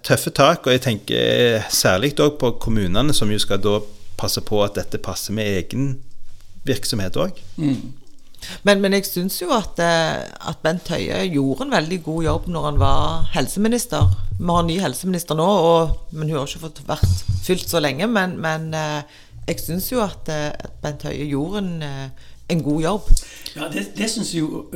tøffe 0.06 0.30
tak, 0.30 0.68
og 0.68 0.76
jeg 0.76 0.84
tenker 0.84 1.64
særlig 1.74 2.12
òg 2.22 2.36
på 2.38 2.52
kommunene, 2.62 3.14
som 3.16 3.32
jo 3.32 3.40
skal 3.42 3.58
da 3.58 3.80
passe 4.20 4.42
på 4.46 4.62
at 4.62 4.76
dette 4.78 5.02
passer 5.02 5.34
med 5.34 5.50
egen 5.58 5.96
virksomhet 6.68 7.18
òg. 7.18 7.42
Mm. 7.58 8.03
Men, 8.66 8.80
men 8.82 8.96
jeg 8.96 9.06
syns 9.08 9.40
jo 9.42 9.50
at, 9.54 9.78
eh, 9.82 10.24
at, 10.24 10.60
Bent 10.64 10.88
Høie 10.92 11.24
gjorde 11.32 11.66
en 11.66 11.74
veldig 11.74 12.00
god 12.06 12.24
jobb 12.26 12.48
når 12.52 12.68
han 12.68 12.80
var 12.82 13.30
helseminister. 13.34 14.12
Vi 14.38 14.48
har 14.48 14.62
en 14.62 14.70
ny 14.70 14.78
helseminister 14.82 15.38
nå, 15.38 15.46
og, 15.46 15.94
men 16.12 16.30
hun 16.30 16.40
har 16.40 16.48
ikke 16.48 16.66
fått 16.66 16.82
vært 16.88 17.24
fylt 17.46 17.70
så 17.70 17.82
lenge. 17.82 18.08
Men, 18.10 18.36
men 18.42 18.70
eh, 18.76 19.18
jeg 19.48 19.62
syns 19.62 19.90
jo 19.92 20.02
at, 20.04 20.30
eh, 20.32 20.50
at, 20.52 20.78
Bent 20.84 21.06
Høie 21.08 21.28
gjorde 21.30 21.64
en, 21.64 21.74
en 22.52 22.62
god 22.68 22.86
jobb. 22.86 23.10
Ja, 23.54 23.68
det, 23.72 23.90
det 23.98 24.08
syns 24.10 24.32
jo 24.34 24.66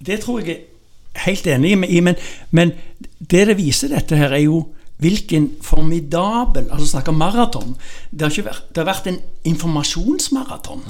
Det 0.00 0.22
tror 0.22 0.40
jeg 0.40 0.54
er 0.56 1.26
helt 1.26 1.46
enig 1.46 1.74
i, 1.92 2.00
men, 2.00 2.16
men 2.50 2.72
det 3.18 3.46
det 3.50 3.58
viser 3.58 3.92
dette 3.92 4.16
her, 4.16 4.32
er 4.32 4.46
jo 4.46 4.62
hvilken 5.02 5.48
formidabel 5.64 6.68
altså 6.70 6.92
snakker 6.94 7.16
maraton. 7.16 7.76
Det 8.10 8.28
har, 8.28 8.60
det 8.70 8.82
har 8.82 8.88
vært 8.88 9.08
en 9.10 9.20
informasjonsmaraton. 9.52 10.84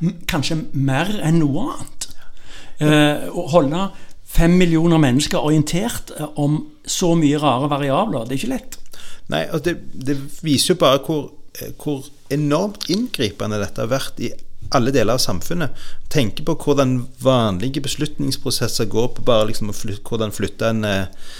Mm. 0.00 0.12
Kanskje 0.30 0.62
mer 0.72 1.10
enn 1.18 1.40
noe 1.42 1.68
annet. 1.74 2.08
Eh, 2.78 3.26
å 3.34 3.48
holde 3.50 3.88
fem 4.28 4.54
millioner 4.58 5.00
mennesker 5.02 5.42
orientert 5.42 6.12
eh, 6.18 6.28
om 6.38 6.60
så 6.86 7.14
mye 7.18 7.40
rare 7.42 7.70
variabler, 7.70 8.26
det 8.26 8.36
er 8.36 8.42
ikke 8.42 8.52
lett. 8.52 8.78
Nei, 9.32 9.44
og 9.52 9.64
det, 9.66 9.76
det 9.92 10.16
viser 10.44 10.74
jo 10.74 10.82
bare 10.82 11.00
hvor, 11.04 11.30
eh, 11.58 11.72
hvor, 11.80 12.06
enormt 12.28 12.90
inngripende 12.92 13.56
dette 13.56 13.80
har 13.80 13.88
vært 13.88 14.18
i 14.20 14.28
alle 14.76 14.92
deler 14.92 15.16
av 15.16 15.22
samfunnet. 15.22 15.76
Tenke 16.12 16.44
på 16.44 16.58
hvordan 16.60 16.98
vanlige 17.24 17.80
beslutningsprosesser 17.80 18.88
går 18.92 19.14
på 19.16 19.24
bare 19.24 19.46
liksom 19.48 19.72
å 19.72 19.76
flytte, 19.76 20.04
hvordan 20.04 20.34
flytte 20.36 20.72
en 20.74 20.84
eh, 20.84 21.30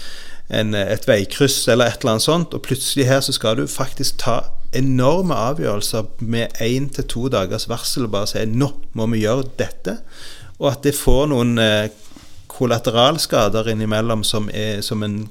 en, 0.49 0.73
et 0.73 1.07
veikryss 1.07 1.67
eller 1.69 1.89
et 1.89 2.01
eller 2.01 2.17
annet 2.17 2.25
sånt, 2.25 2.55
og 2.57 2.63
plutselig 2.65 3.07
her 3.09 3.21
så 3.25 3.35
skal 3.35 3.59
du 3.59 3.67
faktisk 3.69 4.19
ta 4.23 4.41
enorme 4.75 5.33
avgjørelser 5.33 6.09
med 6.21 6.59
én 6.61 6.89
til 6.93 7.07
to 7.09 7.29
dagers 7.33 7.67
varsel 7.69 8.05
og 8.05 8.13
bare 8.13 8.29
si 8.29 8.43
nå 8.49 8.69
må 8.97 9.07
vi 9.13 9.23
gjøre 9.23 9.47
dette. 9.61 9.97
Og 10.59 10.71
at 10.73 10.83
det 10.85 10.97
får 10.97 11.29
noen 11.31 11.57
eh, 11.61 11.89
kollateralskader 12.51 13.69
innimellom 13.71 14.25
som, 14.27 14.49
er, 14.53 14.81
som 14.85 15.05
en 15.05 15.23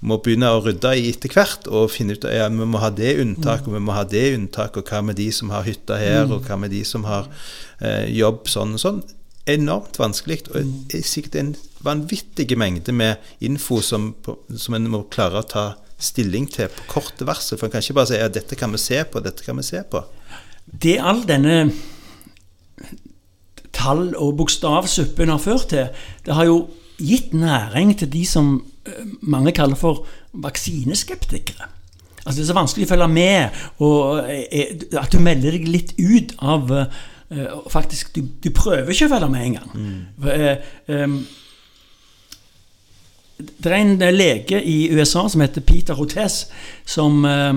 må 0.00 0.16
begynne 0.22 0.48
å 0.48 0.62
rydde 0.64 0.92
i 0.96 1.08
etter 1.10 1.32
hvert 1.34 1.66
og 1.68 1.90
finne 1.92 2.16
ut 2.16 2.24
at 2.24 2.36
ja, 2.36 2.48
vi 2.52 2.66
må 2.68 2.80
ha 2.80 2.88
det 2.94 3.18
unntaket, 3.20 3.68
og 3.68 3.76
vi 3.76 3.82
må 3.84 3.94
ha 3.96 4.04
det 4.08 4.30
unntaket, 4.36 4.80
og 4.80 4.92
hva 4.92 5.02
med 5.04 5.18
de 5.20 5.28
som 5.34 5.52
har 5.52 5.66
hytta 5.66 5.98
her, 6.00 6.22
mm. 6.24 6.36
og 6.36 6.48
hva 6.48 6.56
med 6.60 6.72
de 6.72 6.80
som 6.88 7.04
har 7.08 7.28
eh, 7.84 8.06
jobb 8.16 8.48
sånn 8.48 8.76
og 8.78 8.82
sånn. 8.82 9.02
Enormt 9.48 9.96
vanskelig, 9.98 10.42
og 10.52 10.66
mm. 10.66 10.72
er 10.94 11.06
sikkert 11.06 11.38
en 11.40 11.54
vanvittige 11.84 12.58
mengde 12.60 12.92
med 12.92 13.16
info 13.40 13.80
som, 13.80 14.12
som 14.56 14.76
en 14.76 14.90
må 14.92 15.06
klare 15.12 15.40
å 15.40 15.48
ta 15.48 15.64
stilling 16.00 16.48
til 16.50 16.68
på 16.72 16.86
korte 16.90 17.26
varsel. 17.28 17.58
For 17.58 17.68
en 17.68 17.74
kan 17.74 17.84
ikke 17.84 17.96
bare 18.00 18.10
si 18.10 18.18
at 18.18 18.26
ja, 18.26 18.34
dette 18.40 18.58
kan 18.58 18.72
vi 18.74 18.80
se 18.80 19.00
på, 19.04 19.22
dette 19.24 19.44
kan 19.46 19.58
vi 19.60 19.66
se 19.66 19.82
på. 19.90 20.02
Det 20.70 20.98
all 21.00 21.24
denne 21.28 21.72
tall- 23.74 24.14
og 24.16 24.36
bokstavsuppen 24.40 25.32
har 25.32 25.42
ført 25.42 25.68
til, 25.72 26.06
det 26.26 26.36
har 26.36 26.48
jo 26.48 26.62
gitt 27.00 27.32
næring 27.32 27.94
til 27.98 28.10
de 28.12 28.24
som 28.28 28.58
eh, 28.86 29.04
mange 29.22 29.54
kaller 29.56 29.78
for 29.78 30.06
vaksineskeptikere. 30.32 31.68
Altså 32.26 32.36
Det 32.36 32.44
er 32.44 32.50
så 32.52 32.58
vanskelig 32.58 32.86
å 32.86 32.90
følge 32.90 33.08
med, 33.08 33.62
og 33.80 34.28
eh, 34.28 34.76
at 35.00 35.12
du 35.12 35.22
melder 35.24 35.56
deg 35.56 35.68
litt 35.68 35.94
ut 35.96 36.36
av 36.44 36.68
Faktisk, 37.70 38.16
du, 38.16 38.24
du, 38.42 38.50
prøver 38.50 38.90
ikke 38.90 39.06
å 39.06 39.12
følge 39.12 39.28
med 39.30 39.44
engang. 39.46 39.68
Mm. 39.74 40.00
Uh, 40.24 40.56
um, 40.90 41.20
det 43.64 43.72
er 43.72 43.76
en 43.76 44.02
eh, 44.02 44.14
lege 44.14 44.62
i 44.64 44.88
USA 44.92 45.28
som 45.28 45.40
heter 45.40 45.60
Peter 45.60 45.94
Hotez, 45.94 46.46
som 46.86 47.24
eh, 47.24 47.54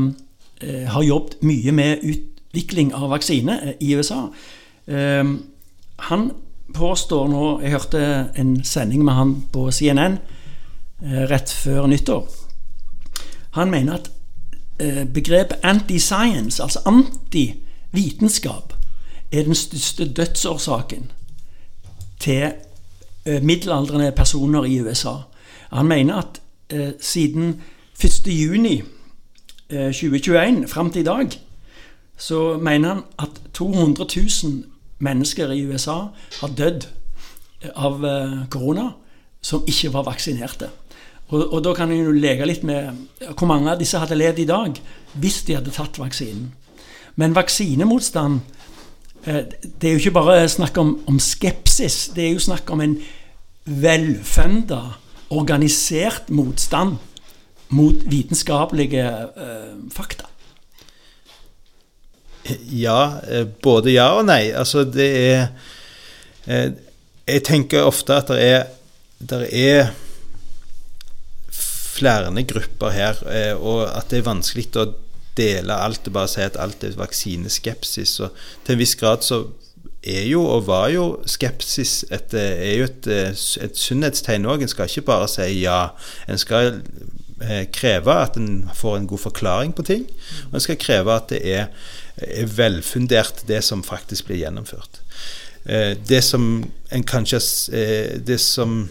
eh, 0.62 0.88
har 0.90 1.04
jobbet 1.04 1.44
mye 1.44 1.72
med 1.72 2.04
utvikling 2.04 2.94
av 2.96 3.10
vaksine 3.10 3.60
eh, 3.64 3.76
i 3.80 3.96
USA. 3.96 4.28
Eh, 4.88 5.34
han 6.10 6.32
påstår 6.74 7.28
nå 7.30 7.44
Jeg 7.62 7.72
hørte 7.72 8.00
en 8.40 8.64
sending 8.66 9.04
med 9.06 9.14
han 9.14 9.36
på 9.54 9.70
CNN 9.72 10.18
eh, 11.04 11.24
rett 11.30 11.52
før 11.52 11.88
nyttår. 11.88 12.28
Han 13.54 13.72
mener 13.72 13.94
at 14.00 14.12
begrepet 15.14 15.62
anti-science, 15.64 16.58
altså 16.64 16.80
anti-vitenskap, 16.90 18.74
er 19.34 19.44
den 19.44 19.56
største 19.56 20.06
dødsårsaken 20.14 21.12
til 22.20 22.52
middelaldrende 23.42 24.12
personer 24.12 24.64
i 24.64 24.82
USA. 24.82 25.16
Han 25.74 25.86
mener 25.86 26.16
at 26.16 26.42
eh, 26.70 26.92
siden 27.02 27.62
1.6 28.00 28.84
eh, 29.70 29.94
2021 29.94 30.68
fram 30.68 30.92
til 30.92 31.02
i 31.02 31.04
dag, 31.04 31.30
så 32.18 32.58
mener 32.58 32.90
han 32.90 33.04
at 33.20 33.30
200 33.54 34.08
000 34.44 34.64
mennesker 35.00 35.52
i 35.52 35.66
USA 35.66 35.98
har 36.42 36.56
dødd 36.58 36.88
eh, 37.62 37.70
av 37.76 38.06
eh, 38.06 38.38
korona 38.50 38.90
som 39.42 39.64
ikke 39.68 39.94
var 39.94 40.06
vaksinerte. 40.08 40.70
Og, 41.28 41.54
og 41.54 41.64
da 41.64 41.74
kan 41.74 41.92
en 41.92 42.06
jo 42.06 42.12
leke 42.12 42.46
litt 42.46 42.64
med 42.64 42.94
hvor 43.34 43.48
mange 43.50 43.72
av 43.72 43.80
disse 43.80 44.00
hadde 44.00 44.18
levd 44.20 44.44
i 44.44 44.50
dag 44.50 44.78
hvis 45.14 45.42
de 45.48 45.58
hadde 45.58 45.74
tatt 45.74 46.00
vaksinen. 46.00 46.52
Men 47.16 47.36
vaksinemotstand 47.36 48.40
eh, 48.40 48.63
det 49.24 49.88
er 49.88 49.94
jo 49.94 50.02
ikke 50.02 50.18
bare 50.18 50.50
snakk 50.52 50.78
om, 50.82 50.98
om 51.08 51.20
skepsis, 51.22 52.10
det 52.16 52.26
er 52.26 52.34
jo 52.34 52.44
snakk 52.44 52.70
om 52.74 52.82
en 52.84 52.98
velfunda 53.64 54.82
organisert 55.34 56.30
motstand 56.30 56.98
mot 57.74 58.04
vitenskapelige 58.06 59.08
uh, 59.38 59.74
fakta? 59.94 60.28
Ja, 62.68 63.22
eh, 63.24 63.46
både 63.64 63.94
ja 63.94 64.10
og 64.18 64.26
nei. 64.28 64.52
Altså, 64.52 64.82
det 64.84 65.06
er 65.16 65.46
eh, 66.44 66.74
Jeg 67.24 67.46
tenker 67.48 67.86
ofte 67.88 68.18
at 68.20 68.28
det 68.28 68.40
er, 68.44 68.66
det 69.24 69.48
er 69.48 69.94
flere 71.48 72.44
grupper 72.44 72.92
her, 72.92 73.22
og 73.56 73.86
at 73.88 74.10
det 74.12 74.20
er 74.20 74.26
vanskelig 74.28 74.66
å 74.76 74.90
dele 75.38 75.76
alt 75.76 76.08
og 76.08 76.16
bare 76.16 76.32
si 76.32 76.44
at 76.46 76.60
alt 76.62 76.84
er 76.84 76.98
vaksineskepsis. 76.98 78.20
Og 78.26 78.34
til 78.66 78.76
en 78.76 78.82
viss 78.82 78.96
grad 79.00 79.26
så 79.26 79.44
er 80.04 80.26
jo 80.28 80.44
og 80.44 80.68
var 80.68 80.90
jo 80.92 81.06
skepsis 81.30 82.04
et, 82.12 82.34
er 82.36 82.76
jo 82.78 82.88
et, 82.90 83.10
et 83.64 83.78
sunnhetstegn 83.80 84.48
òg. 84.50 84.64
En 84.64 84.72
skal 84.72 84.90
ikke 84.92 85.08
bare 85.08 85.30
si 85.32 85.48
ja. 85.62 85.94
En 86.28 86.42
skal 86.42 86.82
eh, 87.42 87.66
kreve 87.74 88.18
at 88.26 88.38
en 88.40 88.70
får 88.76 88.98
en 89.00 89.08
god 89.08 89.24
forklaring 89.30 89.76
på 89.76 89.86
ting. 89.88 90.08
Og 90.50 90.60
en 90.60 90.66
skal 90.66 90.82
kreve 90.82 91.16
at 91.16 91.32
det 91.32 91.42
er, 91.56 91.72
er 92.18 92.52
velfundert, 92.58 93.46
det 93.48 93.64
som 93.64 93.84
faktisk 93.84 94.28
blir 94.28 94.44
gjennomført. 94.44 95.02
Eh, 95.66 95.94
det 96.10 96.24
som 96.24 96.66
en 96.92 97.04
kanskje 97.08 97.40
eh, 97.72 98.20
Det 98.20 98.40
som 98.42 98.90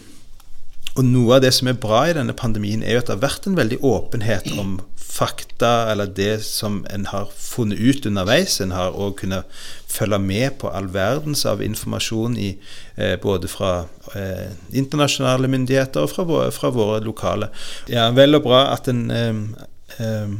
og 0.93 1.05
noe 1.07 1.37
av 1.37 1.41
det 1.41 1.53
som 1.55 1.69
er 1.71 1.77
bra 1.81 2.03
i 2.05 2.13
denne 2.13 2.35
pandemien, 2.37 2.83
er 2.83 2.97
jo 2.97 3.01
at 3.01 3.07
det 3.09 3.15
har 3.15 3.23
vært 3.23 3.47
en 3.49 3.57
veldig 3.57 3.79
åpenhet 3.81 4.51
om 4.61 4.75
fakta, 5.13 5.91
eller 5.91 6.09
det 6.09 6.43
som 6.45 6.81
en 6.93 7.05
har 7.09 7.29
funnet 7.37 7.79
ut 7.81 8.05
underveis. 8.09 8.59
En 8.61 8.73
har 8.73 8.93
òg 8.97 9.17
kunnet 9.21 9.49
følge 9.89 10.19
med 10.21 10.57
på 10.61 10.71
all 10.73 10.89
verdens 10.93 11.45
av 11.49 11.61
informasjon 11.65 12.37
i, 12.37 12.55
eh, 12.95 13.15
både 13.21 13.49
fra 13.49 13.85
eh, 14.15 14.49
internasjonale 14.73 15.49
myndigheter 15.49 16.05
og 16.05 16.13
fra 16.13 16.25
våre, 16.29 16.49
fra 16.53 16.71
våre, 16.73 17.01
lokale. 17.05 17.49
Ja, 17.89 18.09
Vel 18.13 18.37
og 18.37 18.45
bra 18.47 18.65
at, 18.73 18.89
en, 18.89 19.05
eh, 19.11 19.33
eh 19.99 20.35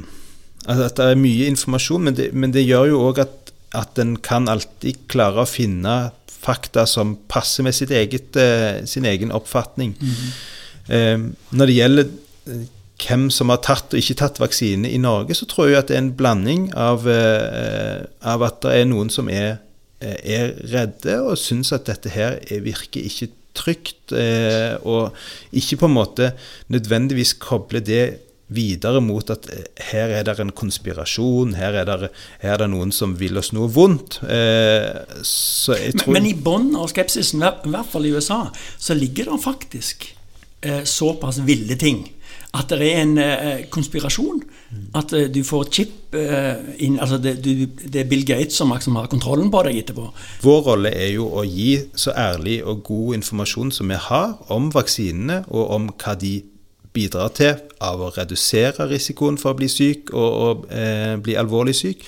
at 0.64 0.96
det 0.96 1.06
er 1.12 1.20
mye 1.20 1.50
informasjon, 1.52 2.04
men 2.08 2.16
det, 2.16 2.30
men 2.34 2.54
det 2.56 2.64
gjør 2.64 2.94
jo 2.94 3.02
òg 3.10 3.20
at, 3.26 3.52
at 3.76 4.00
en 4.00 4.16
kan 4.16 4.48
alltid 4.48 5.10
klare 5.12 5.44
å 5.44 5.50
finne 5.50 6.14
fakta 6.44 6.86
som 6.90 7.16
passer 7.32 7.64
med 7.64 7.92
eget, 7.92 8.36
eh, 8.36 8.86
sin 8.86 9.06
egen 9.06 9.32
oppfatning. 9.32 9.96
Mm 10.00 10.34
når 10.84 11.70
det 11.70 11.76
gjelder 11.78 12.08
hvem 13.04 13.30
som 13.32 13.48
har 13.54 13.62
tatt 13.64 13.94
og 13.94 14.02
ikke 14.02 14.18
tatt 14.20 14.40
vaksine 14.42 14.90
i 14.92 14.98
Norge, 15.00 15.32
så 15.32 15.46
tror 15.48 15.70
jeg 15.70 15.78
at 15.80 15.88
det 15.88 15.96
er 15.96 16.02
en 16.04 16.18
blanding 16.20 16.66
av, 16.76 17.08
av 17.08 18.44
at 18.44 18.58
det 18.66 18.74
er 18.82 18.90
noen 18.90 19.08
som 19.10 19.30
er, 19.32 19.62
eh, 20.04 20.20
er 20.24 20.52
redde 20.74 21.22
og 21.24 21.40
syns 21.40 21.72
at 21.72 21.88
dette 21.88 22.12
her 22.12 22.36
virker 22.66 23.00
ikke 23.00 23.32
trygt, 23.56 24.12
og 24.12 25.14
ikke 25.54 25.78
på 25.80 25.88
en 25.88 25.96
måte 25.96 26.34
nødvendigvis 26.74 27.36
koble 27.40 27.80
det 27.80 28.20
videre 28.54 29.02
mot 29.04 29.30
at 29.34 29.48
her 29.90 30.14
er 30.20 30.26
det 30.28 30.38
en 30.42 30.54
konspirasjon, 30.56 31.56
her 31.60 31.78
er 31.82 31.90
det, 31.90 32.10
her 32.44 32.56
er 32.56 32.64
det 32.64 32.72
noen 32.74 32.94
som 32.96 33.16
vil 33.20 33.38
oss 33.42 33.54
noe 33.56 33.70
vondt. 33.74 34.20
Eh, 34.24 34.90
men, 35.74 36.04
men, 36.16 36.28
i 36.30 36.36
bunnen 36.36 36.78
av 36.80 36.90
skepsisen, 36.94 37.44
i 37.44 37.74
hvert 37.74 37.90
fall 37.92 38.10
i 38.10 38.14
USA, 38.16 38.46
så 38.78 38.98
ligger 38.98 39.32
det 39.32 39.40
faktisk 39.44 40.10
eh, 40.62 40.84
såpass 40.88 41.42
ville 41.46 41.80
ting 41.80 42.06
at 42.54 42.70
det 42.70 42.86
er 42.86 43.00
en 43.02 43.18
eh, 43.18 43.64
konspirasjon. 43.74 44.44
At 44.98 45.14
eh, 45.18 45.26
du 45.34 45.42
får 45.46 45.70
chip 45.74 46.14
eh, 46.18 46.62
inn 46.86 47.00
altså 47.02 47.18
det, 47.22 47.40
du, 47.42 47.66
det, 47.66 48.04
er 48.04 48.10
Bill 48.10 48.26
Gates 48.28 48.58
som, 48.60 48.74
som 48.82 49.00
har 49.00 49.10
kontrollen 49.10 49.50
på 49.54 49.64
deg 49.66 49.80
etterpå. 49.82 50.06
Vår 50.46 50.62
rolle 50.68 50.94
er 50.94 51.16
jo 51.16 51.32
å 51.34 51.46
gi 51.48 51.80
så 51.98 52.14
ærlig 52.14 52.60
og 52.62 52.84
god 52.86 53.18
informasjon 53.18 53.74
som 53.74 53.90
vi 53.90 53.98
har 53.98 54.36
om 54.54 54.70
vaksinene, 54.74 55.44
og 55.50 55.74
om 55.78 55.90
hva 55.98 56.14
de 56.20 56.36
bidrar 56.94 57.34
til 57.38 57.58
av 57.82 58.02
å 58.02 58.12
redusere 58.14 58.88
risikoen 58.92 59.40
for 59.42 59.54
å 59.54 59.60
bli 59.60 59.70
syk 59.72 60.14
og, 60.14 60.32
og 60.46 60.72
eh, 60.72 61.16
bli 61.24 61.38
alvorlig 61.40 61.76
syk. 61.78 62.06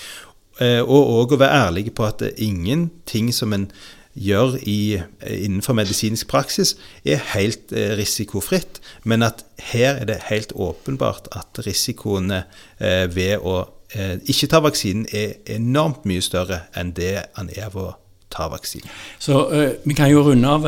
Eh, 0.61 0.81
og 0.81 1.11
òg 1.19 1.36
å 1.36 1.41
være 1.41 1.67
ærlig 1.67 1.91
på 1.97 2.05
at 2.07 2.23
ingenting 2.38 3.33
som 3.36 3.53
en 3.55 3.69
gjør 4.15 4.55
i, 4.63 5.01
innenfor 5.27 5.75
medisinsk 5.75 6.27
praksis, 6.27 6.75
er 7.05 7.19
helt 7.36 7.71
eh, 7.71 7.97
risikofritt. 7.97 8.79
Men 9.03 9.23
at 9.23 9.45
her 9.59 9.99
er 9.99 10.05
det 10.05 10.21
helt 10.29 10.53
åpenbart 10.55 11.27
at 11.36 11.65
risikoene 11.65 12.43
eh, 12.79 13.15
ved 13.15 13.43
å 13.43 13.65
eh, 13.95 14.15
ikke 14.23 14.49
ta 14.51 14.63
vaksinen 14.63 15.09
er 15.11 15.36
enormt 15.57 16.07
mye 16.07 16.23
større 16.23 16.63
enn 16.75 16.95
det 16.95 17.27
han 17.36 17.51
er 17.51 17.73
ved 17.73 17.89
å 17.89 17.91
ta 18.31 18.47
vaksinen. 18.51 18.89
Så 19.19 19.36
uh, 19.51 19.67
vi 19.86 19.93
kan 19.95 20.09
jo 20.11 20.23
runde 20.25 20.49
av 20.49 20.65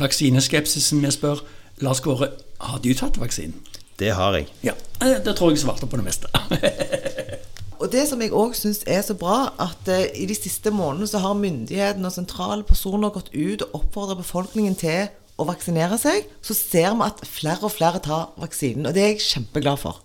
vaksineskepsisen 0.00 1.00
med 1.00 1.10
å 1.10 1.16
spørre 1.16 1.58
Lars 1.84 2.00
Kåre, 2.04 2.30
har 2.60 2.82
du 2.84 2.90
tatt 2.94 3.18
vaksinen? 3.20 3.56
Det 4.00 4.14
har 4.16 4.36
jeg. 4.36 4.48
Ja, 4.64 4.76
Det 5.00 5.36
tror 5.36 5.52
jeg 5.52 5.60
svarte 5.60 5.88
på 5.88 6.00
det 6.00 6.06
meste. 6.06 6.28
Og 7.80 7.88
det 7.92 8.02
som 8.10 8.20
jeg 8.20 8.34
òg 8.36 8.52
syns 8.56 8.82
er 8.84 9.00
så 9.04 9.14
bra, 9.16 9.54
at 9.60 9.88
uh, 9.88 10.02
i 10.12 10.26
de 10.28 10.36
siste 10.36 10.68
månedene 10.72 11.08
så 11.08 11.22
har 11.22 11.38
myndighetene 11.38 12.10
og 12.10 12.12
sentrale 12.12 12.66
personer 12.68 13.12
gått 13.14 13.30
ut 13.32 13.64
og 13.64 13.78
oppfordra 13.78 14.18
befolkningen 14.18 14.76
til 14.76 15.08
å 15.40 15.46
vaksinere 15.48 15.96
seg. 16.00 16.28
Så 16.44 16.56
ser 16.56 16.92
vi 16.92 17.06
at 17.06 17.22
flere 17.24 17.64
og 17.64 17.72
flere 17.72 18.02
tar 18.04 18.34
vaksinen, 18.40 18.84
og 18.84 18.96
det 18.96 19.04
er 19.04 19.14
jeg 19.14 19.24
kjempeglad 19.30 19.80
for. 19.80 20.02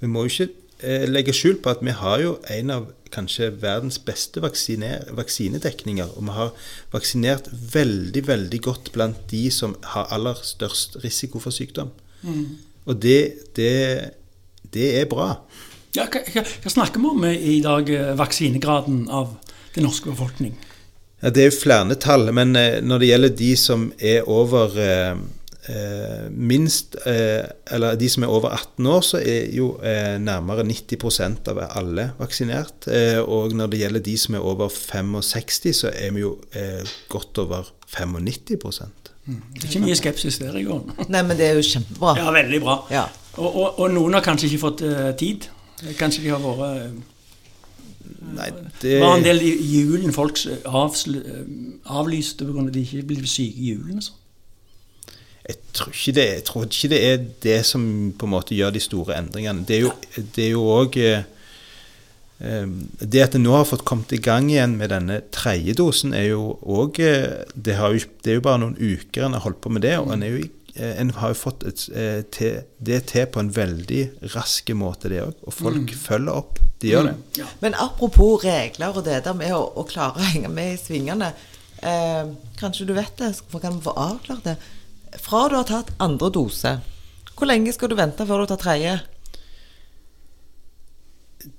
Vi 0.00 0.08
må 0.08 0.22
jo 0.24 0.30
ikke 0.30 0.46
eh, 0.46 0.59
legge 0.82 1.34
skjul 1.36 1.58
på 1.60 1.72
at 1.72 1.82
vi 1.84 1.92
har 1.92 2.22
jo 2.22 2.36
en 2.50 2.72
av 2.72 2.88
kanskje 3.12 3.50
verdens 3.62 3.98
beste 3.98 4.42
vaksinedekninger. 4.42 6.12
Og 6.16 6.26
vi 6.26 6.36
har 6.36 6.52
vaksinert 6.92 7.50
veldig, 7.50 8.22
veldig 8.28 8.60
godt 8.64 8.92
blant 8.94 9.26
de 9.30 9.48
som 9.54 9.76
har 9.94 10.10
aller 10.14 10.38
størst 10.46 11.00
risiko 11.04 11.42
for 11.42 11.54
sykdom. 11.54 11.90
Mm. 12.22 12.58
Og 12.86 13.02
det, 13.02 13.20
det, 13.56 13.74
det 14.72 14.88
er 15.00 15.10
bra. 15.10 15.34
Ja, 15.96 16.06
hva, 16.06 16.22
hva, 16.44 16.70
snakker 16.70 17.02
vi 17.02 17.10
om 17.10 17.24
i 17.26 17.60
dag, 17.64 17.88
eh, 17.90 18.12
vaksinegraden 18.18 19.08
av 19.10 19.34
den 19.74 19.86
norske 19.88 20.12
befolkning? 20.12 20.54
Ja, 21.20 21.30
Det 21.30 21.42
er 21.42 21.50
jo 21.50 21.58
flere 21.58 21.96
tall, 22.00 22.30
men 22.32 22.54
eh, 22.56 22.80
når 22.80 23.02
det 23.02 23.10
gjelder 23.10 23.36
de 23.42 23.50
som 23.58 23.90
er 23.98 24.28
over 24.30 24.78
eh, 24.78 25.10
eh, 25.10 25.26
minst 26.30 26.96
eh, 27.06 27.44
Eller 27.70 27.98
de 28.00 28.08
som 28.08 28.24
er 28.24 28.32
over 28.32 28.50
18 28.54 28.86
år, 28.86 29.00
så 29.06 29.20
er 29.20 29.50
jo 29.54 29.72
eh, 29.84 30.16
nærmere 30.18 30.64
90% 30.66 31.50
av 31.52 31.60
alle 31.68 32.10
vaksinert. 32.18 32.88
og 33.26 33.52
når 33.54 33.66
det 33.66 33.80
gjelder 33.80 34.00
de 34.00 34.16
som 34.18 34.34
er 34.34 34.46
over 34.46 34.68
65, 34.68 35.74
så 35.82 35.92
er 35.94 36.10
vi 36.16 36.20
jo 36.20 36.36
godt 37.08 37.38
over 37.38 37.70
95 37.86 38.82
mm. 39.26 39.42
Det 39.54 39.68
ikke 39.68 39.84
mye 39.84 39.96
skepsis 39.96 40.38
der 40.38 40.56
i 40.56 40.64
går. 40.64 40.82
Nei, 41.12 41.22
men 41.22 41.36
det 41.36 41.46
er 41.46 41.54
jo 41.58 41.62
kjempebra. 41.62 42.16
Ja, 42.18 42.30
veldig 42.30 42.60
bra. 42.60 42.76
Ja. 42.90 43.06
Og, 43.36 43.56
og, 43.56 43.78
og, 43.78 43.90
noen 43.90 44.14
har 44.14 44.24
kanskje 44.26 44.48
ikke 44.50 44.64
fått 44.64 44.82
tid 45.18 45.46
Kanskje 45.96 46.24
de 46.24 46.32
har 46.34 46.42
vært 46.42 46.64
eh, 46.66 46.90
Nei, 48.36 48.48
det 48.82 48.98
var 49.00 49.16
en 49.16 49.24
del 49.24 49.40
i 49.42 49.52
julen 49.80 50.12
folk 50.14 50.38
avlyste 50.68 52.46
pga. 52.46 52.66
at 52.66 52.74
de 52.74 52.82
ikke 52.84 53.06
ble 53.08 53.28
syke 53.28 53.58
i 53.58 53.72
julen. 53.72 54.02
Så. 54.04 54.19
Jeg 55.50 55.58
tror, 55.76 55.92
ikke 55.94 56.14
det, 56.16 56.28
jeg 56.30 56.46
tror 56.48 56.64
ikke 56.68 56.92
det 56.92 57.02
er 57.08 57.26
det 57.44 57.58
som 57.68 57.84
på 58.18 58.28
en 58.28 58.34
måte 58.36 58.56
gjør 58.56 58.72
de 58.76 58.82
store 58.82 59.18
endringene. 59.18 59.66
Det 59.68 59.76
er 59.76 59.84
jo, 59.84 59.92
det 60.36 60.46
er 60.46 60.56
også, 60.56 61.10
eh, 62.40 62.72
det 63.02 63.24
at 63.26 63.36
det 63.36 63.42
nå 63.42 63.52
har 63.56 63.68
fått 63.68 63.84
kommet 63.88 64.14
i 64.16 64.22
gang 64.22 64.48
igjen 64.52 64.78
med 64.80 64.94
denne 64.94 65.20
tredje 65.34 65.76
dosen, 65.78 66.14
er 66.16 66.30
jo 66.30 66.54
òg 66.62 67.02
det, 67.02 67.12
det, 67.54 67.76
er 67.76 68.38
jo 68.38 68.46
bare 68.46 68.62
noen 68.64 68.78
uker 68.78 69.26
en 69.26 69.36
har 69.38 69.44
holdt 69.44 69.62
på 69.64 69.74
med 69.74 69.86
det, 69.86 69.98
og 70.00 70.14
en 70.14 70.26
er 70.26 70.38
jo 70.38 70.48
Eh, 70.74 71.00
en 71.00 71.10
har 71.10 71.32
jo 71.32 71.38
fått 71.38 71.64
et, 71.66 71.82
eh, 71.92 72.62
det 72.78 73.00
til 73.10 73.26
på 73.26 73.42
en 73.42 73.50
veldig 73.54 74.02
rask 74.34 74.70
måte, 74.78 75.10
det 75.10 75.22
òg. 75.24 75.38
Og 75.44 75.54
folk 75.54 75.86
mm. 75.90 75.98
følger 75.98 76.32
opp. 76.32 76.60
De 76.80 76.92
gjør 76.92 77.10
det. 77.10 77.14
Mm. 77.16 77.24
Ja. 77.40 77.46
Men 77.60 77.74
apropos 77.74 78.44
regler 78.44 78.96
og 78.96 79.04
det 79.04 79.22
der 79.26 79.36
med 79.36 79.54
å, 79.56 79.64
å 79.76 79.86
klare 79.88 80.20
å 80.20 80.28
henge 80.32 80.50
med 80.52 80.74
i 80.74 80.80
svingene. 80.80 81.32
Eh, 81.82 82.30
kanskje 82.60 82.86
du 82.86 82.94
vet 82.94 83.12
det, 83.18 83.34
så 83.36 83.60
kan 83.60 83.78
vi 83.78 83.84
få 83.88 83.96
avklart 83.98 84.46
det. 84.46 84.56
Fra 85.18 85.48
du 85.50 85.56
har 85.58 85.66
tatt 85.68 85.90
andre 85.98 86.30
dose, 86.30 86.76
hvor 87.34 87.48
lenge 87.48 87.72
skal 87.72 87.90
du 87.90 87.96
vente 87.98 88.26
før 88.28 88.44
du 88.44 88.50
tar 88.52 88.60
tredje? 88.60 88.98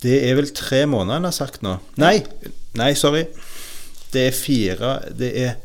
Det 0.02 0.20
er 0.30 0.38
vel 0.38 0.52
tre 0.54 0.86
måneder 0.86 1.18
en 1.18 1.28
har 1.28 1.36
sagt 1.36 1.64
nå. 1.66 1.76
Nei, 2.02 2.20
nei, 2.78 2.91
sorry. 2.93 3.26
Det 4.12 4.28
er 4.28 4.36
fire 4.36 4.91
Det 5.18 5.32
er 5.41 5.56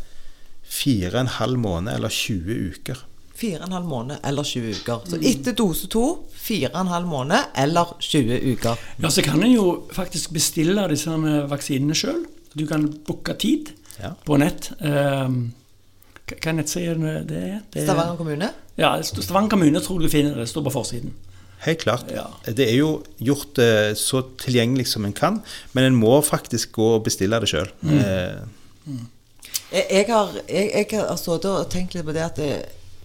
fire 0.66 1.12
og 1.12 1.20
en 1.20 1.34
halv 1.36 1.60
måned 1.60 1.94
eller 1.94 2.12
20 2.12 2.72
uker. 2.72 3.04
4,5 3.36 3.84
måned 3.84 4.16
eller 4.24 4.44
20 4.44 4.80
uker. 4.80 5.02
Så 5.10 5.18
etter 5.20 5.52
dose 5.56 5.88
2 5.92 6.04
4,5 6.46 7.08
måned 7.10 7.52
eller 7.54 7.92
20 8.00 8.38
uker. 8.52 8.78
Ja, 9.02 9.10
Så 9.10 9.22
kan 9.22 9.42
en 9.42 9.52
jo 9.52 9.88
faktisk 9.92 10.32
bestille 10.32 10.88
disse 10.88 11.12
vaksinene 11.50 11.94
sjøl. 11.94 12.24
Du 12.56 12.66
kan 12.66 12.88
booke 13.06 13.34
tid 13.36 13.74
ja. 14.00 14.14
på 14.24 14.38
nett. 14.40 14.70
Um, 14.80 15.52
hva 16.26 16.52
nettside 16.56 16.96
det 17.28 17.38
er? 17.38 17.58
Det 17.70 17.82
er 17.82 17.86
Stavanger 17.86 18.18
kommune? 18.18 18.50
Ja, 18.78 18.96
Stavanger 19.02 19.52
kommune 19.52 19.82
tror 19.82 20.02
du 20.02 20.08
finner 20.10 20.34
det. 20.40 20.48
står 20.50 20.64
på 20.66 20.74
forsiden. 20.74 21.14
Helt 21.64 21.80
klart. 21.80 22.10
Ja. 22.12 22.26
Det 22.44 22.66
er 22.66 22.76
jo 22.76 22.90
gjort 23.22 23.58
eh, 23.62 23.92
så 23.96 24.22
tilgjengelig 24.42 24.88
som 24.90 25.06
en 25.06 25.14
kan, 25.16 25.40
men 25.72 25.86
en 25.86 25.98
må 25.98 26.18
faktisk 26.22 26.74
gå 26.76 26.88
og 26.98 27.04
bestille 27.06 27.38
det 27.42 27.50
sjøl. 27.50 27.70
Mm. 27.80 27.98
Eh. 27.98 28.42
mm. 28.86 29.04
Jeg, 29.72 29.86
jeg, 29.90 30.06
har, 30.10 30.34
jeg, 30.46 30.66
jeg 30.74 31.00
har 31.00 31.16
sittet 31.18 31.48
og 31.50 31.70
tenkt 31.72 31.96
litt 31.96 32.06
på 32.06 32.14
det 32.14 32.22
at 32.22 32.36
det, 32.38 32.50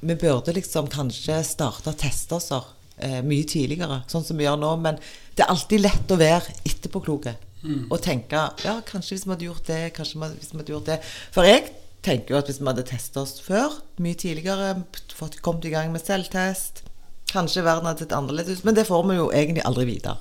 vi 0.01 0.17
burde 0.17 0.53
liksom 0.53 0.89
kanskje 0.91 1.39
starte 1.45 1.93
å 1.93 1.97
teste 1.97 2.37
oss 2.37 2.51
eh, 2.53 3.21
mye 3.25 3.47
tidligere, 3.49 4.01
sånn 4.11 4.25
som 4.25 4.37
vi 4.37 4.45
gjør 4.45 4.59
nå. 4.61 4.75
Men 4.83 4.99
det 5.37 5.45
er 5.45 5.53
alltid 5.53 5.85
lett 5.85 6.13
å 6.13 6.19
være 6.21 6.57
etterpåkloke 6.65 7.33
mm. 7.63 7.85
og 7.87 7.97
tenke 8.03 8.43
ja, 8.65 8.75
kanskje 8.85 9.15
hvis 9.15 9.25
vi 9.25 9.33
hadde 9.35 9.47
gjort 9.47 9.69
det, 9.69 9.81
kanskje 9.95 10.33
hvis 10.35 10.51
vi 10.53 10.61
hadde 10.61 10.75
gjort 10.75 10.91
det. 10.91 10.99
For 11.33 11.49
jeg 11.49 11.69
tenker 12.05 12.33
jo 12.33 12.39
at 12.41 12.49
hvis 12.49 12.59
vi 12.61 12.69
hadde 12.69 12.87
testet 12.87 13.19
oss 13.21 13.37
før, 13.45 13.77
mye 14.01 14.17
tidligere, 14.17 14.73
fått 15.15 15.39
kommet 15.45 15.67
i 15.69 15.73
gang 15.73 15.93
med 15.93 16.03
selvtest 16.03 16.85
Kanskje 17.31 17.63
verden 17.63 17.87
hadde 17.87 18.03
sett 18.03 18.11
annerledes 18.11 18.59
ut, 18.59 18.65
men 18.67 18.75
det 18.75 18.83
får 18.89 19.05
vi 19.07 19.15
jo 19.15 19.29
egentlig 19.31 19.63
aldri 19.63 19.85
vite. 19.87 20.17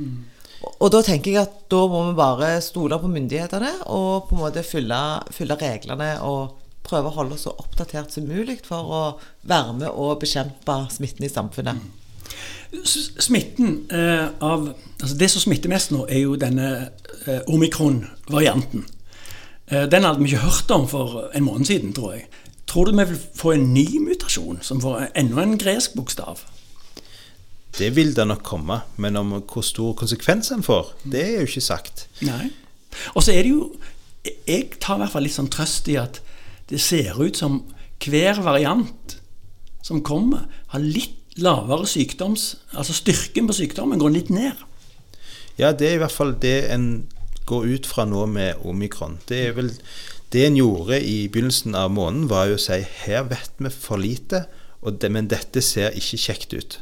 Mm. 0.00 0.22
Og 0.80 0.88
da 0.88 1.02
tenker 1.04 1.34
jeg 1.34 1.42
at 1.42 1.58
da 1.68 1.82
må 1.90 2.00
vi 2.06 2.14
bare 2.16 2.54
stole 2.64 2.96
på 3.00 3.10
myndighetene 3.12 3.72
og 3.92 4.30
på 4.30 4.38
en 4.38 4.40
måte 4.40 4.64
fylle, 4.64 5.00
fylle 5.36 5.58
reglene 5.60 6.14
og 6.24 6.56
prøve 6.86 7.10
å 7.10 7.16
holde 7.18 7.36
oss 7.36 7.44
så 7.44 7.52
oppdatert 7.60 8.14
som 8.14 8.24
mulig 8.28 8.60
for 8.64 8.88
å 8.88 9.02
være 9.48 9.76
med 9.82 9.90
og 9.90 10.20
bekjempe 10.22 10.78
smitten 10.94 11.26
i 11.26 11.32
samfunnet. 11.32 11.84
Smitten 12.86 13.76
eh, 13.94 14.26
av 14.42 14.70
altså 14.72 15.16
Det 15.18 15.28
som 15.30 15.44
smitter 15.44 15.70
mest 15.70 15.92
nå, 15.94 16.06
er 16.08 16.24
jo 16.24 16.38
denne 16.40 16.70
eh, 17.26 17.42
omikron-varianten. 17.52 18.86
Eh, 19.70 19.86
den 19.90 20.04
hadde 20.04 20.22
vi 20.22 20.30
ikke 20.30 20.44
hørt 20.44 20.70
om 20.70 20.88
for 20.88 21.30
en 21.34 21.46
måned 21.46 21.66
siden, 21.66 21.92
tror 21.92 22.12
jeg. 22.12 22.26
Tror 22.66 22.84
du 22.84 22.96
vi 22.96 23.08
vil 23.08 23.18
få 23.34 23.52
en 23.52 23.72
ny 23.74 23.86
mutasjon 24.02 24.58
som 24.62 24.80
får 24.82 25.08
enda 25.14 25.42
en 25.42 25.58
gresk 25.58 25.94
bokstav? 25.94 26.42
Det 27.78 27.90
vil 27.96 28.14
det 28.16 28.26
nok 28.26 28.42
komme, 28.42 28.80
men 28.96 29.16
om 29.16 29.34
hvor 29.42 29.62
stor 29.62 29.92
konsekvens 29.92 30.48
den 30.48 30.62
får, 30.62 30.94
det 31.04 31.22
er 31.22 31.34
jo 31.40 31.48
ikke 31.50 31.60
sagt. 31.60 32.06
Nei. 32.24 32.50
Og 33.14 33.22
så 33.22 33.32
er 33.32 33.42
det 33.42 33.50
jo 33.50 33.74
Jeg 34.46 34.80
tar 34.80 34.96
i 34.96 34.98
hvert 34.98 35.12
fall 35.12 35.22
litt 35.22 35.36
sånn 35.36 35.50
trøst 35.52 35.86
i 35.86 35.94
at 36.00 36.16
det 36.66 36.80
ser 36.82 37.14
ut 37.14 37.36
som 37.38 37.60
hver 38.02 38.40
variant 38.42 39.12
som 39.86 40.00
kommer, 40.02 40.48
har 40.72 40.82
litt 40.82 41.36
lavere 41.38 41.86
sykdoms... 41.86 42.56
Altså 42.74 42.96
styrken 42.96 43.46
på 43.46 43.54
sykdommen 43.54 44.00
går 44.02 44.10
litt 44.10 44.32
ned. 44.34 44.58
Ja, 45.60 45.70
det 45.70 45.86
er 45.86 45.94
i 45.94 46.00
hvert 46.02 46.16
fall 46.16 46.34
det 46.42 46.56
en 46.74 47.06
går 47.46 47.66
ut 47.76 47.88
fra 47.88 48.06
nå 48.08 48.26
med 48.30 48.62
omikron. 48.66 49.20
Det 49.28 49.40
er 49.48 49.56
vel 49.56 49.72
det 50.34 50.42
en 50.48 50.58
gjorde 50.58 50.98
i 51.00 51.28
begynnelsen 51.30 51.76
av 51.78 51.92
måneden, 51.94 52.26
var 52.30 52.50
jo 52.50 52.58
å 52.58 52.62
si 52.62 52.80
her 53.04 53.28
vet 53.30 53.60
vi 53.62 53.70
for 53.72 54.02
lite, 54.02 54.46
det, 54.86 55.08
men 55.10 55.30
dette 55.30 55.62
ser 55.64 55.94
ikke 55.98 56.18
kjekt 56.20 56.52
ut. 56.54 56.80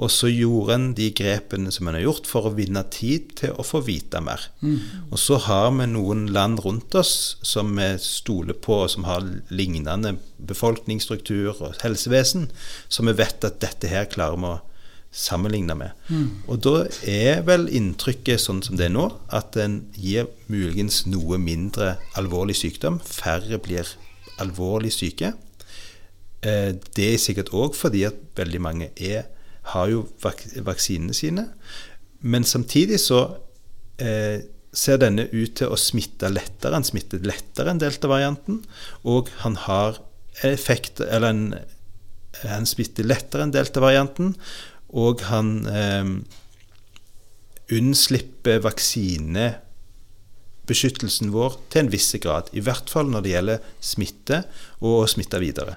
Og 0.00 0.08
så 0.12 0.30
gjorde 0.30 0.76
en 0.76 0.86
de 0.96 1.10
grepene 1.12 1.72
som 1.74 1.88
en 1.88 1.96
har 1.98 2.06
gjort 2.06 2.28
for 2.30 2.48
å 2.48 2.54
vinne 2.56 2.82
tid 2.94 3.34
til 3.36 3.52
å 3.52 3.64
få 3.66 3.82
vite 3.84 4.22
mer. 4.24 4.46
Mm. 4.64 4.78
Og 5.10 5.20
så 5.20 5.36
har 5.44 5.68
vi 5.76 5.88
noen 5.90 6.24
land 6.32 6.62
rundt 6.64 6.94
oss 6.96 7.36
som 7.44 7.74
vi 7.76 7.90
stoler 8.00 8.56
på, 8.56 8.78
og 8.86 8.92
som 8.94 9.04
har 9.08 9.26
lignende 9.52 10.14
befolkningsstruktur 10.38 11.52
og 11.52 11.82
helsevesen, 11.84 12.48
som 12.88 13.10
vi 13.10 13.18
vet 13.20 13.44
at 13.44 13.60
dette 13.60 13.92
her 13.92 14.08
klarer 14.10 14.40
vi 14.40 14.54
å 14.54 14.58
sammenligne 15.10 15.74
med. 15.74 15.96
Mm. 16.08 16.28
Og 16.46 16.60
da 16.62 16.74
er 17.08 17.42
vel 17.46 17.66
inntrykket 17.74 18.42
sånn 18.42 18.62
som 18.62 18.78
det 18.78 18.86
er 18.86 18.94
nå, 18.94 19.08
at 19.34 19.58
en 19.58 19.80
gir 19.98 20.30
muligens 20.52 21.02
noe 21.10 21.38
mindre 21.42 21.96
alvorlig 22.18 22.56
sykdom. 22.60 23.00
Færre 23.02 23.58
blir 23.62 23.88
alvorlig 24.40 24.92
syke. 24.94 25.34
Eh, 26.46 26.70
det 26.96 27.08
er 27.10 27.20
sikkert 27.20 27.52
òg 27.56 27.74
fordi 27.76 28.06
at 28.08 28.22
veldig 28.38 28.62
mange 28.62 28.90
er 28.96 29.26
har 29.74 29.90
jo 29.92 30.06
vak 30.22 30.44
vaksinene 30.66 31.14
sine. 31.16 31.46
Men 32.20 32.46
samtidig 32.48 33.00
så 33.02 33.20
eh, 34.00 34.40
ser 34.72 35.00
denne 35.02 35.26
ut 35.32 35.56
til 35.58 35.72
å 35.72 35.78
smitte 35.80 36.30
lettere. 36.32 36.76
Han 36.76 36.86
smitter 36.86 37.22
lettere 37.26 37.72
enn 37.72 37.82
delta-varianten. 37.82 38.62
Og 39.08 39.30
han 39.44 39.58
har 39.66 40.00
effekt 40.46 41.02
Eller 41.02 41.34
en, 41.34 41.54
han 42.46 42.66
smitter 42.68 43.04
lettere 43.04 43.44
enn 43.44 43.54
delta-varianten. 43.54 44.36
Og 44.90 45.22
han 45.30 45.66
eh, 45.70 46.02
unnslipper 47.70 48.58
vaksinebeskyttelsen 48.64 51.30
vår 51.34 51.52
til 51.70 51.80
en 51.84 51.92
viss 51.92 52.16
grad. 52.22 52.44
I 52.52 52.60
hvert 52.66 52.90
fall 52.90 53.06
når 53.12 53.20
det 53.22 53.30
gjelder 53.34 53.58
smitte 53.78 54.42
og 54.80 55.02
å 55.04 55.06
smitte 55.10 55.38
videre. 55.42 55.74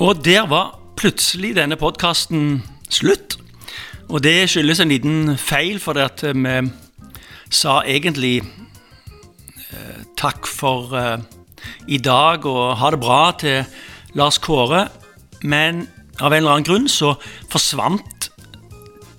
Og 0.00 0.24
der 0.24 0.46
var 0.48 0.78
plutselig 0.96 1.56
denne 1.58 1.76
podkasten 1.76 2.62
slutt. 2.88 3.36
Og 4.08 4.22
det 4.24 4.48
skyldes 4.50 4.80
en 4.80 4.88
liten 4.90 5.36
feil, 5.38 5.80
for 5.80 5.94
at 6.00 6.22
vi 6.24 6.70
sa 7.50 7.82
egentlig 7.84 8.40
eh, 8.40 10.00
takk 10.18 10.46
for 10.48 10.96
eh, 10.96 11.18
i 11.90 11.98
dag 11.98 12.46
og 12.46 12.76
ha 12.80 12.90
det 12.94 13.00
bra 13.02 13.22
til 13.38 13.64
Lars 14.18 14.40
Kåre. 14.42 14.88
Men 15.42 15.86
av 16.20 16.32
en 16.32 16.42
eller 16.42 16.56
annen 16.56 16.66
grunn 16.66 16.88
så 16.90 17.14
forsvant 17.52 18.30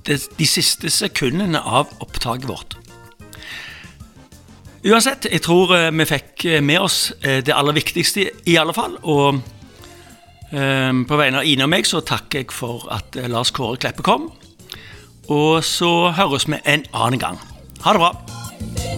det, 0.06 0.20
de 0.38 0.48
siste 0.50 0.90
sekundene 0.94 1.62
av 1.62 1.92
opptaket 2.04 2.50
vårt. 2.50 2.78
Uansett, 4.82 5.28
jeg 5.30 5.44
tror 5.46 5.76
eh, 5.78 5.90
vi 5.94 6.08
fikk 6.10 6.46
med 6.66 6.82
oss 6.82 7.12
eh, 7.22 7.44
det 7.46 7.54
aller 7.54 7.78
viktigste, 7.78 8.30
i 8.50 8.58
alle 8.58 8.74
fall. 8.74 8.98
og 9.02 9.42
på 10.52 11.16
vegne 11.16 11.40
av 11.40 11.48
Ine 11.48 11.64
og 11.64 11.70
meg 11.72 11.86
så 11.88 12.02
takker 12.04 12.42
jeg 12.42 12.52
for 12.52 12.84
at 12.92 13.16
eh, 13.16 13.30
Lars 13.32 13.54
Kåre 13.56 13.80
Kleppe 13.80 14.04
kom. 14.04 14.28
Og 15.32 15.64
så 15.64 16.12
høres 16.18 16.48
vi 16.50 16.60
en 16.66 16.84
annen 16.92 17.22
gang. 17.22 17.40
Ha 17.86 17.96
det 17.96 18.04
bra. 18.04 18.91